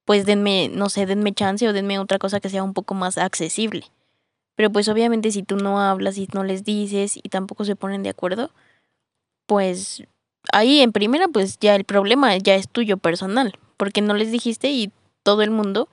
pues 0.04 0.26
denme, 0.26 0.68
no 0.68 0.90
sé, 0.90 1.06
denme 1.06 1.32
chance 1.32 1.66
o 1.66 1.72
denme 1.72 1.98
otra 1.98 2.18
cosa 2.18 2.40
que 2.40 2.50
sea 2.50 2.62
un 2.62 2.74
poco 2.74 2.94
más 2.94 3.16
accesible. 3.16 3.84
Pero 4.56 4.70
pues 4.70 4.88
obviamente 4.88 5.30
si 5.30 5.42
tú 5.42 5.56
no 5.56 5.80
hablas 5.80 6.18
y 6.18 6.28
no 6.34 6.44
les 6.44 6.64
dices 6.64 7.16
y 7.16 7.28
tampoco 7.30 7.64
se 7.64 7.76
ponen 7.76 8.02
de 8.02 8.10
acuerdo, 8.10 8.50
pues 9.46 10.04
ahí 10.52 10.80
en 10.80 10.92
primera 10.92 11.28
pues 11.28 11.58
ya 11.58 11.74
el 11.74 11.84
problema 11.84 12.36
ya 12.36 12.54
es 12.54 12.68
tuyo 12.68 12.96
personal, 12.96 13.58
porque 13.76 14.00
no 14.00 14.14
les 14.14 14.30
dijiste 14.30 14.70
y 14.70 14.90
todo 15.22 15.42
el 15.42 15.50
mundo 15.50 15.88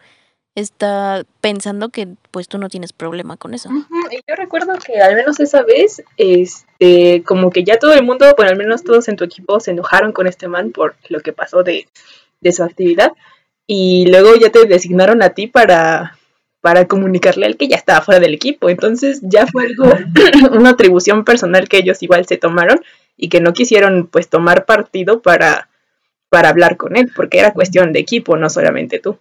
está 0.56 1.24
pensando 1.40 1.90
que 1.90 2.10
pues 2.32 2.48
tú 2.48 2.58
no 2.58 2.70
tienes 2.70 2.94
problema 2.94 3.38
con 3.38 3.54
eso. 3.54 3.70
Y 4.12 4.18
yo 4.28 4.36
recuerdo 4.36 4.74
que 4.86 5.00
al 5.00 5.16
menos 5.16 5.40
esa 5.40 5.64
vez, 5.64 6.04
este, 6.18 7.24
como 7.24 7.52
que 7.52 7.64
ya 7.64 7.78
todo 7.78 7.94
el 7.94 8.04
mundo, 8.04 8.26
bueno, 8.36 8.52
al 8.52 8.58
menos 8.58 8.84
todos 8.84 9.08
en 9.08 9.16
tu 9.16 9.24
equipo 9.24 9.60
se 9.60 9.72
enojaron 9.72 10.12
con 10.12 10.28
este 10.28 10.48
man 10.48 10.72
por 10.72 10.96
lo 11.10 11.22
que 11.22 11.32
pasó 11.32 11.64
de, 11.64 11.88
de 12.42 12.52
su 12.52 12.64
actividad. 12.64 13.14
Y 13.66 14.08
luego 14.08 14.36
ya 14.36 14.50
te 14.50 14.66
designaron 14.66 15.24
a 15.24 15.30
ti 15.30 15.48
para, 15.48 16.18
para 16.62 16.88
comunicarle 16.88 17.46
al 17.48 17.58
que 17.58 17.68
ya 17.68 17.76
estaba 17.76 18.02
fuera 18.02 18.20
del 18.20 18.34
equipo. 18.34 18.70
Entonces 18.70 19.20
ya 19.24 19.48
fue 19.48 19.66
algo, 19.66 19.86
una 20.52 20.72
atribución 20.72 21.26
personal 21.26 21.68
que 21.68 21.78
ellos 21.78 22.02
igual 22.04 22.26
se 22.26 22.38
tomaron 22.38 22.80
y 23.18 23.30
que 23.30 23.42
no 23.42 23.54
quisieron 23.54 24.08
pues 24.08 24.30
tomar 24.30 24.66
partido 24.66 25.22
para, 25.22 25.70
para 26.30 26.50
hablar 26.50 26.78
con 26.78 26.96
él, 26.96 27.12
porque 27.16 27.40
era 27.40 27.54
cuestión 27.54 27.94
de 27.94 28.00
equipo, 28.00 28.38
no 28.38 28.50
solamente 28.50 29.00
tú. 29.00 29.18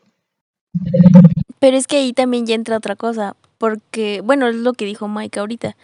Pero 1.59 1.76
es 1.76 1.87
que 1.87 1.96
ahí 1.96 2.12
también 2.12 2.46
ya 2.46 2.55
entra 2.55 2.76
otra 2.76 2.96
cosa, 2.96 3.37
porque, 3.59 4.20
bueno, 4.22 4.48
es 4.48 4.57
lo 4.57 4.72
que 4.72 4.85
dijo 4.87 5.09
Mike 5.09 5.40
ahorita. 5.40 5.76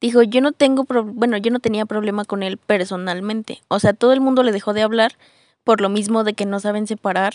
Dijo, 0.00 0.22
yo 0.22 0.40
no 0.40 0.52
tengo, 0.52 0.84
pro- 0.84 1.04
bueno, 1.04 1.36
yo 1.36 1.50
no 1.50 1.60
tenía 1.60 1.86
problema 1.86 2.24
con 2.24 2.42
él 2.42 2.58
personalmente. 2.58 3.60
O 3.68 3.78
sea, 3.78 3.92
todo 3.92 4.12
el 4.12 4.20
mundo 4.20 4.42
le 4.42 4.52
dejó 4.52 4.72
de 4.74 4.82
hablar 4.82 5.12
por 5.64 5.80
lo 5.80 5.88
mismo 5.88 6.24
de 6.24 6.34
que 6.34 6.44
no 6.44 6.58
saben 6.58 6.86
separar 6.86 7.34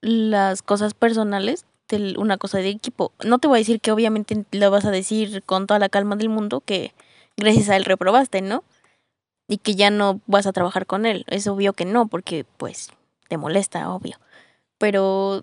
las 0.00 0.62
cosas 0.62 0.94
personales 0.94 1.66
de 1.98 2.18
una 2.18 2.38
cosa 2.38 2.58
de 2.58 2.68
equipo. 2.68 3.12
No 3.24 3.38
te 3.38 3.48
voy 3.48 3.58
a 3.58 3.60
decir 3.60 3.80
que 3.80 3.92
obviamente 3.92 4.44
lo 4.52 4.70
vas 4.70 4.84
a 4.84 4.90
decir 4.90 5.42
con 5.44 5.66
toda 5.66 5.78
la 5.78 5.88
calma 5.88 6.16
del 6.16 6.28
mundo 6.28 6.60
que 6.60 6.94
gracias 7.36 7.68
a 7.68 7.76
él 7.76 7.84
reprobaste, 7.84 8.42
¿no? 8.42 8.64
Y 9.48 9.58
que 9.58 9.74
ya 9.74 9.90
no 9.90 10.20
vas 10.26 10.46
a 10.46 10.52
trabajar 10.52 10.86
con 10.86 11.06
él. 11.06 11.24
Es 11.28 11.46
obvio 11.46 11.72
que 11.72 11.84
no, 11.84 12.06
porque 12.06 12.44
pues 12.56 12.90
te 13.28 13.36
molesta, 13.36 13.90
obvio. 13.92 14.18
Pero 14.78 15.42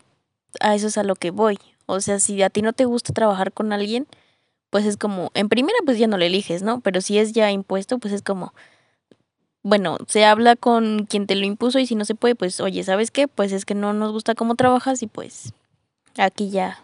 a 0.59 0.75
eso 0.75 0.87
es 0.87 0.97
a 0.97 1.03
lo 1.03 1.15
que 1.15 1.31
voy. 1.31 1.59
O 1.85 2.01
sea, 2.01 2.19
si 2.19 2.41
a 2.41 2.49
ti 2.49 2.61
no 2.61 2.73
te 2.73 2.85
gusta 2.85 3.13
trabajar 3.13 3.51
con 3.51 3.73
alguien, 3.73 4.07
pues 4.69 4.85
es 4.85 4.97
como, 4.97 5.31
en 5.33 5.49
primera 5.49 5.77
pues 5.85 5.97
ya 5.97 6.07
no 6.07 6.17
le 6.17 6.27
eliges, 6.27 6.63
¿no? 6.63 6.81
Pero 6.81 7.01
si 7.01 7.17
es 7.17 7.33
ya 7.33 7.51
impuesto, 7.51 7.99
pues 7.99 8.13
es 8.13 8.21
como, 8.21 8.53
bueno, 9.63 9.97
se 10.07 10.25
habla 10.25 10.55
con 10.55 11.05
quien 11.05 11.27
te 11.27 11.35
lo 11.35 11.45
impuso 11.45 11.79
y 11.79 11.87
si 11.87 11.95
no 11.95 12.05
se 12.05 12.15
puede, 12.15 12.35
pues 12.35 12.59
oye, 12.59 12.83
¿sabes 12.83 13.11
qué? 13.11 13.27
Pues 13.27 13.51
es 13.51 13.65
que 13.65 13.75
no 13.75 13.93
nos 13.93 14.11
gusta 14.11 14.35
cómo 14.35 14.55
trabajas 14.55 15.03
y 15.03 15.07
pues 15.07 15.53
aquí 16.19 16.49
ya, 16.49 16.83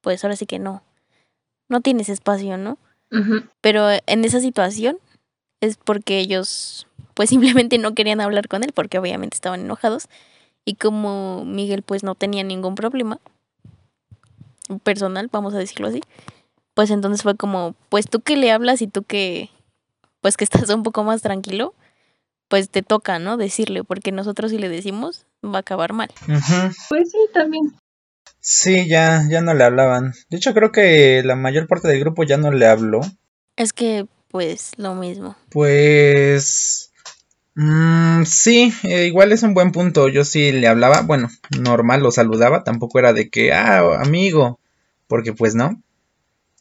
pues 0.00 0.24
ahora 0.24 0.36
sí 0.36 0.46
que 0.46 0.58
no, 0.58 0.82
no 1.68 1.80
tienes 1.80 2.08
espacio, 2.08 2.56
¿no? 2.56 2.78
Pero 3.60 3.88
en 4.06 4.24
esa 4.24 4.40
situación 4.40 4.98
es 5.60 5.76
porque 5.76 6.18
ellos 6.18 6.86
pues 7.14 7.30
simplemente 7.30 7.78
no 7.78 7.94
querían 7.94 8.20
hablar 8.20 8.48
con 8.48 8.64
él 8.64 8.72
porque 8.74 8.98
obviamente 8.98 9.36
estaban 9.36 9.60
enojados 9.60 10.08
y 10.64 10.74
como 10.74 11.44
Miguel 11.44 11.82
pues 11.82 12.02
no 12.02 12.14
tenía 12.14 12.42
ningún 12.42 12.74
problema 12.74 13.20
personal, 14.82 15.28
vamos 15.30 15.54
a 15.54 15.58
decirlo 15.58 15.88
así, 15.88 16.00
pues 16.72 16.90
entonces 16.90 17.22
fue 17.22 17.36
como, 17.36 17.74
pues 17.88 18.08
tú 18.08 18.20
que 18.20 18.36
le 18.36 18.50
hablas 18.50 18.82
y 18.82 18.88
tú 18.88 19.02
que 19.02 19.50
pues 20.20 20.36
que 20.36 20.44
estás 20.44 20.70
un 20.70 20.82
poco 20.82 21.04
más 21.04 21.22
tranquilo, 21.22 21.74
pues 22.48 22.68
te 22.70 22.82
toca, 22.82 23.18
¿no? 23.18 23.36
Decirle, 23.36 23.84
porque 23.84 24.12
nosotros 24.12 24.50
si 24.50 24.58
le 24.58 24.68
decimos 24.68 25.26
va 25.44 25.58
a 25.58 25.60
acabar 25.60 25.92
mal. 25.92 26.10
Pues 26.88 27.10
sí, 27.10 27.18
también. 27.32 27.74
Sí, 28.46 28.86
ya, 28.86 29.24
ya 29.26 29.40
no 29.40 29.54
le 29.54 29.64
hablaban. 29.64 30.12
De 30.28 30.36
hecho, 30.36 30.52
creo 30.52 30.70
que 30.70 31.22
la 31.24 31.34
mayor 31.34 31.66
parte 31.66 31.88
del 31.88 32.00
grupo 32.00 32.24
ya 32.24 32.36
no 32.36 32.52
le 32.52 32.66
habló. 32.66 33.00
Es 33.56 33.72
que 33.72 34.06
pues 34.30 34.72
lo 34.76 34.94
mismo. 34.94 35.34
Pues... 35.48 36.92
mm, 37.54 38.24
sí, 38.24 38.74
eh, 38.82 39.06
igual 39.06 39.32
es 39.32 39.42
un 39.44 39.54
buen 39.54 39.72
punto. 39.72 40.08
Yo 40.08 40.26
sí 40.26 40.52
le 40.52 40.68
hablaba, 40.68 41.00
bueno, 41.00 41.30
normal, 41.58 42.02
lo 42.02 42.10
saludaba. 42.10 42.64
Tampoco 42.64 42.98
era 42.98 43.14
de 43.14 43.30
que, 43.30 43.54
ah, 43.54 43.98
amigo, 43.98 44.60
porque 45.06 45.32
pues 45.32 45.54
no. 45.54 45.82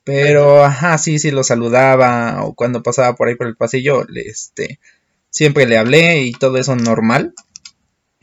Pero, 0.06 0.64
ajá, 0.64 0.98
sí, 0.98 1.20
sí 1.20 1.32
lo 1.32 1.44
saludaba. 1.44 2.46
O 2.46 2.54
cuando 2.54 2.82
pasaba 2.82 3.18
por 3.18 3.28
ahí 3.28 3.36
por 3.36 3.48
el 3.48 3.58
pasillo, 3.58 4.06
le, 4.06 4.22
este, 4.22 4.80
siempre 5.30 5.66
le 5.66 5.78
hablé 5.78 6.22
y 6.22 6.32
todo 6.32 6.58
eso 6.58 6.78
normal. 6.78 7.34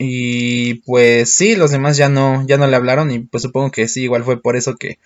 Y 0.03 0.75
pues 0.85 1.31
sí, 1.31 1.55
los 1.55 1.69
demás 1.69 1.95
ya 1.95 2.09
no, 2.09 2.43
ya 2.47 2.57
no 2.57 2.65
le 2.65 2.75
hablaron 2.75 3.11
y 3.11 3.19
pues 3.19 3.43
supongo 3.43 3.69
que 3.69 3.87
sí, 3.87 4.01
igual 4.01 4.23
fue 4.23 4.41
por 4.41 4.55
eso 4.55 4.75
que 4.75 4.97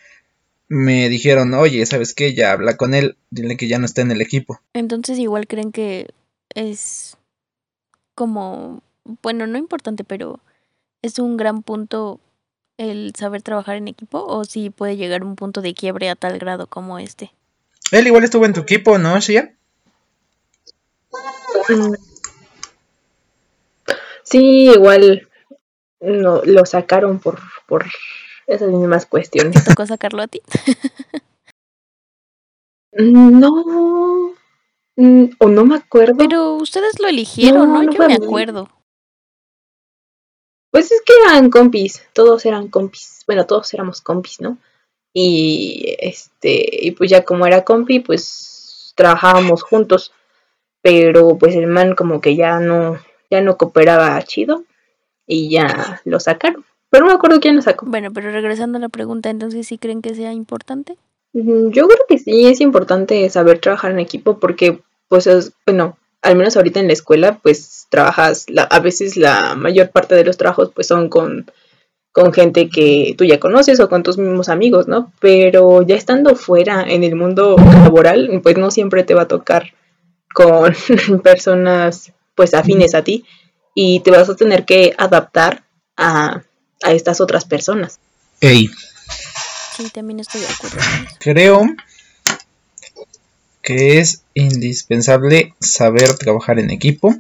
me 0.70 1.09
dijeron, 1.09 1.53
oye, 1.53 1.86
¿sabes 1.86 2.13
qué? 2.13 2.34
Ya 2.34 2.53
habla 2.53 2.78
con 2.78 2.93
él, 2.93 3.17
dile 3.30 3.57
que 3.57 3.67
ya 3.67 3.78
no 3.78 3.86
está 3.86 4.01
en 4.03 4.11
el 4.11 4.22
equipo. 4.22 4.61
Entonces 4.72 5.20
igual 5.20 5.47
creen 5.47 5.74
que 5.74 6.07
es 6.53 7.17
como, 8.15 8.84
bueno, 9.22 9.47
no 9.47 9.57
importante, 9.57 10.05
pero 10.05 10.39
es 11.01 11.20
un 11.20 11.36
gran 11.36 11.61
punto 11.61 12.22
el 12.78 13.11
saber 13.17 13.41
trabajar 13.41 13.76
en 13.76 13.89
equipo 13.89 14.24
o 14.26 14.45
si 14.45 14.70
puede 14.70 14.95
llegar 14.95 15.26
un 15.26 15.36
punto 15.36 15.61
de 15.61 15.74
quiebre 15.74 16.09
a 16.09 16.15
tal 16.15 16.39
grado 16.39 16.67
como 16.67 16.99
este. 16.99 17.34
Él 17.91 18.07
igual 18.07 18.24
estuvo 18.24 18.45
en 18.45 18.53
tu 18.53 18.61
equipo, 18.61 18.97
¿no, 18.97 19.20
Shia? 19.20 19.53
Mm. 21.67 22.14
Sí, 24.26 24.69
igual 24.69 25.30
no, 26.01 26.41
lo 26.43 26.65
sacaron 26.65 27.19
por, 27.19 27.39
por 27.67 27.86
esas 28.47 28.69
mismas 28.69 29.05
cuestiones. 29.05 29.63
¿Te 29.63 29.69
tocó 29.69 29.86
sacarlo 29.86 30.23
a 30.23 30.28
ti? 30.28 30.41
No, 32.97 34.34
mm, 34.95 35.26
o 35.39 35.47
no 35.49 35.65
me 35.65 35.76
acuerdo. 35.76 36.15
Pero 36.17 36.55
ustedes 36.55 36.99
lo 36.99 37.07
eligieron, 37.07 37.73
No, 37.73 37.82
¿no? 37.82 37.84
no 37.84 37.91
Yo 37.91 38.07
me 38.07 38.15
acuerdo. 38.15 38.69
Pues 40.71 40.91
es 40.91 41.01
que 41.05 41.13
eran 41.26 41.49
compis, 41.49 42.03
todos 42.13 42.45
eran 42.45 42.69
compis. 42.69 43.23
Bueno, 43.28 43.45
todos 43.45 43.73
éramos 43.73 44.01
compis, 44.01 44.41
¿no? 44.41 44.57
y 45.17 45.95
este 45.97 46.86
y 46.86 46.91
pues 46.91 47.09
ya 47.09 47.23
como 47.23 47.47
era 47.47 47.63
compi 47.63 48.01
pues 48.01 48.91
trabajábamos 48.95 49.63
juntos 49.63 50.11
pero 50.82 51.38
pues 51.38 51.55
el 51.55 51.67
man 51.67 51.95
como 51.95 52.19
que 52.19 52.36
ya 52.36 52.59
no 52.59 52.99
ya 53.30 53.41
no 53.41 53.57
cooperaba 53.57 54.21
chido 54.23 54.63
y 55.28 55.49
ya 55.49 56.01
lo 56.05 56.19
sacaron 56.19 56.63
pero 56.89 57.05
no 57.05 57.11
me 57.11 57.15
acuerdo 57.17 57.39
quién 57.41 57.55
lo 57.55 57.61
sacó 57.61 57.86
Bueno, 57.88 58.13
pero 58.13 58.32
regresando 58.32 58.78
a 58.78 58.82
la 58.82 58.89
pregunta, 58.89 59.30
entonces 59.30 59.67
sí 59.67 59.78
creen 59.78 60.01
que 60.01 60.15
sea 60.15 60.32
importante. 60.32 60.95
Yo 61.34 61.88
creo 61.88 61.99
que 62.07 62.17
sí 62.19 62.45
es 62.47 62.61
importante 62.61 63.30
saber 63.30 63.59
trabajar 63.59 63.91
en 63.91 63.99
equipo 63.99 64.39
porque, 64.39 64.80
pues, 65.09 65.28
es- 65.28 65.51
bueno, 65.65 65.97
al 66.21 66.38
menos 66.38 66.55
ahorita 66.55 66.80
en 66.80 66.88
la 66.88 66.93
escuela, 66.93 67.39
pues 67.43 67.88
trabajas, 67.89 68.45
la- 68.49 68.63
a 68.63 68.80
veces 68.80 69.17
la 69.17 69.55
mayor 69.55 69.89
parte 69.89 70.15
de 70.15 70.23
los 70.23 70.38
trabajos, 70.38 70.71
pues, 70.73 70.88
son 70.88 71.09
con, 71.09 71.51
con 72.13 72.32
gente 72.32 72.69
que 72.69 73.13
tú 73.17 73.26
ya 73.26 73.41
conoces 73.41 73.82
o 73.82 73.89
con 73.89 74.01
tus 74.03 74.17
mismos 74.17 74.47
amigos, 74.47 74.88
¿no? 74.88 75.11
Pero 75.19 75.82
ya 75.82 75.95
estando 75.95 76.36
fuera 76.38 76.82
en 76.88 77.03
el 77.03 77.15
mundo 77.15 77.57
laboral, 77.57 78.39
pues 78.41 78.57
no 78.57 78.71
siempre 78.71 79.03
te 79.03 79.15
va 79.15 79.23
a 79.23 79.28
tocar 79.28 79.73
con 80.34 80.73
personas, 81.23 82.13
pues, 82.36 82.53
afines 82.53 82.93
a 82.93 83.03
ti 83.03 83.25
y 83.73 84.01
te 84.01 84.11
vas 84.11 84.29
a 84.29 84.36
tener 84.36 84.65
que 84.65 84.93
adaptar 84.97 85.63
a, 85.97 86.43
a 86.83 86.91
estas 86.91 87.21
otras 87.21 87.45
personas. 87.45 87.99
Ey, 88.41 88.69
Sí, 89.75 89.89
también 89.89 90.21
estoy 90.21 90.39
de 90.39 90.47
acuerdo 90.47 90.77
creo 91.19 91.65
que 93.61 93.99
es 93.99 94.23
indispensable 94.33 95.53
saber 95.59 96.17
trabajar 96.17 96.59
en 96.59 96.69
equipo 96.69 97.13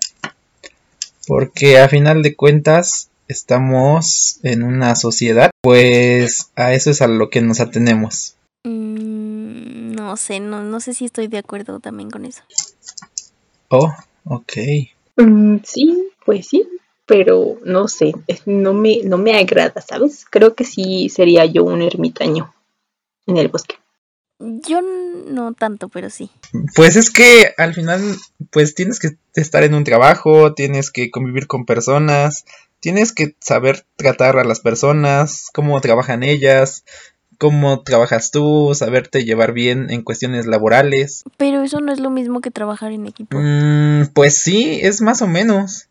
porque 1.27 1.79
a 1.79 1.89
final 1.89 2.21
de 2.21 2.35
cuentas 2.35 3.09
estamos 3.27 4.39
en 4.43 4.63
una 4.63 4.95
sociedad 4.95 5.51
pues 5.61 6.51
a 6.55 6.73
eso 6.73 6.91
es 6.91 7.01
a 7.01 7.07
lo 7.07 7.29
que 7.29 7.41
nos 7.41 7.59
atenemos. 7.59 8.35
Mm, 8.63 9.95
no 9.95 10.15
sé, 10.15 10.39
no, 10.39 10.63
no 10.63 10.79
sé 10.79 10.93
si 10.93 11.05
estoy 11.05 11.27
de 11.27 11.39
acuerdo 11.39 11.79
también 11.79 12.09
con 12.09 12.23
eso. 12.25 12.43
oh 13.69 13.93
ok 14.23 14.53
Mm, 15.17 15.57
sí, 15.63 16.11
pues 16.25 16.47
sí, 16.47 16.67
pero 17.05 17.57
no 17.63 17.87
sé, 17.87 18.13
no 18.45 18.73
me, 18.73 19.01
no 19.03 19.17
me 19.17 19.37
agrada, 19.37 19.81
¿sabes? 19.81 20.25
Creo 20.29 20.55
que 20.55 20.63
sí 20.63 21.09
sería 21.09 21.45
yo 21.45 21.63
un 21.63 21.81
ermitaño 21.81 22.53
en 23.27 23.37
el 23.37 23.47
bosque. 23.47 23.75
Yo 24.39 24.81
no 24.81 25.53
tanto, 25.53 25.87
pero 25.87 26.09
sí. 26.09 26.29
Pues 26.75 26.97
es 26.97 27.09
que 27.09 27.53
al 27.57 27.73
final, 27.73 28.01
pues 28.51 28.75
tienes 28.75 28.99
que 28.99 29.17
estar 29.33 29.63
en 29.63 29.73
un 29.73 29.85
trabajo, 29.85 30.53
tienes 30.53 30.91
que 30.91 31.09
convivir 31.09 31.47
con 31.47 31.65
personas, 31.65 32.43
tienes 32.81 33.13
que 33.13 33.35
saber 33.39 33.85
tratar 33.95 34.37
a 34.37 34.43
las 34.43 34.59
personas, 34.59 35.49
cómo 35.53 35.79
trabajan 35.79 36.21
ellas, 36.21 36.83
cómo 37.37 37.81
trabajas 37.81 38.31
tú, 38.31 38.71
saberte 38.73 39.25
llevar 39.25 39.53
bien 39.53 39.89
en 39.89 40.03
cuestiones 40.03 40.45
laborales. 40.45 41.23
Pero 41.37 41.61
eso 41.61 41.79
no 41.79 41.91
es 41.91 41.99
lo 41.99 42.09
mismo 42.09 42.41
que 42.41 42.51
trabajar 42.51 42.91
en 42.91 43.05
equipo. 43.05 43.37
Mm, 43.39 44.07
pues 44.13 44.37
sí, 44.37 44.79
es 44.81 45.01
más 45.01 45.21
o 45.21 45.27
menos. 45.27 45.89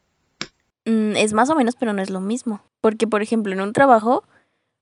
Mm, 0.84 1.16
es 1.16 1.32
más 1.32 1.50
o 1.50 1.54
menos, 1.54 1.76
pero 1.76 1.92
no 1.92 2.02
es 2.02 2.10
lo 2.10 2.20
mismo. 2.20 2.62
Porque, 2.80 3.06
por 3.06 3.22
ejemplo, 3.22 3.52
en 3.52 3.60
un 3.60 3.72
trabajo, 3.72 4.24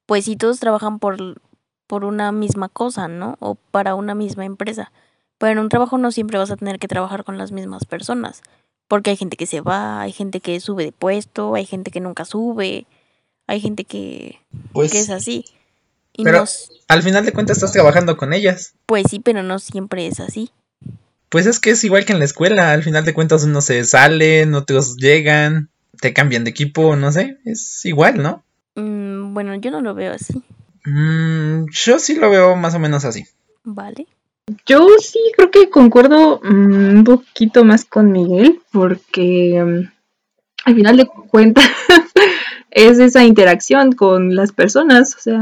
pues 0.06 0.24
sí 0.24 0.36
todos 0.36 0.60
trabajan 0.60 0.98
por, 0.98 1.40
por 1.86 2.04
una 2.04 2.32
misma 2.32 2.68
cosa, 2.68 3.08
¿no? 3.08 3.36
O 3.40 3.54
para 3.54 3.94
una 3.94 4.14
misma 4.14 4.44
empresa. 4.44 4.92
Pero 5.38 5.52
en 5.52 5.58
un 5.58 5.68
trabajo 5.68 5.98
no 5.98 6.12
siempre 6.12 6.38
vas 6.38 6.50
a 6.50 6.56
tener 6.56 6.78
que 6.78 6.88
trabajar 6.88 7.24
con 7.24 7.38
las 7.38 7.52
mismas 7.52 7.84
personas. 7.84 8.42
Porque 8.88 9.10
hay 9.10 9.16
gente 9.16 9.36
que 9.36 9.46
se 9.46 9.60
va, 9.60 10.00
hay 10.00 10.12
gente 10.12 10.40
que 10.40 10.58
sube 10.60 10.84
de 10.84 10.92
puesto, 10.92 11.54
hay 11.54 11.64
gente 11.64 11.90
que 11.90 12.00
nunca 12.00 12.24
sube, 12.24 12.86
hay 13.46 13.60
gente 13.60 13.84
que, 13.84 14.38
Pues 14.72 14.92
que 14.92 14.98
es 15.00 15.10
así. 15.10 15.44
Y 16.14 16.24
Pero- 16.24 16.44
al 16.88 17.02
final 17.02 17.24
de 17.24 17.32
cuentas 17.32 17.56
estás 17.56 17.72
trabajando 17.72 18.16
con 18.16 18.32
ellas. 18.32 18.74
pues 18.86 19.04
sí, 19.08 19.18
pero 19.20 19.42
no 19.42 19.58
siempre 19.58 20.06
es 20.06 20.20
así. 20.20 20.50
Pues 21.30 21.46
es 21.46 21.58
que 21.60 21.70
es 21.70 21.82
igual 21.84 22.04
que 22.04 22.12
en 22.12 22.18
la 22.18 22.26
escuela, 22.26 22.72
al 22.72 22.82
final 22.82 23.04
de 23.06 23.14
cuentas 23.14 23.44
unos 23.44 23.64
se 23.64 23.82
salen, 23.84 24.54
otros 24.54 24.96
llegan, 24.98 25.70
te 26.00 26.12
cambian 26.12 26.44
de 26.44 26.50
equipo, 26.50 26.94
no 26.96 27.10
sé, 27.12 27.38
es 27.46 27.82
igual, 27.86 28.22
¿no? 28.22 28.44
Mm, 28.74 29.32
bueno, 29.32 29.54
yo 29.54 29.70
no 29.70 29.80
lo 29.80 29.94
veo 29.94 30.12
así, 30.12 30.42
Mm, 30.84 31.66
yo 31.70 31.98
sí 32.00 32.16
lo 32.16 32.28
veo 32.28 32.56
más 32.56 32.74
o 32.74 32.78
menos 32.80 33.04
así. 33.04 33.24
¿vale? 33.64 34.06
Yo 34.66 34.88
sí 35.00 35.20
creo 35.36 35.50
que 35.52 35.70
concuerdo 35.70 36.40
mm, 36.42 36.96
un 36.98 37.04
poquito 37.04 37.64
más 37.64 37.84
con 37.84 38.10
Miguel, 38.10 38.60
porque 38.72 39.62
mm, 39.64 39.92
al 40.64 40.74
final 40.74 40.96
de 40.96 41.06
cuentas 41.06 41.64
es 42.70 42.98
esa 42.98 43.24
interacción 43.24 43.92
con 43.92 44.34
las 44.34 44.50
personas, 44.52 45.14
o 45.16 45.20
sea, 45.20 45.40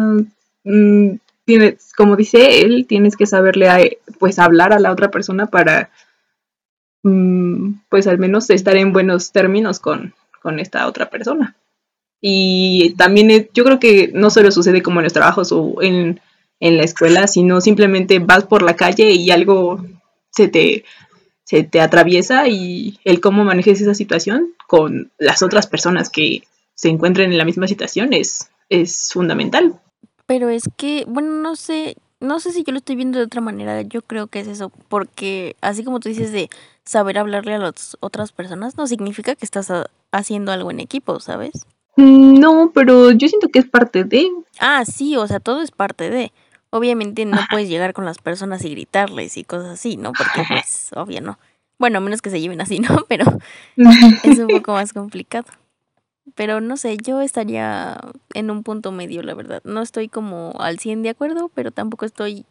mm, 0.65 1.17
tienes, 1.45 1.93
como 1.97 2.17
dice 2.17 2.63
él, 2.63 2.87
tienes 2.89 3.17
que 3.17 3.27
saberle 3.27 3.69
a- 3.69 3.81
pues 4.19 4.39
hablar 4.39 4.73
a 4.73 4.81
la 4.81 4.93
otra 4.93 5.11
persona 5.11 5.47
para 5.47 5.91
mm, 7.03 7.73
pues 7.89 8.07
al 8.07 8.19
menos 8.19 8.51
estar 8.51 8.77
en 8.77 8.93
buenos 8.93 9.33
términos 9.33 9.79
con, 9.81 10.15
con 10.43 10.59
esta 10.61 10.87
otra 10.87 11.11
persona. 11.11 11.57
Y 12.23 12.95
también 12.99 13.31
es- 13.31 13.49
yo 13.55 13.65
creo 13.65 13.81
que 13.81 14.11
no 14.15 14.31
solo 14.31 14.51
sucede 14.53 14.83
como 14.83 15.01
en 15.01 15.05
los 15.05 15.13
trabajos 15.13 15.53
o 15.53 15.83
en, 15.83 16.21
en 16.61 16.77
la 16.79 16.85
escuela, 16.85 17.27
sino 17.27 17.61
simplemente 17.61 18.19
vas 18.21 18.45
por 18.45 18.63
la 18.63 18.77
calle 18.77 19.11
y 19.13 19.31
algo 19.31 19.85
se 20.31 20.49
te, 20.49 20.85
se 21.45 21.65
te 21.65 21.81
atraviesa 21.81 22.49
y 22.49 22.99
el 23.05 23.21
cómo 23.21 23.45
manejes 23.45 23.81
esa 23.81 23.95
situación 23.95 24.55
con 24.69 25.13
las 25.19 25.43
otras 25.43 25.67
personas 25.67 26.11
que 26.11 26.45
se 26.75 26.89
encuentren 26.91 27.33
en 27.33 27.39
la 27.39 27.47
misma 27.47 27.69
situación 27.69 28.13
es, 28.13 28.51
es 28.71 29.11
fundamental. 29.13 29.81
Pero 30.31 30.49
es 30.49 30.62
que, 30.76 31.05
bueno, 31.09 31.33
no 31.43 31.57
sé, 31.57 31.97
no 32.20 32.39
sé 32.39 32.53
si 32.53 32.62
yo 32.62 32.70
lo 32.70 32.78
estoy 32.78 32.95
viendo 32.95 33.18
de 33.18 33.24
otra 33.24 33.41
manera, 33.41 33.83
yo 33.83 34.01
creo 34.01 34.28
que 34.28 34.39
es 34.39 34.47
eso, 34.47 34.70
porque 34.89 35.57
así 35.61 35.83
como 35.83 35.99
tú 35.99 36.09
dices 36.09 36.31
de 36.31 36.49
saber 36.85 37.18
hablarle 37.18 37.55
a 37.55 37.59
las 37.59 37.97
otras 37.99 38.31
personas, 38.31 38.76
no 38.76 38.87
significa 38.87 39.35
que 39.35 39.45
estás 39.45 39.72
ha- 39.72 39.91
haciendo 40.12 40.53
algo 40.53 40.70
en 40.70 40.78
equipo, 40.78 41.18
¿sabes? 41.18 41.66
No, 41.97 42.70
pero 42.72 43.11
yo 43.11 43.26
siento 43.26 43.49
que 43.49 43.59
es 43.59 43.68
parte 43.68 44.05
de... 44.05 44.31
Ah, 44.61 44.85
sí, 44.85 45.16
o 45.16 45.26
sea, 45.26 45.41
todo 45.41 45.62
es 45.62 45.72
parte 45.72 46.11
de. 46.11 46.31
Obviamente 46.70 47.24
no 47.24 47.41
puedes 47.51 47.68
llegar 47.68 47.93
con 47.93 48.05
las 48.05 48.18
personas 48.18 48.64
y 48.64 48.70
gritarles 48.70 49.37
y 49.37 49.43
cosas 49.43 49.70
así, 49.70 49.97
¿no? 49.97 50.12
Porque 50.12 50.45
pues, 50.47 50.91
obvio 50.95 51.20
no. 51.22 51.41
Bueno, 51.76 51.99
a 51.99 52.01
menos 52.01 52.22
que 52.22 52.31
se 52.31 52.41
lleven 52.41 52.61
así, 52.61 52.78
¿no? 52.78 53.05
Pero 53.09 53.24
es 54.22 54.39
un 54.39 54.47
poco 54.47 54.74
más 54.74 54.93
complicado. 54.93 55.47
Pero 56.35 56.61
no 56.61 56.76
sé, 56.76 56.97
yo 56.97 57.20
estaría 57.20 57.99
en 58.35 58.51
un 58.51 58.62
punto 58.62 58.93
medio, 58.93 59.22
la 59.22 59.35
verdad. 59.35 59.62
No 59.64 59.83
estoy 59.83 60.09
como 60.09 60.53
al 60.59 60.78
100 60.78 61.03
de 61.03 61.11
acuerdo, 61.11 61.51
pero 61.55 61.70
tampoco 61.70 62.05
estoy 62.05 62.45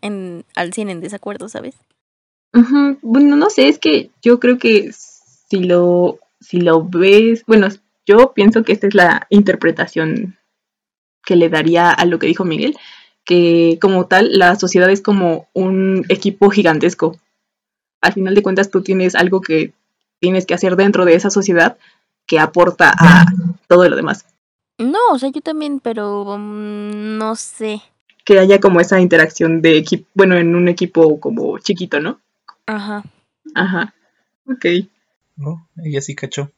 en, 0.00 0.44
al 0.56 0.72
100 0.72 0.90
en 0.90 1.00
desacuerdo, 1.00 1.48
¿sabes? 1.48 1.76
Bueno, 3.00 3.36
no 3.36 3.48
sé, 3.48 3.68
es 3.68 3.78
que 3.78 4.10
yo 4.22 4.38
creo 4.38 4.58
que 4.58 4.90
si 4.92 5.60
lo, 5.60 6.18
si 6.40 6.60
lo 6.60 6.86
ves, 6.86 7.44
bueno, 7.46 7.68
yo 8.06 8.32
pienso 8.34 8.62
que 8.62 8.72
esta 8.72 8.86
es 8.86 8.94
la 8.94 9.26
interpretación 9.30 10.36
que 11.24 11.36
le 11.36 11.48
daría 11.48 11.90
a 11.90 12.04
lo 12.04 12.18
que 12.18 12.26
dijo 12.26 12.44
Miguel, 12.44 12.76
que 13.24 13.78
como 13.80 14.06
tal 14.06 14.36
la 14.38 14.56
sociedad 14.56 14.90
es 14.90 15.00
como 15.00 15.48
un 15.54 16.04
equipo 16.08 16.50
gigantesco. 16.50 17.16
Al 18.00 18.12
final 18.12 18.34
de 18.34 18.42
cuentas 18.42 18.70
tú 18.70 18.82
tienes 18.82 19.14
algo 19.14 19.40
que 19.40 19.72
tienes 20.18 20.46
que 20.46 20.54
hacer 20.54 20.76
dentro 20.76 21.04
de 21.04 21.14
esa 21.14 21.30
sociedad 21.30 21.78
que 22.32 22.38
aporta 22.38 22.94
a 22.98 23.26
todo 23.68 23.86
lo 23.90 23.94
demás. 23.94 24.24
No, 24.78 24.98
o 25.10 25.18
sea, 25.18 25.28
yo 25.28 25.42
también, 25.42 25.80
pero 25.80 26.24
mm, 26.38 27.18
no 27.18 27.36
sé. 27.36 27.82
Que 28.24 28.38
haya 28.38 28.58
como 28.58 28.80
esa 28.80 28.98
interacción 29.02 29.60
de 29.60 29.76
equipo, 29.76 30.08
bueno, 30.14 30.36
en 30.38 30.56
un 30.56 30.66
equipo 30.68 31.20
como 31.20 31.58
chiquito, 31.58 32.00
¿no? 32.00 32.20
Ajá. 32.64 33.04
Ajá. 33.54 33.92
Ok. 34.48 34.64
Oh, 35.44 35.60
ella 35.84 36.00
sí 36.00 36.14
cachó. 36.14 36.50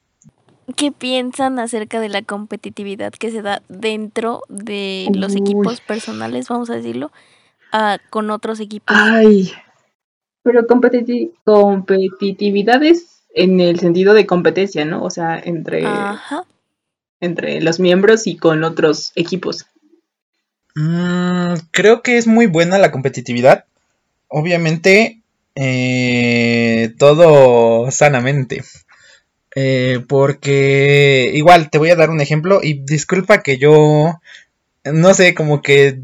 ¿Qué 0.76 0.92
piensan 0.92 1.58
acerca 1.58 1.98
de 1.98 2.08
la 2.08 2.22
competitividad 2.22 3.12
que 3.12 3.32
se 3.32 3.42
da 3.42 3.60
dentro 3.68 4.42
de 4.48 5.08
los 5.12 5.32
Uy. 5.32 5.40
equipos 5.40 5.80
personales, 5.80 6.46
vamos 6.48 6.70
a 6.70 6.76
decirlo, 6.76 7.10
con 8.10 8.30
otros 8.30 8.60
equipos? 8.60 8.96
Ay. 8.96 9.50
Pero 10.44 10.68
competiti- 10.68 11.32
competitividad 11.42 12.80
es 12.84 13.13
en 13.34 13.60
el 13.60 13.80
sentido 13.80 14.14
de 14.14 14.26
competencia, 14.26 14.84
¿no? 14.84 15.02
O 15.02 15.10
sea, 15.10 15.40
entre, 15.42 15.84
Ajá. 15.84 16.44
entre 17.20 17.60
los 17.60 17.80
miembros 17.80 18.26
y 18.26 18.36
con 18.36 18.64
otros 18.64 19.12
equipos. 19.16 19.66
Mm, 20.74 21.54
creo 21.70 22.02
que 22.02 22.16
es 22.16 22.26
muy 22.26 22.46
buena 22.46 22.78
la 22.78 22.90
competitividad. 22.90 23.64
Obviamente, 24.28 25.20
eh, 25.54 26.94
todo 26.98 27.90
sanamente. 27.90 28.64
Eh, 29.56 30.04
porque 30.08 31.30
igual 31.34 31.70
te 31.70 31.78
voy 31.78 31.90
a 31.90 31.96
dar 31.96 32.10
un 32.10 32.20
ejemplo 32.20 32.60
y 32.60 32.74
disculpa 32.84 33.42
que 33.42 33.56
yo 33.56 34.18
no 34.84 35.14
sé, 35.14 35.34
como 35.34 35.62
que 35.62 35.98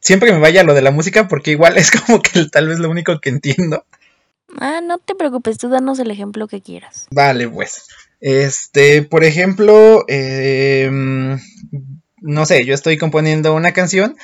siempre 0.00 0.32
me 0.32 0.38
vaya 0.38 0.64
lo 0.64 0.74
de 0.74 0.82
la 0.82 0.90
música 0.90 1.28
porque 1.28 1.52
igual 1.52 1.76
es 1.78 1.90
como 1.90 2.20
que 2.20 2.44
tal 2.46 2.68
vez 2.68 2.78
lo 2.78 2.90
único 2.90 3.20
que 3.20 3.30
entiendo. 3.30 3.84
Ah, 4.58 4.80
no 4.82 4.98
te 4.98 5.14
preocupes, 5.14 5.58
tú 5.58 5.68
danos 5.68 5.98
el 5.98 6.10
ejemplo 6.10 6.48
que 6.48 6.60
quieras. 6.60 7.06
Vale, 7.10 7.48
pues. 7.48 7.86
Este, 8.20 9.02
por 9.02 9.24
ejemplo, 9.24 10.04
em, 10.08 11.38
no 12.20 12.46
sé, 12.46 12.64
yo 12.64 12.74
estoy 12.74 12.96
componiendo 12.96 13.54
una 13.54 13.72
canción 13.72 14.16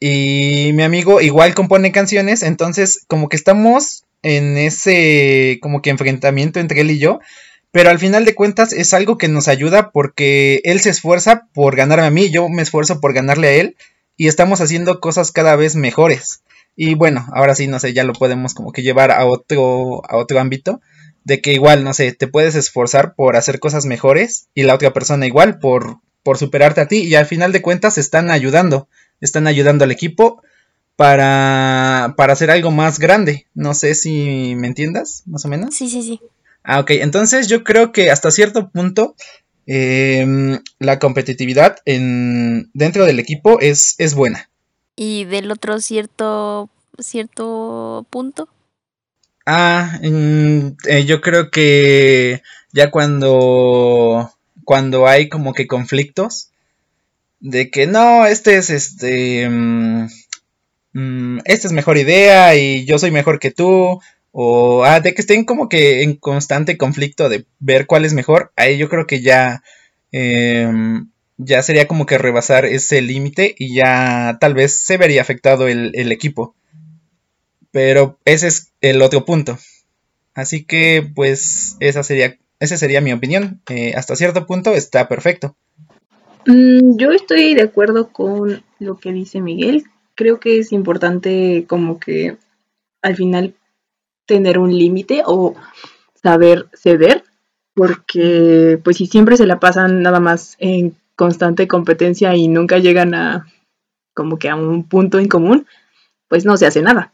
y 0.00 0.72
mi 0.74 0.82
amigo 0.82 1.20
igual 1.20 1.54
compone 1.54 1.92
canciones, 1.92 2.42
entonces 2.42 3.04
como 3.06 3.28
que 3.28 3.36
estamos 3.36 4.04
en 4.22 4.56
ese 4.58 5.58
como 5.62 5.82
que 5.82 5.90
enfrentamiento 5.90 6.58
entre 6.58 6.80
él 6.80 6.90
y 6.90 6.98
yo, 6.98 7.20
pero 7.70 7.90
al 7.90 7.98
final 7.98 8.24
de 8.24 8.34
cuentas 8.34 8.72
es 8.72 8.94
algo 8.94 9.18
que 9.18 9.28
nos 9.28 9.48
ayuda 9.48 9.90
porque 9.92 10.60
él 10.64 10.80
se 10.80 10.90
esfuerza 10.90 11.46
por 11.52 11.76
ganarme 11.76 12.06
a 12.06 12.10
mí, 12.10 12.30
yo 12.30 12.48
me 12.48 12.62
esfuerzo 12.62 13.00
por 13.00 13.12
ganarle 13.12 13.48
a 13.48 13.52
él 13.52 13.76
y 14.16 14.28
estamos 14.28 14.60
haciendo 14.60 15.00
cosas 15.00 15.32
cada 15.32 15.56
vez 15.56 15.76
mejores. 15.76 16.42
Y 16.76 16.94
bueno, 16.94 17.26
ahora 17.32 17.54
sí, 17.54 17.66
no 17.66 17.78
sé, 17.78 17.92
ya 17.92 18.04
lo 18.04 18.12
podemos 18.12 18.54
como 18.54 18.72
que 18.72 18.82
llevar 18.82 19.10
a 19.10 19.26
otro, 19.26 20.02
a 20.08 20.16
otro 20.16 20.40
ámbito, 20.40 20.80
de 21.24 21.40
que 21.40 21.52
igual, 21.52 21.84
no 21.84 21.94
sé, 21.94 22.12
te 22.12 22.28
puedes 22.28 22.54
esforzar 22.54 23.14
por 23.14 23.36
hacer 23.36 23.60
cosas 23.60 23.86
mejores 23.86 24.48
y 24.54 24.64
la 24.64 24.74
otra 24.74 24.92
persona 24.92 25.26
igual 25.26 25.58
por, 25.58 25.98
por 26.22 26.38
superarte 26.38 26.80
a 26.80 26.88
ti 26.88 26.98
y 26.98 27.14
al 27.14 27.26
final 27.26 27.52
de 27.52 27.62
cuentas 27.62 27.98
están 27.98 28.30
ayudando, 28.30 28.88
están 29.20 29.46
ayudando 29.46 29.84
al 29.84 29.90
equipo 29.90 30.42
para, 30.96 32.14
para 32.16 32.32
hacer 32.32 32.50
algo 32.50 32.70
más 32.70 32.98
grande. 32.98 33.46
No 33.54 33.74
sé 33.74 33.94
si 33.94 34.54
me 34.56 34.66
entiendas, 34.66 35.22
más 35.26 35.44
o 35.44 35.48
menos. 35.48 35.74
Sí, 35.74 35.88
sí, 35.88 36.02
sí. 36.02 36.20
Ah, 36.62 36.80
ok, 36.80 36.90
entonces 36.92 37.48
yo 37.48 37.62
creo 37.62 37.92
que 37.92 38.10
hasta 38.10 38.30
cierto 38.30 38.70
punto 38.70 39.14
em, 39.66 40.60
la 40.78 40.98
competitividad 40.98 41.76
en, 41.84 42.70
dentro 42.72 43.04
del 43.04 43.18
equipo 43.18 43.60
es, 43.60 43.94
es 43.98 44.14
buena. 44.14 44.50
Y 44.96 45.24
del 45.24 45.50
otro 45.50 45.80
cierto, 45.80 46.70
cierto 46.98 48.06
punto. 48.10 48.48
Ah, 49.46 49.98
mm, 50.02 50.76
eh, 50.86 51.04
yo 51.04 51.20
creo 51.20 51.50
que 51.50 52.42
ya 52.72 52.90
cuando, 52.90 54.32
cuando 54.64 55.06
hay 55.06 55.28
como 55.28 55.52
que 55.52 55.66
conflictos, 55.66 56.50
de 57.40 57.70
que 57.70 57.86
no, 57.86 58.26
este 58.26 58.56
es 58.56 58.70
este, 58.70 59.48
mm, 59.50 60.08
mm, 60.94 61.38
es 61.44 61.72
mejor 61.72 61.98
idea 61.98 62.56
y 62.56 62.86
yo 62.86 62.98
soy 62.98 63.10
mejor 63.10 63.38
que 63.38 63.50
tú, 63.50 64.00
o 64.32 64.84
ah, 64.84 65.00
de 65.00 65.14
que 65.14 65.20
estén 65.20 65.44
como 65.44 65.68
que 65.68 66.02
en 66.02 66.16
constante 66.16 66.78
conflicto 66.78 67.28
de 67.28 67.44
ver 67.60 67.86
cuál 67.86 68.04
es 68.04 68.14
mejor, 68.14 68.52
ahí 68.56 68.78
yo 68.78 68.88
creo 68.88 69.06
que 69.06 69.20
ya, 69.20 69.62
em, 70.10 71.10
ya 71.36 71.62
sería 71.62 71.88
como 71.88 72.06
que 72.06 72.18
rebasar 72.18 72.64
ese 72.64 73.02
límite 73.02 73.54
y 73.58 73.74
ya 73.74 74.38
tal 74.40 74.54
vez 74.54 74.80
se 74.84 74.96
vería 74.96 75.22
afectado 75.22 75.68
el, 75.68 75.92
el 75.94 76.12
equipo. 76.12 76.54
Pero 77.70 78.18
ese 78.24 78.48
es 78.48 78.72
el 78.80 79.02
otro 79.02 79.24
punto. 79.24 79.58
Así 80.34 80.64
que, 80.64 81.08
pues, 81.14 81.76
esa 81.80 82.02
sería, 82.02 82.38
esa 82.60 82.76
sería 82.76 83.00
mi 83.00 83.12
opinión. 83.12 83.60
Eh, 83.68 83.94
hasta 83.96 84.16
cierto 84.16 84.46
punto 84.46 84.72
está 84.74 85.08
perfecto. 85.08 85.56
Mm, 86.46 86.96
yo 86.96 87.10
estoy 87.12 87.54
de 87.54 87.62
acuerdo 87.62 88.08
con 88.12 88.62
lo 88.78 88.98
que 88.98 89.12
dice 89.12 89.40
Miguel. 89.40 89.84
Creo 90.14 90.38
que 90.38 90.58
es 90.58 90.72
importante 90.72 91.64
como 91.68 91.98
que 91.98 92.36
al 93.02 93.16
final 93.16 93.54
tener 94.26 94.58
un 94.58 94.76
límite 94.76 95.22
o 95.26 95.54
saber 96.22 96.68
ceder, 96.74 97.24
porque 97.74 98.78
pues 98.82 98.96
si 98.96 99.06
siempre 99.06 99.36
se 99.36 99.46
la 99.46 99.60
pasan 99.60 100.02
nada 100.02 100.20
más 100.20 100.56
en 100.58 100.96
constante 101.16 101.68
competencia 101.68 102.34
y 102.34 102.48
nunca 102.48 102.78
llegan 102.78 103.14
a 103.14 103.46
como 104.14 104.38
que 104.38 104.48
a 104.48 104.56
un 104.56 104.88
punto 104.88 105.18
en 105.18 105.28
común, 105.28 105.66
pues 106.28 106.44
no 106.44 106.56
se 106.56 106.66
hace 106.66 106.82
nada. 106.82 107.12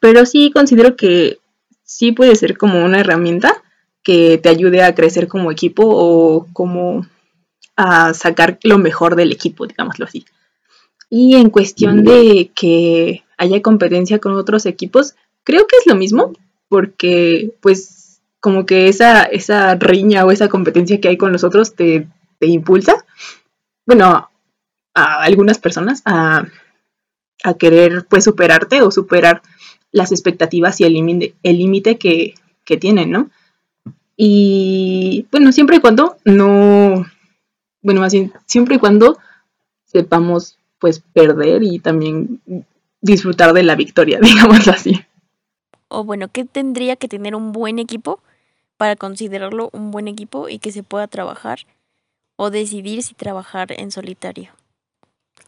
Pero 0.00 0.24
sí 0.26 0.50
considero 0.52 0.96
que 0.96 1.38
sí 1.82 2.12
puede 2.12 2.34
ser 2.36 2.56
como 2.56 2.84
una 2.84 3.00
herramienta 3.00 3.62
que 4.02 4.38
te 4.38 4.48
ayude 4.48 4.82
a 4.82 4.94
crecer 4.94 5.28
como 5.28 5.52
equipo 5.52 5.84
o 5.86 6.46
como 6.52 7.06
a 7.76 8.14
sacar 8.14 8.58
lo 8.62 8.78
mejor 8.78 9.16
del 9.16 9.32
equipo, 9.32 9.66
digámoslo 9.66 10.06
así. 10.06 10.24
Y 11.08 11.36
en 11.36 11.50
cuestión 11.50 12.04
de 12.04 12.50
que 12.54 13.22
haya 13.36 13.60
competencia 13.60 14.18
con 14.18 14.32
otros 14.32 14.66
equipos, 14.66 15.14
creo 15.44 15.66
que 15.66 15.76
es 15.76 15.86
lo 15.86 15.94
mismo, 15.94 16.32
porque 16.68 17.52
pues 17.60 18.20
como 18.40 18.66
que 18.66 18.88
esa, 18.88 19.24
esa 19.24 19.74
riña 19.76 20.24
o 20.24 20.30
esa 20.30 20.48
competencia 20.48 21.00
que 21.00 21.08
hay 21.08 21.16
con 21.16 21.32
los 21.32 21.44
otros 21.44 21.74
te, 21.74 22.08
te 22.42 22.48
impulsa, 22.48 23.04
bueno, 23.86 24.28
a 24.94 25.22
algunas 25.22 25.60
personas 25.60 26.02
a, 26.04 26.44
a 27.44 27.54
querer 27.54 28.04
pues 28.10 28.24
superarte 28.24 28.82
o 28.82 28.90
superar 28.90 29.42
las 29.92 30.10
expectativas 30.10 30.80
y 30.80 30.84
el 30.84 30.92
límite 31.56 31.98
que, 31.98 32.34
que 32.64 32.76
tienen, 32.76 33.12
¿no? 33.12 33.30
Y 34.16 35.28
bueno, 35.30 35.52
siempre 35.52 35.76
y 35.76 35.80
cuando 35.80 36.16
no, 36.24 37.06
bueno, 37.80 38.00
más 38.00 38.12
bien, 38.12 38.32
siempre 38.46 38.74
y 38.74 38.78
cuando 38.80 39.18
sepamos 39.84 40.58
pues 40.80 40.98
perder 40.98 41.62
y 41.62 41.78
también 41.78 42.40
disfrutar 43.00 43.52
de 43.52 43.62
la 43.62 43.76
victoria, 43.76 44.18
digámoslo 44.20 44.72
así. 44.72 45.00
O 45.86 46.02
bueno, 46.02 46.26
¿qué 46.26 46.44
tendría 46.44 46.96
que 46.96 47.06
tener 47.06 47.36
un 47.36 47.52
buen 47.52 47.78
equipo 47.78 48.18
para 48.78 48.96
considerarlo 48.96 49.70
un 49.72 49.92
buen 49.92 50.08
equipo 50.08 50.48
y 50.48 50.58
que 50.58 50.72
se 50.72 50.82
pueda 50.82 51.06
trabajar 51.06 51.60
o 52.36 52.50
decidir 52.50 53.02
si 53.02 53.14
trabajar 53.14 53.72
en 53.78 53.90
solitario? 53.90 54.50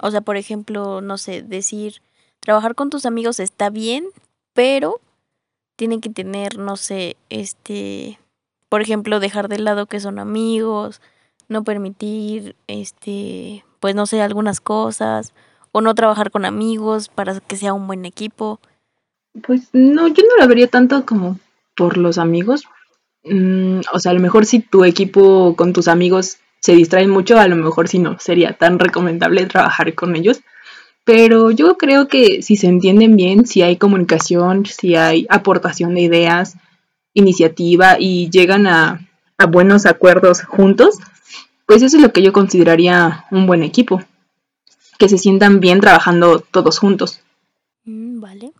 O 0.00 0.10
sea, 0.10 0.20
por 0.20 0.36
ejemplo, 0.36 1.00
no 1.00 1.18
sé, 1.18 1.42
decir, 1.42 2.02
trabajar 2.40 2.74
con 2.74 2.90
tus 2.90 3.06
amigos 3.06 3.40
está 3.40 3.70
bien, 3.70 4.04
pero 4.52 5.00
tienen 5.76 6.00
que 6.00 6.10
tener, 6.10 6.58
no 6.58 6.76
sé, 6.76 7.16
este, 7.30 8.18
por 8.68 8.80
ejemplo, 8.80 9.20
dejar 9.20 9.48
de 9.48 9.58
lado 9.58 9.86
que 9.86 10.00
son 10.00 10.18
amigos, 10.18 11.00
no 11.48 11.64
permitir, 11.64 12.56
este, 12.66 13.64
pues 13.80 13.94
no 13.94 14.06
sé, 14.06 14.20
algunas 14.20 14.60
cosas, 14.60 15.32
o 15.72 15.80
no 15.80 15.94
trabajar 15.94 16.30
con 16.30 16.44
amigos 16.44 17.08
para 17.08 17.40
que 17.40 17.56
sea 17.56 17.74
un 17.74 17.86
buen 17.86 18.04
equipo. 18.04 18.60
Pues 19.46 19.70
no, 19.72 20.06
yo 20.08 20.22
no 20.22 20.36
la 20.38 20.46
vería 20.46 20.68
tanto 20.68 21.04
como 21.04 21.38
por 21.76 21.96
los 21.96 22.18
amigos. 22.18 22.64
Mm, 23.24 23.80
o 23.92 23.98
sea, 23.98 24.12
a 24.12 24.14
lo 24.14 24.20
mejor 24.20 24.46
si 24.46 24.60
tu 24.60 24.84
equipo 24.84 25.56
con 25.56 25.72
tus 25.72 25.88
amigos 25.88 26.38
se 26.64 26.72
distraen 26.74 27.10
mucho, 27.10 27.38
a 27.38 27.46
lo 27.46 27.56
mejor 27.56 27.88
si 27.88 27.98
no 27.98 28.18
sería 28.18 28.54
tan 28.54 28.78
recomendable 28.78 29.44
trabajar 29.44 29.94
con 29.94 30.16
ellos. 30.16 30.40
Pero 31.04 31.50
yo 31.50 31.76
creo 31.76 32.08
que 32.08 32.40
si 32.40 32.56
se 32.56 32.68
entienden 32.68 33.16
bien, 33.16 33.44
si 33.44 33.60
hay 33.60 33.76
comunicación, 33.76 34.64
si 34.64 34.96
hay 34.96 35.26
aportación 35.28 35.94
de 35.94 36.00
ideas, 36.00 36.56
iniciativa 37.12 37.98
y 38.00 38.30
llegan 38.30 38.66
a, 38.66 39.06
a 39.36 39.44
buenos 39.44 39.84
acuerdos 39.84 40.40
juntos, 40.40 41.00
pues 41.66 41.82
eso 41.82 41.98
es 41.98 42.02
lo 42.02 42.14
que 42.14 42.22
yo 42.22 42.32
consideraría 42.32 43.26
un 43.30 43.46
buen 43.46 43.62
equipo. 43.62 44.02
Que 44.98 45.10
se 45.10 45.18
sientan 45.18 45.60
bien 45.60 45.80
trabajando 45.80 46.40
todos 46.40 46.78
juntos. 46.78 47.20
Mm, 47.84 48.20
vale. 48.20 48.52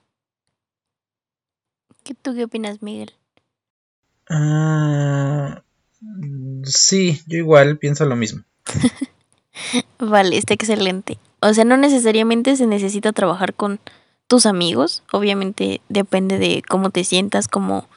¿Qué, 2.02 2.12
¿Tú 2.12 2.34
qué 2.34 2.44
opinas, 2.44 2.82
Miguel? 2.82 3.14
Ah, 4.28 5.62
sí, 6.64 7.20
yo 7.26 7.38
igual 7.38 7.78
pienso 7.78 8.04
lo 8.04 8.16
mismo. 8.16 8.42
Vale, 9.98 10.36
está 10.36 10.54
excelente. 10.54 11.18
O 11.40 11.52
sea, 11.52 11.64
no 11.64 11.76
necesariamente 11.76 12.56
se 12.56 12.66
necesita 12.66 13.12
trabajar 13.12 13.54
con 13.54 13.80
tus 14.26 14.46
amigos. 14.46 15.02
Obviamente 15.12 15.80
depende 15.88 16.38
de 16.38 16.62
cómo 16.68 16.90
te 16.90 17.04
sientas, 17.04 17.48
cómo 17.48 17.88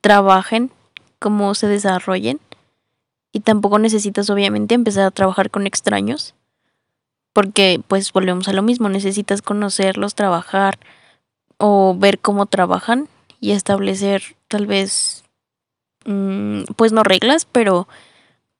trabajen, 0.00 0.70
cómo 1.18 1.54
se 1.54 1.66
desarrollen. 1.66 2.40
Y 3.32 3.40
tampoco 3.40 3.78
necesitas 3.78 4.30
obviamente 4.30 4.74
empezar 4.74 5.04
a 5.04 5.10
trabajar 5.10 5.50
con 5.50 5.66
extraños. 5.66 6.34
Porque 7.32 7.80
pues 7.88 8.12
volvemos 8.12 8.48
a 8.48 8.52
lo 8.52 8.62
mismo, 8.62 8.88
necesitas 8.88 9.42
conocerlos, 9.42 10.14
trabajar 10.14 10.78
o 11.58 11.96
ver 11.98 12.18
cómo 12.20 12.46
trabajan 12.46 13.08
y 13.40 13.52
establecer 13.52 14.36
tal 14.48 14.66
vez, 14.66 15.23
mm, 15.23 15.23
pues 16.76 16.92
no 16.92 17.02
reglas, 17.02 17.46
pero 17.46 17.88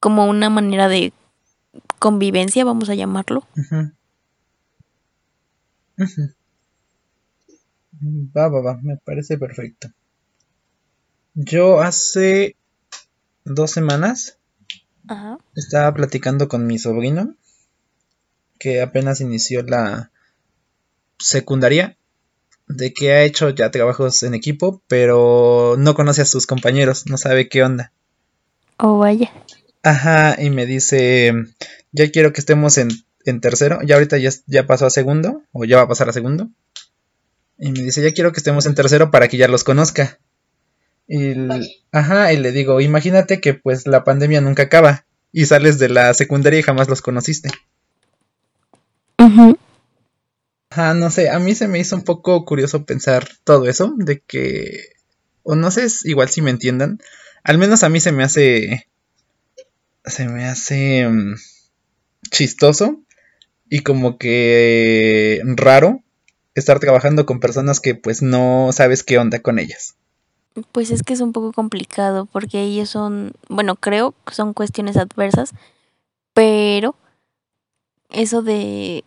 como 0.01 0.27
una 0.27 0.51
manera 0.51 0.89
de 0.89 1.13
convivencia, 1.99 2.65
vamos 2.65 2.89
a 2.89 2.95
llamarlo. 2.95 3.47
Va, 8.35 8.49
va, 8.49 8.61
va, 8.61 8.79
me 8.83 8.97
parece 8.97 9.39
perfecto. 9.39 9.89
Yo 11.35 11.81
hace 11.81 12.57
dos 13.45 13.71
semanas 13.71 14.39
Ajá. 15.09 15.39
estaba 15.55 15.93
platicando 15.95 16.49
con 16.49 16.67
mi 16.67 16.79
sobrino, 16.79 17.35
que 18.59 18.83
apenas 18.83 19.21
inició 19.21 19.63
la 19.63 20.11
secundaria, 21.19 21.97
de 22.67 22.93
que 22.93 23.13
ha 23.13 23.23
hecho 23.23 23.51
ya 23.51 23.71
trabajos 23.71 24.23
en 24.23 24.35
equipo, 24.35 24.83
pero 24.89 25.77
no 25.79 25.95
conoce 25.95 26.23
a 26.23 26.27
sus 26.27 26.47
compañeros, 26.47 27.07
no 27.07 27.17
sabe 27.17 27.49
qué 27.49 27.63
onda. 27.63 27.93
Oh, 28.79 28.99
vaya. 28.99 29.33
Ajá, 29.83 30.37
y 30.41 30.51
me 30.51 30.67
dice, 30.67 31.33
ya 31.93 32.11
quiero 32.11 32.33
que 32.33 32.41
estemos 32.41 32.79
en, 32.79 32.89
en 33.25 33.41
tercero, 33.41 33.81
ya 33.83 33.97
ahorita 33.97 34.19
ya, 34.19 34.31
ya 34.47 34.67
pasó 34.67 34.87
a 34.87 34.91
segundo, 34.91 35.43
o 35.53 35.65
ya 35.65 35.77
va 35.77 35.83
a 35.83 35.89
pasar 35.89 36.09
a 36.09 36.13
segundo. 36.13 36.49
Y 37.59 37.71
me 37.71 37.83
dice, 37.83 38.03
ya 38.03 38.13
quiero 38.13 38.33
que 38.33 38.39
estemos 38.41 38.67
en 38.67 38.75
tercero 38.75 39.11
para 39.11 39.29
que 39.29 39.37
ya 39.37 39.49
los 39.49 39.63
conozca. 39.63 40.19
Y, 41.07 41.35
ajá, 41.93 42.33
y 42.33 42.39
le 42.39 42.51
digo, 42.53 42.81
imagínate 42.81 43.41
que 43.41 43.55
pues 43.55 43.87
la 43.87 44.05
pandemia 44.05 44.41
nunca 44.41 44.65
acaba 44.65 45.05
y 45.33 45.47
sales 45.47 45.79
de 45.79 45.89
la 45.91 46.15
secundaria 46.15 46.61
y 46.61 46.63
jamás 46.63 46.89
los 46.89 47.03
conociste. 47.03 47.51
Ujú. 49.19 49.59
Ah, 50.77 50.95
no 50.95 51.11
sé, 51.11 51.31
a 51.31 51.39
mí 51.39 51.55
se 51.55 51.69
me 51.69 51.79
hizo 51.79 51.95
un 51.95 52.03
poco 52.03 52.45
curioso 52.45 52.85
pensar 52.85 53.29
todo 53.45 53.69
eso, 53.69 53.95
de 53.97 54.21
que, 54.21 54.89
o 55.43 55.55
no 55.55 55.71
sé 55.71 55.87
igual 56.05 56.29
si 56.29 56.43
me 56.43 56.51
entiendan, 56.51 56.99
al 57.45 57.59
menos 57.59 57.85
a 57.85 57.89
mí 57.89 58.01
se 58.01 58.11
me 58.11 58.25
hace, 58.25 58.89
se 60.05 60.29
me 60.29 60.47
hace 60.47 61.09
mm, 61.09 61.37
chistoso 62.31 63.01
y 63.69 63.81
como 63.81 64.19
que 64.19 65.41
raro 65.45 66.03
estar 66.55 66.81
trabajando 66.81 67.27
con 67.27 67.41
personas 67.41 67.81
que 67.81 67.95
pues 67.95 68.23
no 68.23 68.71
sabes 68.73 69.03
qué 69.03 69.19
onda 69.19 69.41
con 69.41 69.59
ellas. 69.59 69.97
Pues 70.73 70.91
es 70.91 71.03
que 71.03 71.15
es 71.15 71.21
un 71.21 71.33
poco 71.33 71.53
complicado 71.53 72.27
porque 72.27 72.63
ellos 72.63 72.89
son, 72.89 73.33
bueno, 73.49 73.77
creo 73.77 74.15
que 74.27 74.35
son 74.35 74.55
cuestiones 74.55 74.97
adversas, 74.97 75.51
pero 76.33 76.97
eso 78.11 78.43
de, 78.43 79.05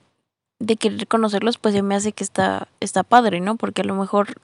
de 0.60 0.76
querer 0.76 1.08
conocerlos, 1.08 1.58
pues 1.58 1.76
se 1.76 1.82
me 1.82 1.96
hace 1.96 2.12
que 2.12 2.24
está, 2.24 2.68
está 2.80 3.04
padre, 3.04 3.40
¿no? 3.40 3.56
Porque 3.58 3.82
a 3.82 3.86
lo 3.86 3.96
mejor 3.96 4.42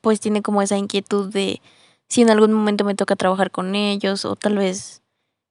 pues 0.00 0.20
tiene 0.20 0.42
como 0.42 0.62
esa 0.62 0.76
inquietud 0.76 1.32
de 1.32 1.60
si 2.08 2.22
en 2.22 2.30
algún 2.30 2.52
momento 2.52 2.84
me 2.84 2.94
toca 2.94 3.16
trabajar 3.16 3.50
con 3.50 3.74
ellos 3.74 4.24
o 4.24 4.36
tal 4.36 4.58
vez 4.58 5.02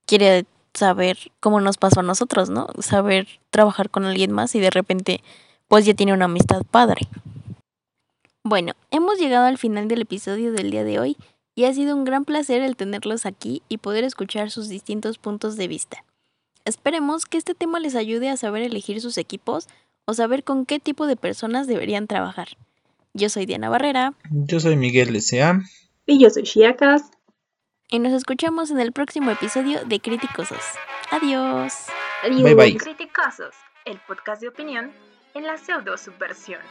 quiere 0.06 0.46
saber 0.74 1.18
cómo 1.40 1.60
nos 1.60 1.78
pasó 1.78 2.02
a 2.02 2.04
nosotros, 2.04 2.50
¿no? 2.50 2.68
Saber 2.80 3.28
trabajar 3.50 3.90
con 3.90 4.06
alguien 4.06 4.32
más 4.32 4.54
y 4.56 4.60
de 4.60 4.70
repente 4.70 5.24
pues 5.68 5.86
ya 5.86 5.94
tiene 5.94 6.14
una 6.14 6.26
amistad 6.26 6.64
padre. 6.70 7.08
Bueno, 8.44 8.74
hemos 8.92 9.20
llegado 9.20 9.46
al 9.46 9.58
final 9.58 9.88
del 9.88 10.02
episodio 10.02 10.52
del 10.52 10.72
día 10.72 10.84
de 10.84 11.00
hoy 11.00 11.18
y 11.56 11.66
ha 11.66 11.74
sido 11.74 11.96
un 11.96 12.04
gran 12.04 12.26
placer 12.26 12.62
el 12.62 12.76
tenerlos 12.76 13.26
aquí 13.26 13.62
y 13.70 13.78
poder 13.78 14.04
escuchar 14.04 14.52
sus 14.52 14.68
distintos 14.68 15.18
puntos 15.18 15.58
de 15.58 15.68
vista. 15.68 16.04
Esperemos 16.72 17.26
que 17.26 17.38
este 17.38 17.53
tema 17.53 17.82
les 17.82 17.95
ayude 17.95 18.30
a 18.30 18.38
saber 18.38 18.61
elegir 18.63 19.01
sus 19.01 19.17
equipos 19.17 19.67
o 20.05 20.13
saber 20.13 20.45
con 20.45 20.65
qué 20.65 20.80
tipo 20.80 21.05
de 21.05 21.17
personas 21.17 21.67
deberían 21.67 22.07
trabajar. 22.07 22.47
Yo 23.13 23.28
soy 23.28 23.45
Diana 23.45 23.67
Barrera. 23.67 24.13
Yo 24.30 24.57
soy 24.61 24.78
Miguel 24.78 25.13
S.A. 25.17 25.63
Y 26.05 26.24
yo 26.24 26.30
soy 26.30 26.43
Shiakas. 26.43 27.11
Y 27.89 27.99
nos 27.99 28.13
escuchamos 28.13 28.72
en 28.72 28.80
el 28.80 28.93
próximo 28.93 29.32
episodio 29.32 29.84
de 29.84 29.99
Criticosos. 29.99 30.63
Adiós. 31.11 31.88
Adiós. 32.24 32.43
Bye 32.43 32.55
bye. 32.55 32.78
Criticosos, 32.78 33.53
el 33.84 33.99
podcast 34.07 34.41
de 34.41 34.47
opinión 34.47 34.93
en 35.34 35.43
la 35.43 35.57
pseudo 35.57 35.97
subversión. 35.97 36.61